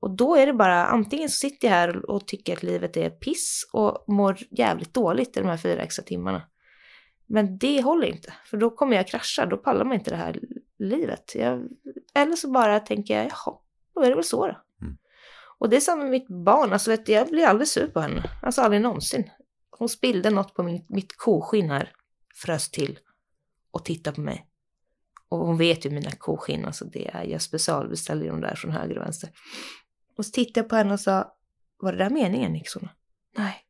Och 0.00 0.10
då 0.10 0.36
är 0.36 0.46
det 0.46 0.52
bara, 0.52 0.86
antingen 0.86 1.28
så 1.28 1.36
sitter 1.36 1.68
jag 1.68 1.74
här 1.74 2.10
och 2.10 2.26
tycker 2.26 2.52
att 2.52 2.62
livet 2.62 2.96
är 2.96 3.10
piss 3.10 3.68
och 3.72 4.04
mår 4.06 4.38
jävligt 4.50 4.94
dåligt 4.94 5.36
i 5.36 5.40
de 5.40 5.46
här 5.46 5.56
fyra 5.56 5.82
extra 5.82 6.04
timmarna. 6.04 6.42
Men 7.26 7.58
det 7.58 7.82
håller 7.82 8.06
inte, 8.06 8.32
för 8.46 8.56
då 8.56 8.70
kommer 8.70 8.96
jag 8.96 9.08
krascha, 9.08 9.46
då 9.46 9.56
pallar 9.56 9.84
man 9.84 9.94
inte 9.94 10.10
det 10.10 10.16
här 10.16 10.40
livet. 10.78 11.32
Jag, 11.34 11.68
eller 12.14 12.36
så 12.36 12.50
bara 12.50 12.80
tänker 12.80 13.16
jag, 13.16 13.24
jaha, 13.24 13.58
då 13.94 14.02
är 14.02 14.08
det 14.08 14.14
väl 14.14 14.24
så 14.24 14.46
då. 14.46 14.56
Och 15.60 15.68
det 15.70 15.76
är 15.76 15.80
samma 15.80 16.02
med 16.02 16.10
mitt 16.10 16.28
barn, 16.28 16.72
alltså 16.72 16.90
vet 16.90 17.06
du, 17.06 17.12
jag 17.12 17.28
blir 17.28 17.46
aldrig 17.46 17.68
sur 17.68 17.86
på 17.86 18.00
henne. 18.00 18.30
Alltså 18.42 18.62
aldrig 18.62 18.82
någonsin. 18.82 19.30
Hon 19.70 19.88
spillde 19.88 20.30
något 20.30 20.54
på 20.54 20.62
min, 20.62 20.84
mitt 20.88 21.16
koskinn 21.16 21.70
här, 21.70 21.92
frös 22.34 22.70
till 22.70 22.98
och 23.70 23.84
tittade 23.84 24.14
på 24.14 24.20
mig. 24.20 24.46
Och 25.28 25.38
hon 25.38 25.58
vet 25.58 25.86
ju 25.86 25.90
mina 25.90 26.10
koskinn, 26.10 26.64
alltså 26.64 26.84
det 26.84 27.08
är, 27.08 27.24
jag 27.24 27.42
specialbeställer 27.42 28.22
ju 28.22 28.30
de 28.30 28.40
där 28.40 28.54
från 28.54 28.70
höger 28.70 28.98
och 28.98 29.04
vänster. 29.04 29.30
Och 30.16 30.26
så 30.26 30.32
tittade 30.32 30.60
jag 30.60 30.68
på 30.68 30.76
henne 30.76 30.92
och 30.92 31.00
sa, 31.00 31.36
var 31.78 31.92
det 31.92 31.98
där 31.98 32.10
meningen 32.10 32.52
Nixon? 32.52 32.88
Nej, 33.36 33.64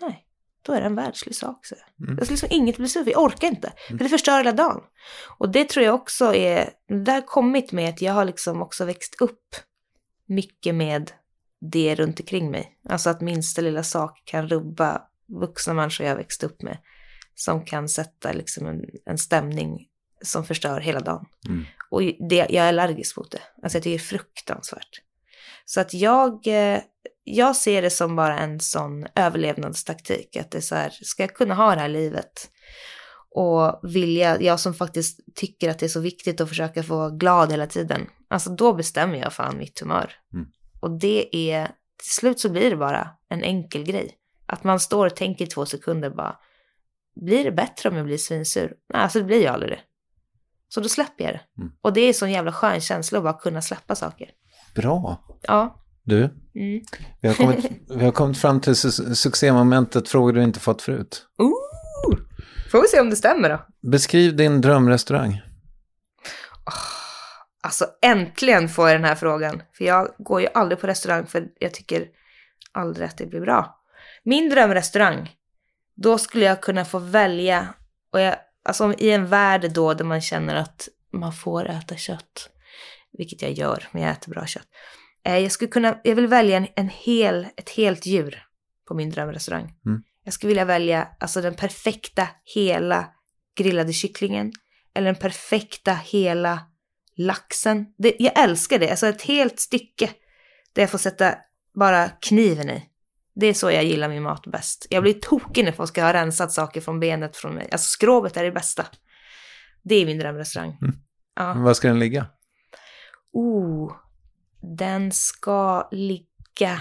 nej, 0.00 0.26
då 0.62 0.72
är 0.72 0.80
det 0.80 0.86
en 0.86 0.96
världslig 0.96 1.34
sak. 1.34 1.66
Så. 1.66 1.74
Mm. 2.00 2.16
Jag 2.18 2.26
ska 2.26 2.32
liksom 2.32 2.48
inget 2.52 2.76
bli 2.76 2.88
sur 2.88 3.04
för, 3.04 3.10
jag 3.10 3.22
orkar 3.22 3.48
inte. 3.48 3.68
Mm. 3.88 3.98
För 3.98 4.04
det 4.04 4.08
förstör 4.08 4.38
hela 4.38 4.52
dagen. 4.52 4.80
Och 5.38 5.48
det 5.48 5.68
tror 5.68 5.84
jag 5.84 5.94
också 5.94 6.34
är, 6.34 6.70
det 7.04 7.12
har 7.12 7.26
kommit 7.26 7.72
med 7.72 7.88
att 7.88 8.02
jag 8.02 8.12
har 8.12 8.24
liksom 8.24 8.62
också 8.62 8.84
växt 8.84 9.20
upp 9.20 9.56
mycket 10.26 10.74
med 10.74 11.10
det 11.60 11.94
runt 11.94 12.20
omkring 12.20 12.50
mig. 12.50 12.78
Alltså 12.88 13.10
att 13.10 13.20
minsta 13.20 13.62
lilla 13.62 13.82
sak 13.82 14.22
kan 14.24 14.48
rubba 14.48 15.02
vuxna 15.26 15.74
människor 15.74 16.06
jag 16.06 16.16
växt 16.16 16.42
upp 16.42 16.62
med. 16.62 16.78
Som 17.34 17.64
kan 17.64 17.88
sätta 17.88 18.32
liksom 18.32 18.66
en, 18.66 18.80
en 19.06 19.18
stämning 19.18 19.86
som 20.22 20.44
förstör 20.44 20.80
hela 20.80 21.00
dagen. 21.00 21.26
Mm. 21.48 21.64
Och 21.90 22.02
det, 22.02 22.36
jag 22.36 22.52
är 22.52 22.68
allergisk 22.68 23.16
mot 23.16 23.30
det. 23.30 23.42
Alltså 23.62 23.76
jag 23.76 23.82
tycker 23.82 23.98
det 23.98 24.04
är 24.04 24.18
fruktansvärt. 24.18 25.02
Så 25.64 25.80
att 25.80 25.94
jag, 25.94 26.46
eh, 26.46 26.80
jag 27.24 27.56
ser 27.56 27.82
det 27.82 27.90
som 27.90 28.16
bara 28.16 28.38
en 28.38 28.60
sån 28.60 29.06
överlevnadstaktik. 29.14 30.36
Att 30.36 30.50
det 30.50 30.58
är 30.58 30.62
så 30.62 30.74
här, 30.74 30.90
ska 30.90 31.22
jag 31.22 31.34
kunna 31.34 31.54
ha 31.54 31.74
det 31.74 31.80
här 31.80 31.88
livet 31.88 32.50
och 33.36 33.80
vilja, 33.82 34.42
jag 34.42 34.60
som 34.60 34.74
faktiskt 34.74 35.20
tycker 35.34 35.70
att 35.70 35.78
det 35.78 35.86
är 35.86 35.88
så 35.88 36.00
viktigt 36.00 36.40
att 36.40 36.48
försöka 36.48 36.82
få 36.82 36.96
vara 36.96 37.10
glad 37.10 37.50
hela 37.50 37.66
tiden. 37.66 38.06
Alltså 38.28 38.50
då 38.50 38.72
bestämmer 38.72 39.16
jag 39.18 39.32
fan 39.32 39.58
mitt 39.58 39.80
humör. 39.80 40.12
Mm. 40.32 40.46
Och 40.80 40.90
det 40.90 41.36
är, 41.36 41.66
till 42.02 42.10
slut 42.10 42.40
så 42.40 42.48
blir 42.48 42.70
det 42.70 42.76
bara 42.76 43.08
en 43.28 43.42
enkel 43.42 43.84
grej. 43.84 44.14
Att 44.46 44.64
man 44.64 44.80
står 44.80 45.06
och 45.06 45.16
tänker 45.16 45.44
i 45.44 45.48
två 45.48 45.66
sekunder 45.66 46.10
bara, 46.10 46.36
blir 47.20 47.44
det 47.44 47.52
bättre 47.52 47.88
om 47.88 47.96
jag 47.96 48.06
blir 48.06 48.18
svinsur? 48.18 48.74
Nej, 48.92 49.02
alltså 49.02 49.18
det 49.18 49.24
blir 49.24 49.40
ju 49.40 49.46
aldrig 49.46 49.72
det. 49.72 49.80
Så 50.68 50.80
då 50.80 50.88
släpper 50.88 51.24
jag 51.24 51.34
det. 51.34 51.40
Mm. 51.58 51.72
Och 51.80 51.92
det 51.92 52.00
är 52.00 52.12
så 52.12 52.24
en 52.24 52.32
jävla 52.32 52.52
skön 52.52 52.80
känsla 52.80 53.18
att 53.18 53.24
bara 53.24 53.38
kunna 53.38 53.62
släppa 53.62 53.94
saker. 53.94 54.30
Bra. 54.74 55.20
Ja. 55.42 55.82
Du, 56.02 56.18
mm. 56.54 56.84
vi, 57.20 57.28
har 57.28 57.34
kommit, 57.34 57.70
vi 57.88 58.04
har 58.04 58.12
kommit 58.12 58.38
fram 58.38 58.60
till 58.60 58.76
su 58.76 59.14
succémomentet 59.14 60.08
frågor 60.08 60.32
du 60.32 60.42
inte 60.42 60.60
fått 60.60 60.82
förut. 60.82 61.26
Ooh. 61.38 61.66
Får 62.70 62.82
vi 62.82 62.88
se 62.88 63.00
om 63.00 63.10
det 63.10 63.16
stämmer 63.16 63.48
då. 63.48 63.66
Beskriv 63.90 64.36
din 64.36 64.60
drömrestaurang. 64.60 65.42
Oh, 66.66 66.72
alltså 67.60 67.86
äntligen 68.02 68.68
får 68.68 68.88
jag 68.88 69.00
den 69.00 69.04
här 69.04 69.14
frågan. 69.14 69.62
För 69.72 69.84
jag 69.84 70.08
går 70.18 70.40
ju 70.40 70.48
aldrig 70.54 70.80
på 70.80 70.86
restaurang 70.86 71.26
för 71.26 71.48
jag 71.58 71.74
tycker 71.74 72.06
aldrig 72.72 73.08
att 73.08 73.18
det 73.18 73.26
blir 73.26 73.40
bra. 73.40 73.80
Min 74.24 74.50
drömrestaurang, 74.50 75.34
då 75.96 76.18
skulle 76.18 76.44
jag 76.44 76.60
kunna 76.60 76.84
få 76.84 76.98
välja. 76.98 77.74
Och 78.12 78.20
jag, 78.20 78.36
alltså 78.64 78.94
i 78.98 79.10
en 79.10 79.26
värld 79.26 79.70
då 79.74 79.94
där 79.94 80.04
man 80.04 80.20
känner 80.20 80.54
att 80.54 80.88
man 81.12 81.32
får 81.32 81.68
äta 81.68 81.96
kött 81.96 82.50
vilket 83.18 83.42
jag 83.42 83.52
gör, 83.52 83.88
men 83.92 84.02
jag 84.02 84.12
äter 84.12 84.30
bra 84.30 84.46
kött. 84.46 84.66
Eh, 85.24 85.38
jag 85.38 85.52
skulle 85.52 85.70
kunna, 85.70 86.00
jag 86.04 86.14
vill 86.14 86.26
välja 86.26 86.56
en, 86.56 86.66
en 86.74 86.88
hel, 86.88 87.46
ett 87.56 87.70
helt 87.70 88.06
djur 88.06 88.44
på 88.88 88.94
min 88.94 89.10
drömrestaurang. 89.10 89.74
Mm. 89.86 90.02
Jag 90.26 90.34
skulle 90.34 90.48
vilja 90.48 90.64
välja 90.64 91.08
alltså 91.20 91.42
den 91.42 91.54
perfekta 91.54 92.28
hela 92.54 93.08
grillade 93.56 93.92
kycklingen 93.92 94.52
eller 94.94 95.06
den 95.06 95.20
perfekta 95.20 95.94
hela 95.94 96.60
laxen. 97.16 97.86
Det, 97.98 98.16
jag 98.18 98.38
älskar 98.38 98.78
det, 98.78 98.90
alltså 98.90 99.06
ett 99.06 99.22
helt 99.22 99.60
stycke 99.60 100.10
där 100.74 100.82
jag 100.82 100.90
får 100.90 100.98
sätta 100.98 101.34
bara 101.74 102.08
kniven 102.08 102.70
i. 102.70 102.82
Det 103.34 103.46
är 103.46 103.54
så 103.54 103.70
jag 103.70 103.84
gillar 103.84 104.08
min 104.08 104.22
mat 104.22 104.46
bäst. 104.46 104.86
Jag 104.90 105.02
blir 105.02 105.12
tokig 105.12 105.64
när 105.64 105.72
folk 105.72 105.88
ska 105.88 106.02
ha 106.02 106.12
rensat 106.12 106.52
saker 106.52 106.80
från 106.80 107.00
benet 107.00 107.36
från 107.36 107.54
mig. 107.54 107.68
Alltså 107.72 107.88
skrovet 107.88 108.36
är 108.36 108.44
det 108.44 108.52
bästa. 108.52 108.86
Det 109.82 109.94
är 109.94 110.06
min 110.06 110.18
drömrestaurang. 110.18 110.78
Mm. 110.82 110.96
Ja. 111.36 111.54
Var 111.54 111.74
ska 111.74 111.88
den 111.88 111.98
ligga? 111.98 112.26
oh, 113.32 113.92
den 114.76 115.12
ska 115.12 115.88
ligga... 115.92 116.80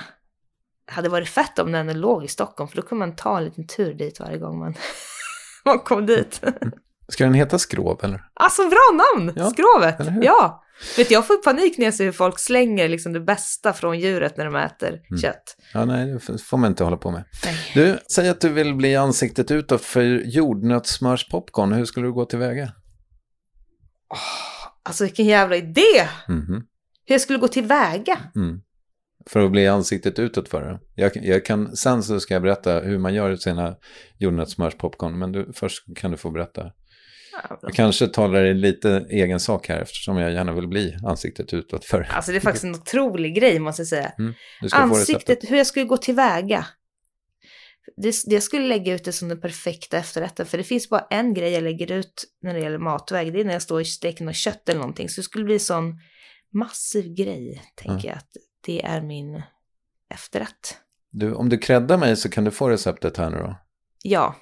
Hade 0.88 1.10
varit 1.10 1.30
fett 1.30 1.60
om 1.60 1.72
den 1.72 2.00
låg 2.00 2.26
i 2.26 2.28
Stockholm, 2.28 2.68
för 2.68 2.76
då 2.76 2.82
kunde 2.82 3.06
man 3.06 3.16
ta 3.16 3.38
en 3.38 3.46
liten 3.46 3.68
tur 3.68 3.94
dit 3.94 4.20
varje 4.20 4.38
gång 4.38 4.60
man, 4.60 4.76
man 5.66 5.80
kom 5.80 6.06
dit. 6.06 6.42
Ska 7.08 7.24
den 7.24 7.34
heta 7.34 7.60
Skrov 7.60 8.00
eller? 8.04 8.24
Alltså 8.34 8.62
bra 8.62 9.04
namn! 9.16 9.34
Ja, 9.36 9.50
Skrovet! 9.50 10.24
Ja! 10.24 10.62
Vet 10.98 11.12
jag 11.12 11.28
får 11.28 11.44
panik 11.44 11.78
när 11.78 11.86
jag 11.86 11.94
ser 11.94 12.06
hur 12.06 12.12
folk 12.12 12.40
slänger 12.40 12.90
liksom 12.90 13.14
det 13.14 13.20
bästa 13.20 13.74
från 13.74 14.00
djuret 14.00 14.38
när 14.38 14.46
de 14.46 14.56
äter 14.56 14.90
mm. 15.10 15.22
kött. 15.22 15.58
Ja, 15.74 15.86
nej, 15.86 16.06
det 16.28 16.38
får 16.38 16.58
man 16.58 16.72
inte 16.72 16.84
hålla 16.84 16.98
på 16.98 17.12
med. 17.12 17.24
Nej. 17.46 17.72
Du, 17.74 18.00
säg 18.12 18.30
att 18.30 18.42
du 18.42 18.50
vill 18.50 18.76
bli 18.76 18.96
ansiktet 18.96 19.52
utåt 19.52 19.82
för 19.82 20.04
jordnötssmörspopcorn. 20.26 21.74
Hur 21.74 21.86
skulle 21.86 22.06
du 22.06 22.14
gå 22.14 22.26
tillväga? 22.26 22.64
Oh 24.10 24.56
Alltså 24.84 25.04
vilken 25.04 25.26
jävla 25.26 25.56
idé! 25.56 26.08
Mm 26.28 26.42
-hmm. 26.42 26.64
Hur 27.06 27.16
jag 27.16 27.22
skulle 27.22 27.40
gå 27.40 27.48
tillväga. 27.48 28.18
Mm. 28.36 28.62
För 29.30 29.46
att 29.46 29.52
bli 29.52 29.68
ansiktet 29.68 30.20
utåt 30.20 30.50
för 30.50 30.62
det. 30.62 30.80
Jag, 30.96 31.12
jag, 31.16 31.46
kan, 31.46 31.76
sen 31.76 32.04
så 32.04 32.20
ska 32.20 32.34
jag 32.34 32.44
berätta 32.44 32.80
hur 32.80 32.98
man 32.98 33.14
gör 33.14 33.36
sina 33.36 33.76
jordnötssmörspopcorn. 34.18 35.20
Men 35.20 35.32
du, 35.32 35.52
först 35.54 35.84
kan 35.96 36.12
du 36.12 36.18
få 36.18 36.32
berätta. 36.32 36.72
jag 37.62 37.74
kanske 37.74 38.08
talar 38.08 38.46
i 38.46 38.54
lite 38.54 39.06
egen 39.10 39.40
sak 39.40 39.68
här 39.68 39.82
eftersom 39.82 40.18
jag 40.18 40.34
gärna 40.34 40.54
vill 40.54 40.68
bli 40.68 40.98
ansiktet 41.04 41.54
utåt 41.54 41.86
för. 41.86 42.08
Alltså 42.12 42.32
det 42.32 42.38
är 42.38 42.42
faktiskt 42.42 42.64
en 42.64 42.76
otrolig 42.76 43.36
grej 43.36 43.60
måste 43.60 43.82
jag 43.82 43.88
säga. 43.88 44.12
Mm, 44.20 44.34
ansiktet, 44.72 45.52
hur 45.52 45.58
jag 45.58 45.68
skulle 45.68 45.86
gå 45.86 45.98
tillväga 45.98 46.66
det, 47.98 48.16
det 48.26 48.42
skulle 48.42 48.68
lägga 48.68 48.94
ut 48.94 49.04
det 49.04 49.12
som 49.12 49.30
den 49.30 49.42
perfekta 49.42 49.98
efterrätten. 49.98 50.46
För 50.46 50.58
det 50.58 50.64
finns 50.64 50.90
bara 50.90 51.08
en 51.10 51.34
grej 51.34 51.52
jag 51.52 51.64
lägger 51.64 51.92
ut 51.92 52.26
när 52.42 52.54
det 52.54 52.60
gäller 52.60 52.78
matväg. 52.78 53.34
Det 53.34 53.40
är 53.40 53.46
när 53.46 53.54
jag 53.54 53.62
står 53.62 53.80
och 53.80 53.88
steker 53.88 54.26
något 54.26 54.36
kött 54.36 54.70
eller 54.70 54.80
någonting. 54.80 55.10
Så 55.10 55.22
det 55.22 55.26
skulle 55.26 55.46
bli 55.46 55.60
sån 55.60 56.00
massiv 56.54 57.14
grej, 57.14 57.62
tänker 57.76 57.94
mm. 57.94 58.06
jag. 58.06 58.18
Att 58.18 58.32
det 58.66 58.86
är 58.86 59.02
min 59.02 59.42
efterrätt. 60.10 60.78
Du, 61.12 61.34
om 61.34 61.50
du 61.50 61.58
creddar 61.58 61.98
mig 61.98 62.16
så 62.16 62.30
kan 62.30 62.44
du 62.44 62.52
få 62.52 62.70
receptet 62.70 63.18
här 63.18 63.30
nu 63.30 63.38
då. 63.38 63.56
Ja. 64.04 64.36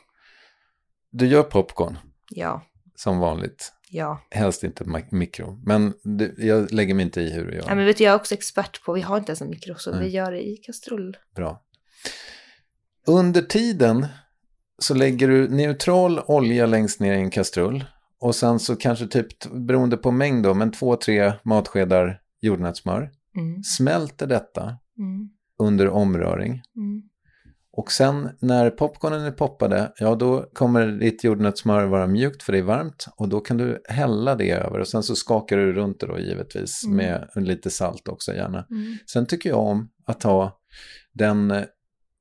Du 1.12 1.28
gör 1.28 1.44
popcorn. 1.44 1.98
Ja. 2.30 2.62
Som 2.96 3.20
vanligt. 3.20 3.74
Ja. 3.90 4.22
Helst 4.32 4.64
inte 4.64 5.04
mikro. 5.12 5.62
Men 5.66 5.94
du, 6.04 6.36
jag 6.38 6.72
lägger 6.72 6.94
mig 6.94 7.06
inte 7.06 7.22
i 7.22 7.34
hur 7.34 7.46
du 7.46 7.56
gör. 7.56 7.66
Ja, 7.68 7.76
men 7.76 7.86
vet 7.86 7.98
du, 7.98 8.04
jag 8.04 8.12
är 8.12 8.16
också 8.16 8.34
expert 8.34 8.84
på, 8.84 8.94
vi 8.94 9.02
har 9.02 9.18
inte 9.18 9.30
ens 9.30 9.42
en 9.42 9.50
mikro, 9.50 9.76
så 9.78 9.92
Nej. 9.92 10.00
vi 10.00 10.10
gör 10.10 10.32
det 10.32 10.42
i 10.42 10.58
kastrull. 10.58 11.18
Bra. 11.36 11.62
Under 13.08 13.42
tiden 13.42 14.08
så 14.80 14.94
lägger 14.94 15.28
du 15.28 15.50
neutral 15.50 16.20
olja 16.20 16.66
längst 16.66 17.00
ner 17.00 17.14
i 17.14 17.18
en 17.18 17.32
kastrull. 17.32 17.86
Och 18.20 18.36
sen 18.36 18.60
så 18.60 18.76
kanske 18.76 19.08
typ, 19.08 19.28
beroende 19.52 19.98
på 19.98 20.12
mängd 20.12 20.44
då, 20.44 20.54
men 20.54 20.72
två, 20.72 20.96
tre 20.96 21.34
matskedar 21.44 22.22
jordnötssmör. 22.42 23.12
Mm. 23.38 23.64
Smälter 23.64 24.28
detta 24.28 24.64
Mm. 24.98 25.30
under 25.60 25.90
omröring. 25.90 26.52
Mm. 26.76 27.02
Och 27.76 27.92
sen 27.92 28.30
när 28.42 28.70
popcornen 28.70 29.22
är 29.22 29.32
poppade, 29.32 29.94
ja 30.00 30.16
då 30.16 30.50
kommer 30.54 30.88
ditt 30.88 31.24
jordnötssmör 31.24 31.86
vara 31.86 32.08
mjukt 32.08 32.44
för 32.44 32.54
det 32.54 32.60
är 32.60 32.64
varmt. 32.64 33.06
Och 33.18 33.30
då 33.30 33.40
kan 33.40 33.58
du 33.58 33.82
hälla 33.90 34.36
det 34.36 34.52
över 34.52 34.80
och 34.80 34.88
sen 34.88 35.04
så 35.04 35.16
skakar 35.16 35.58
du 35.58 35.74
runt 35.74 36.00
det 36.00 36.08
då 36.08 36.20
givetvis 36.20 36.84
Mm. 36.86 36.98
med 36.98 37.30
lite 37.48 37.70
salt 37.70 38.08
också 38.08 38.34
gärna. 38.34 38.66
Mm. 38.72 38.98
Sen 39.14 39.26
tycker 39.26 39.50
jag 39.50 39.60
om 39.60 39.90
att 40.06 40.24
ha 40.24 40.60
den, 41.14 41.52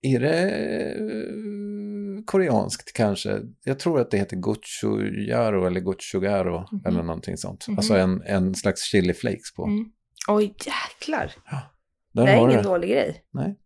är 0.03 0.21
det 0.21 0.53
koreanskt 2.27 2.93
kanske? 2.93 3.41
Jag 3.65 3.79
tror 3.79 4.01
att 4.01 4.11
det 4.11 4.17
heter 4.17 4.37
gochujaro 4.37 5.67
eller 5.67 5.81
gochugaro 5.81 6.67
Mhm. 6.73 6.83
eller 6.87 7.03
någonting 7.03 7.37
sånt. 7.37 7.69
Mhm. 7.69 7.79
Alltså 7.79 7.95
en, 7.97 8.23
en 8.27 8.55
slags 8.55 8.83
chili 8.83 9.15
flakes 9.15 9.55
på. 9.57 9.67
Oj, 10.29 10.55
jäklar. 10.66 11.33
Där 12.12 12.27
det 12.27 12.33
är 12.33 12.37
ingen 12.37 12.57
det. 12.57 12.62
dålig 12.62 12.91
grej. 12.91 13.25
Nej, 13.31 13.59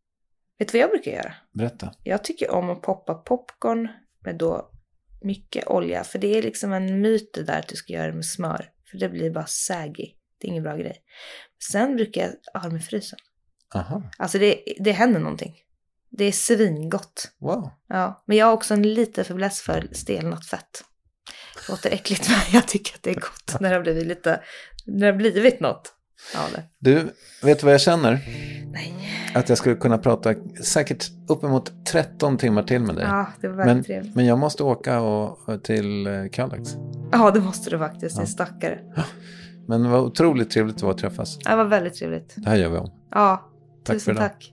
Vet 0.59 0.69
du 0.73 0.79
vad 0.79 0.83
jag 0.83 0.91
brukar 0.91 1.11
göra? 1.13 1.35
berätta. 1.53 1.93
Jag 2.03 2.25
tycker 2.25 2.51
om 2.51 2.71
att 2.71 2.83
poppa 2.83 3.15
popcorn 3.15 3.89
med 4.25 4.37
då 4.39 4.71
mycket 5.23 5.67
olja. 5.67 6.05
För 6.05 6.19
det 6.19 6.39
är 6.39 6.43
liksom 6.43 6.73
en 6.73 7.01
myt 7.01 7.35
det 7.35 7.43
där 7.43 7.59
att 7.59 7.69
du 7.69 7.77
ska 7.77 7.93
göra 7.93 8.07
det 8.07 8.13
med 8.13 8.27
smör. 8.27 8.71
För 8.91 8.99
det 8.99 9.09
blir 9.09 9.31
bara 9.31 9.47
saggy. 9.47 10.13
Det 10.41 10.47
är 10.47 10.51
ingen 10.51 10.63
bra 10.63 10.77
grej. 10.77 10.97
Sen 11.73 11.97
brukar 11.97 12.23
jag 12.53 12.61
ha 12.61 12.69
det 12.69 12.73
med 12.73 12.85
frysen. 12.85 13.19
Aha, 13.75 14.03
Alltså 14.19 14.39
det, 14.39 14.63
det 14.81 14.93
händer 14.93 15.21
någonting. 15.21 15.55
Det 16.11 16.25
är 16.25 16.33
svingott. 16.33 17.31
wow. 17.39 17.71
Ja, 17.89 18.23
men 18.27 18.37
jag 18.37 18.47
har 18.47 18.53
också 18.53 18.75
en 18.75 18.83
liten 18.95 19.25
fäbless 19.25 19.61
för 19.61 19.89
stelnat 19.93 20.47
fett. 20.47 20.85
Det 21.57 21.73
låter 21.73 21.91
äckligt 21.91 22.29
men 22.31 22.39
jag 22.53 22.69
tycker 22.69 22.95
att 22.95 23.03
det 23.03 23.11
är 23.11 23.15
gott 23.15 23.61
när 23.61 23.69
det 23.69 23.75
har 23.77 23.83
blivit 23.83 24.07
lite, 24.07 24.43
när 24.87 25.07
det 25.07 25.13
har 25.13 25.19
blivit 25.19 25.61
något 25.61 25.93
av 26.37 26.53
det. 26.53 26.62
Du, 26.79 27.12
vet 27.43 27.61
du 27.61 27.64
vad 27.64 27.75
jag 27.75 27.81
känner? 27.81 28.12
Nej. 28.73 28.95
Att 29.35 29.49
jag 29.49 29.59
skulle 29.59 29.75
kunna 29.75 29.99
prata 29.99 30.35
säkert 30.64 31.07
uppemot 31.29 31.87
13 31.87 32.39
timmar 32.39 32.62
till 32.62 32.83
med 32.83 32.95
dig. 32.95 33.05
Ja, 33.05 33.27
det 33.41 33.49
var 33.49 33.57
väldigt 33.57 33.77
men, 33.77 33.85
trevligt. 33.85 34.14
men 34.14 34.27
jag 34.27 34.39
måste 34.39 34.62
åka 34.62 35.01
och, 35.01 35.64
till 35.64 36.07
eh, 36.07 36.12
Kallax. 36.33 36.77
Ja, 37.12 37.31
det 37.31 37.41
måste 37.41 37.71
du 37.71 37.79
faktiskt. 37.79 38.19
Ja. 38.19 38.27
stackare. 38.27 38.79
Men 39.69 39.83
det 39.83 39.89
var 39.89 40.01
otroligt 40.01 40.51
trevligt 40.51 40.83
att 40.83 40.99
träffas. 40.99 41.39
Det 41.39 41.57
var 41.57 41.64
väldigt 41.64 41.95
trevligt. 41.95 42.35
Det 42.37 42.49
här 42.49 42.57
gör 42.57 42.69
vi 42.69 42.79
om. 42.79 42.91
Ja, 43.11 43.51
Tack 43.85 43.97
tusen 43.97 44.17
tack. 44.17 44.53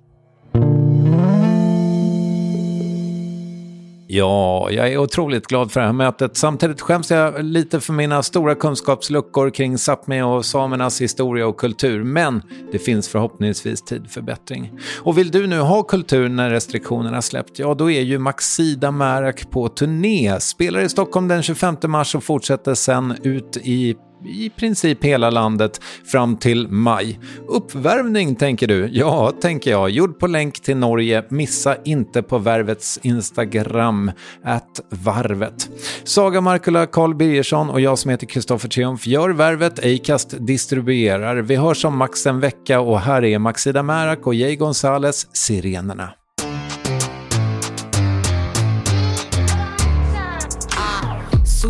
Ja, 4.15 4.71
jag 4.71 4.87
är 4.87 4.97
otroligt 4.97 5.47
glad 5.47 5.71
för 5.71 5.79
det 5.79 5.85
här 5.85 5.93
mötet. 5.93 6.37
Samtidigt 6.37 6.81
skäms 6.81 7.11
jag 7.11 7.43
lite 7.43 7.79
för 7.79 7.93
mina 7.93 8.23
stora 8.23 8.55
kunskapsluckor 8.55 9.49
kring 9.49 9.75
Sápmi 9.75 10.21
och 10.21 10.45
samernas 10.45 11.01
historia 11.01 11.47
och 11.47 11.57
kultur. 11.57 12.03
Men 12.03 12.41
det 12.71 12.79
finns 12.79 13.09
förhoppningsvis 13.09 13.81
tid 13.81 14.11
för 14.11 14.21
bättring. 14.21 14.79
Och 15.01 15.17
vill 15.17 15.31
du 15.31 15.47
nu 15.47 15.59
ha 15.59 15.83
kultur 15.83 16.29
när 16.29 16.49
restriktionerna 16.49 17.21
släppt, 17.21 17.59
ja 17.59 17.73
då 17.73 17.91
är 17.91 18.01
ju 18.01 18.17
Maxida 18.17 18.91
Märak 18.91 19.51
på 19.51 19.67
turné. 19.67 20.39
Spelar 20.39 20.81
i 20.81 20.89
Stockholm 20.89 21.27
den 21.27 21.43
25 21.43 21.75
mars 21.87 22.15
och 22.15 22.23
fortsätter 22.23 22.73
sen 22.73 23.15
ut 23.23 23.57
i 23.57 23.95
i 24.25 24.49
princip 24.49 25.03
hela 25.03 25.29
landet 25.29 25.81
fram 26.05 26.37
till 26.37 26.67
maj. 26.67 27.19
Uppvärmning 27.47 28.35
tänker 28.35 28.67
du? 28.67 28.89
Ja, 28.91 29.31
tänker 29.41 29.71
jag. 29.71 29.89
Gjord 29.89 30.19
på 30.19 30.27
länk 30.27 30.59
till 30.59 30.77
Norge. 30.77 31.23
Missa 31.29 31.75
inte 31.85 32.21
på 32.21 32.37
Värvets 32.37 32.99
Instagram, 33.03 34.11
att 34.43 34.81
varvet. 34.89 35.69
Saga 36.03 36.41
Markula, 36.41 36.85
Carl 36.85 37.15
Birgersson 37.15 37.69
och 37.69 37.81
jag 37.81 37.99
som 37.99 38.11
heter 38.11 38.27
Kristoffer 38.27 38.69
Triumf 38.69 39.07
gör 39.07 39.29
Värvet, 39.29 39.85
Acast 39.85 40.35
distribuerar. 40.39 41.35
Vi 41.35 41.55
hörs 41.55 41.85
om 41.85 41.97
max 41.97 42.25
en 42.25 42.39
vecka 42.39 42.79
och 42.79 42.99
här 42.99 43.23
är 43.23 43.39
Maxida 43.39 43.83
Märak 43.83 44.27
och 44.27 44.35
Jay 44.35 44.55
Gonzales, 44.55 45.27
Sirenerna. 45.35 46.13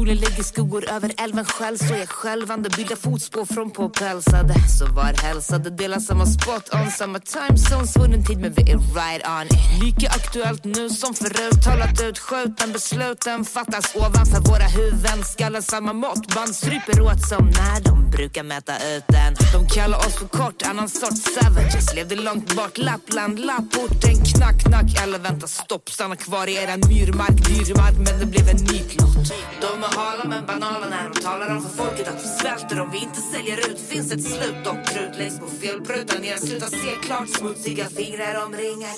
Solen 0.03 0.17
lägger 0.17 0.43
skuggor 0.43 0.89
över 0.89 1.11
älven 1.17 1.45
själv 1.45 1.77
Så 1.77 1.93
jag 1.93 2.09
självande 2.09 2.69
bildar 2.69 2.95
fotspår 2.95 3.45
från 3.45 3.71
påpälsade 3.71 4.53
Så 4.79 4.85
var 4.85 5.23
hälsade 5.23 5.69
delar 5.69 5.99
samma 5.99 6.25
spot 6.25 6.69
on 6.73 6.91
Samma 6.91 7.19
time 7.19 7.57
zone, 7.69 7.87
svunnen 7.87 8.25
tid 8.25 8.39
men 8.39 8.53
vi 8.53 8.61
är 8.71 8.77
right 8.77 9.23
on 9.27 9.47
Lika 9.81 10.09
aktuellt 10.09 10.63
nu 10.63 10.89
som 10.89 11.13
förut 11.13 11.63
Talat 11.63 12.01
ut, 12.01 12.19
skjuten, 12.19 12.71
besluten 12.71 13.45
fattas 13.45 13.95
ovanför 13.95 14.39
våra 14.49 14.67
huvuden. 14.67 15.23
Skallar 15.23 15.61
samma 15.61 15.93
mått, 15.93 16.35
band 16.35 16.55
stryper 16.55 17.01
åt 17.01 17.27
som 17.29 17.45
när 17.45 17.81
de 17.83 18.09
brukar 18.09 18.43
mäta 18.43 18.75
ut 18.95 19.03
den. 19.07 19.35
De 19.53 19.67
kallar 19.67 19.97
oss 19.97 20.15
för 20.19 20.27
kort, 20.27 20.61
annan 20.69 20.89
sorts 20.89 21.21
savages. 21.35 21.93
Levde 21.95 22.15
långt 22.15 22.55
bort, 22.55 22.77
Lappland, 22.77 23.39
lapporten 23.39 24.15
Knack, 24.25 24.63
knack, 24.63 25.03
eller 25.03 25.19
vänta 25.19 25.47
stopp 25.47 25.89
Stanna 25.89 26.15
kvar 26.15 26.47
i 26.47 26.55
eran 26.55 26.81
myrmark, 26.89 27.37
dyrmark, 27.47 27.95
Men 27.97 28.19
det 28.19 28.25
blev 28.25 28.49
en 28.49 28.61
nitlott 28.71 29.33
De 29.61 29.83
har 29.83 29.92
hala 29.95 30.23
men 30.25 30.45
banala 30.45 30.87
när 30.89 31.09
de 31.09 31.19
talar 31.21 31.55
om 31.55 31.61
för 31.61 31.83
folket 31.83 32.07
att 32.07 32.23
vi 32.23 32.27
svälter. 32.27 32.79
Om 32.81 32.91
vi 32.91 32.97
inte 32.97 33.21
säljer 33.21 33.57
ut 33.57 33.79
Finns 33.89 34.11
ett 34.11 34.23
slut. 34.23 34.67
Och 34.67 34.87
krut 34.89 35.17
längst 35.17 35.39
på 35.39 35.47
felbrutan 35.47 36.23
Jag 36.23 36.39
slutar 36.39 36.67
se 36.67 36.91
klart, 37.05 37.29
smutsiga 37.29 37.85
fingrar 37.85 38.45
omringar 38.45 38.93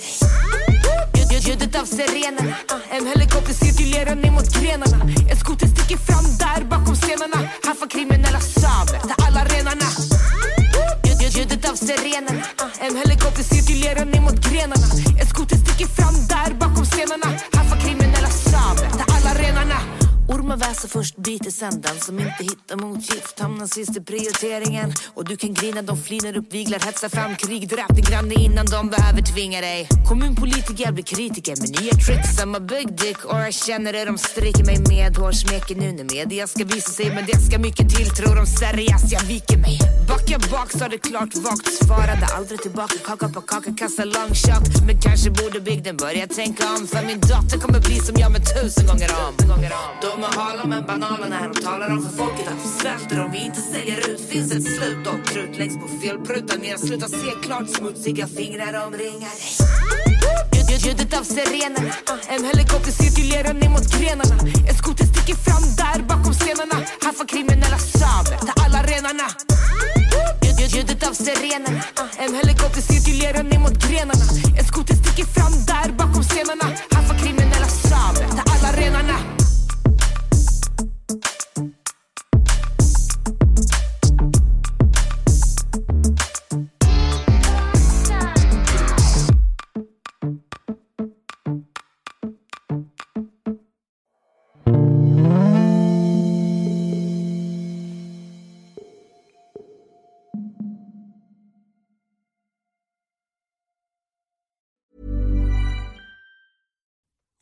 Ljudet 1.46 1.76
av 1.82 1.86
sirenerna. 1.86 2.56
En 2.90 3.08
helikopter 3.08 3.54
cirkulerar 3.54 4.16
ner 4.16 4.32
mot 4.32 4.50
grenarna. 4.62 4.98
En 5.32 5.38
skoter 5.38 5.68
sticker 5.68 5.98
fram 5.98 6.26
där 6.40 6.64
bakom 6.64 6.96
stenarna 6.96 7.40
Här 7.66 7.74
får 7.74 7.88
kriminella 7.88 8.40
samer 8.40 9.00
ta 9.00 9.26
alla 9.26 9.46
renarna. 9.46 9.88
Ljudet 11.36 11.70
av 11.70 11.76
sirenerna. 11.76 12.46
En 12.80 12.96
helikopter 12.96 13.44
cirkulerar 13.44 14.06
ner 14.06 14.22
mot 14.22 14.40
grenarna. 14.50 14.88
En 15.20 15.28
skoter 15.28 15.56
sticker 15.56 15.88
fram 15.88 16.16
där 16.28 16.54
bakom 16.54 16.86
stenarna 16.86 17.55
Ormar 20.36 20.58
väser 20.58 20.88
först, 20.88 21.16
biter 21.18 21.52
sen 21.52 21.82
Den 21.82 22.00
som 22.00 22.20
inte 22.20 22.44
hittar 22.44 22.76
motgift. 22.76 23.40
Hamnar 23.40 23.68
sist 23.68 23.98
i 23.98 24.02
prioriteringen 24.02 24.94
Och 25.14 25.26
du 25.26 25.38
kan 25.38 25.54
grina, 25.54 25.82
de 25.82 25.98
flinar 25.98 26.38
upp, 26.38 26.54
viglar, 26.54 26.80
hetsar 26.80 27.10
fram 27.10 27.36
krig. 27.36 27.70
Dräp 27.70 27.96
din 27.96 28.06
granne 28.06 28.34
innan 28.34 28.66
de 28.66 28.90
behöver 28.90 29.22
tvinga 29.22 29.62
dig. 29.62 29.88
Kommunpolitiker 30.10 30.92
blir 30.92 31.04
kritiker 31.04 31.56
med 31.62 31.70
nya 31.82 31.94
tricks. 32.06 32.40
I'm 32.42 32.58
a 32.58 32.60
big 32.60 32.88
dick 32.98 33.26
och 33.26 33.40
jag 33.40 33.54
känner 33.54 33.94
det. 33.94 34.06
De 34.06 34.18
stryker 34.18 34.66
mig 34.66 34.78
med 34.90 35.18
hår, 35.18 35.32
smeker 35.32 35.76
nu 35.76 35.92
när 35.92 36.16
media 36.16 36.48
ska 36.48 36.66
visa 36.66 36.92
sig 36.92 37.16
Men 37.16 37.26
det 37.26 37.40
ska 37.40 37.60
mycket 37.60 37.90
till, 37.96 38.10
tror 38.10 38.36
de 38.36 38.46
seriöst 38.46 39.12
jag 39.12 39.24
viker 39.24 39.58
mig? 39.58 39.80
Backa 40.08 40.38
bak, 40.52 40.72
sa 40.72 40.88
det 40.88 40.98
klart 40.98 41.36
vagt 41.36 41.68
Svarade 41.86 42.26
aldrig 42.38 42.62
tillbaka, 42.62 42.98
kaka 43.06 43.30
på 43.30 43.42
kaka, 43.42 43.72
kasta 43.78 44.06
long 44.06 44.32
shot 44.44 44.68
Men 44.88 45.02
kanske 45.02 45.30
borde 45.32 45.60
bygden 45.60 45.98
börja 45.98 46.28
tänka 46.28 46.64
om 46.76 46.88
För 46.88 47.06
min 47.06 47.20
dotter 47.20 47.58
kommer 47.64 47.80
bli 47.80 47.96
som 48.00 48.16
jag 48.18 48.32
med 48.32 48.44
tusen 48.54 48.88
gånger 48.88 49.10
om. 49.28 49.34
De 50.02 50.25
är 50.26 50.40
hala 50.40 50.66
men 50.66 50.86
banala 50.86 51.28
när 51.30 51.48
de 51.48 51.62
talar 51.62 51.90
om. 51.92 52.02
För 52.02 52.18
folket 52.18 52.48
att 52.48 52.66
vi 52.66 52.68
svälter 52.68 53.26
om 53.26 53.32
vi 53.32 53.46
inte 53.46 53.62
säljer 53.62 54.10
ut. 54.10 54.30
Finns 54.30 54.52
ett 54.52 54.64
slut 54.64 55.08
och 55.08 55.26
krut 55.26 55.58
läggs 55.58 55.76
på 55.76 55.88
felprutan. 55.88 56.60
När 56.62 56.70
jag 56.70 56.80
slutar 56.80 57.08
se 57.08 57.32
klart, 57.42 57.70
smutsiga 57.70 58.28
fingrar 58.28 58.86
omringar 58.88 59.36
dig 60.76 60.86
Ljudet 60.86 61.14
av 61.20 61.24
sirenerna. 61.24 61.94
En 62.28 62.46
helikopter 62.46 62.92
cirkulerar 62.92 63.54
ner 63.54 63.70
mot 63.70 63.88
grenarna. 64.00 64.36
En 64.70 64.76
skoter 64.76 65.06
sticker 65.06 65.36
fram 65.36 65.64
där 65.82 66.04
bakom 66.04 66.34
stenarna. 66.34 66.76
Här 67.04 67.14
får 67.14 67.28
kriminella 67.28 67.78
samer 67.78 68.38
ta 68.38 68.54
alla 68.64 68.84
renarna. 68.84 69.28
Ljudet 70.76 71.08
av 71.08 71.14
sirenerna. 71.14 71.82
En 72.18 72.36
helikopter 72.36 72.82
cirkulerar 72.82 73.44
ner 73.44 73.60
mot 73.60 73.78
grenarna. 73.88 74.26
En 74.60 74.66
skoter 74.66 74.96
sticker 74.96 75.26
fram 75.26 75.54
där 75.66 75.92
bakom 75.92 76.24
stenarna. 76.24 76.95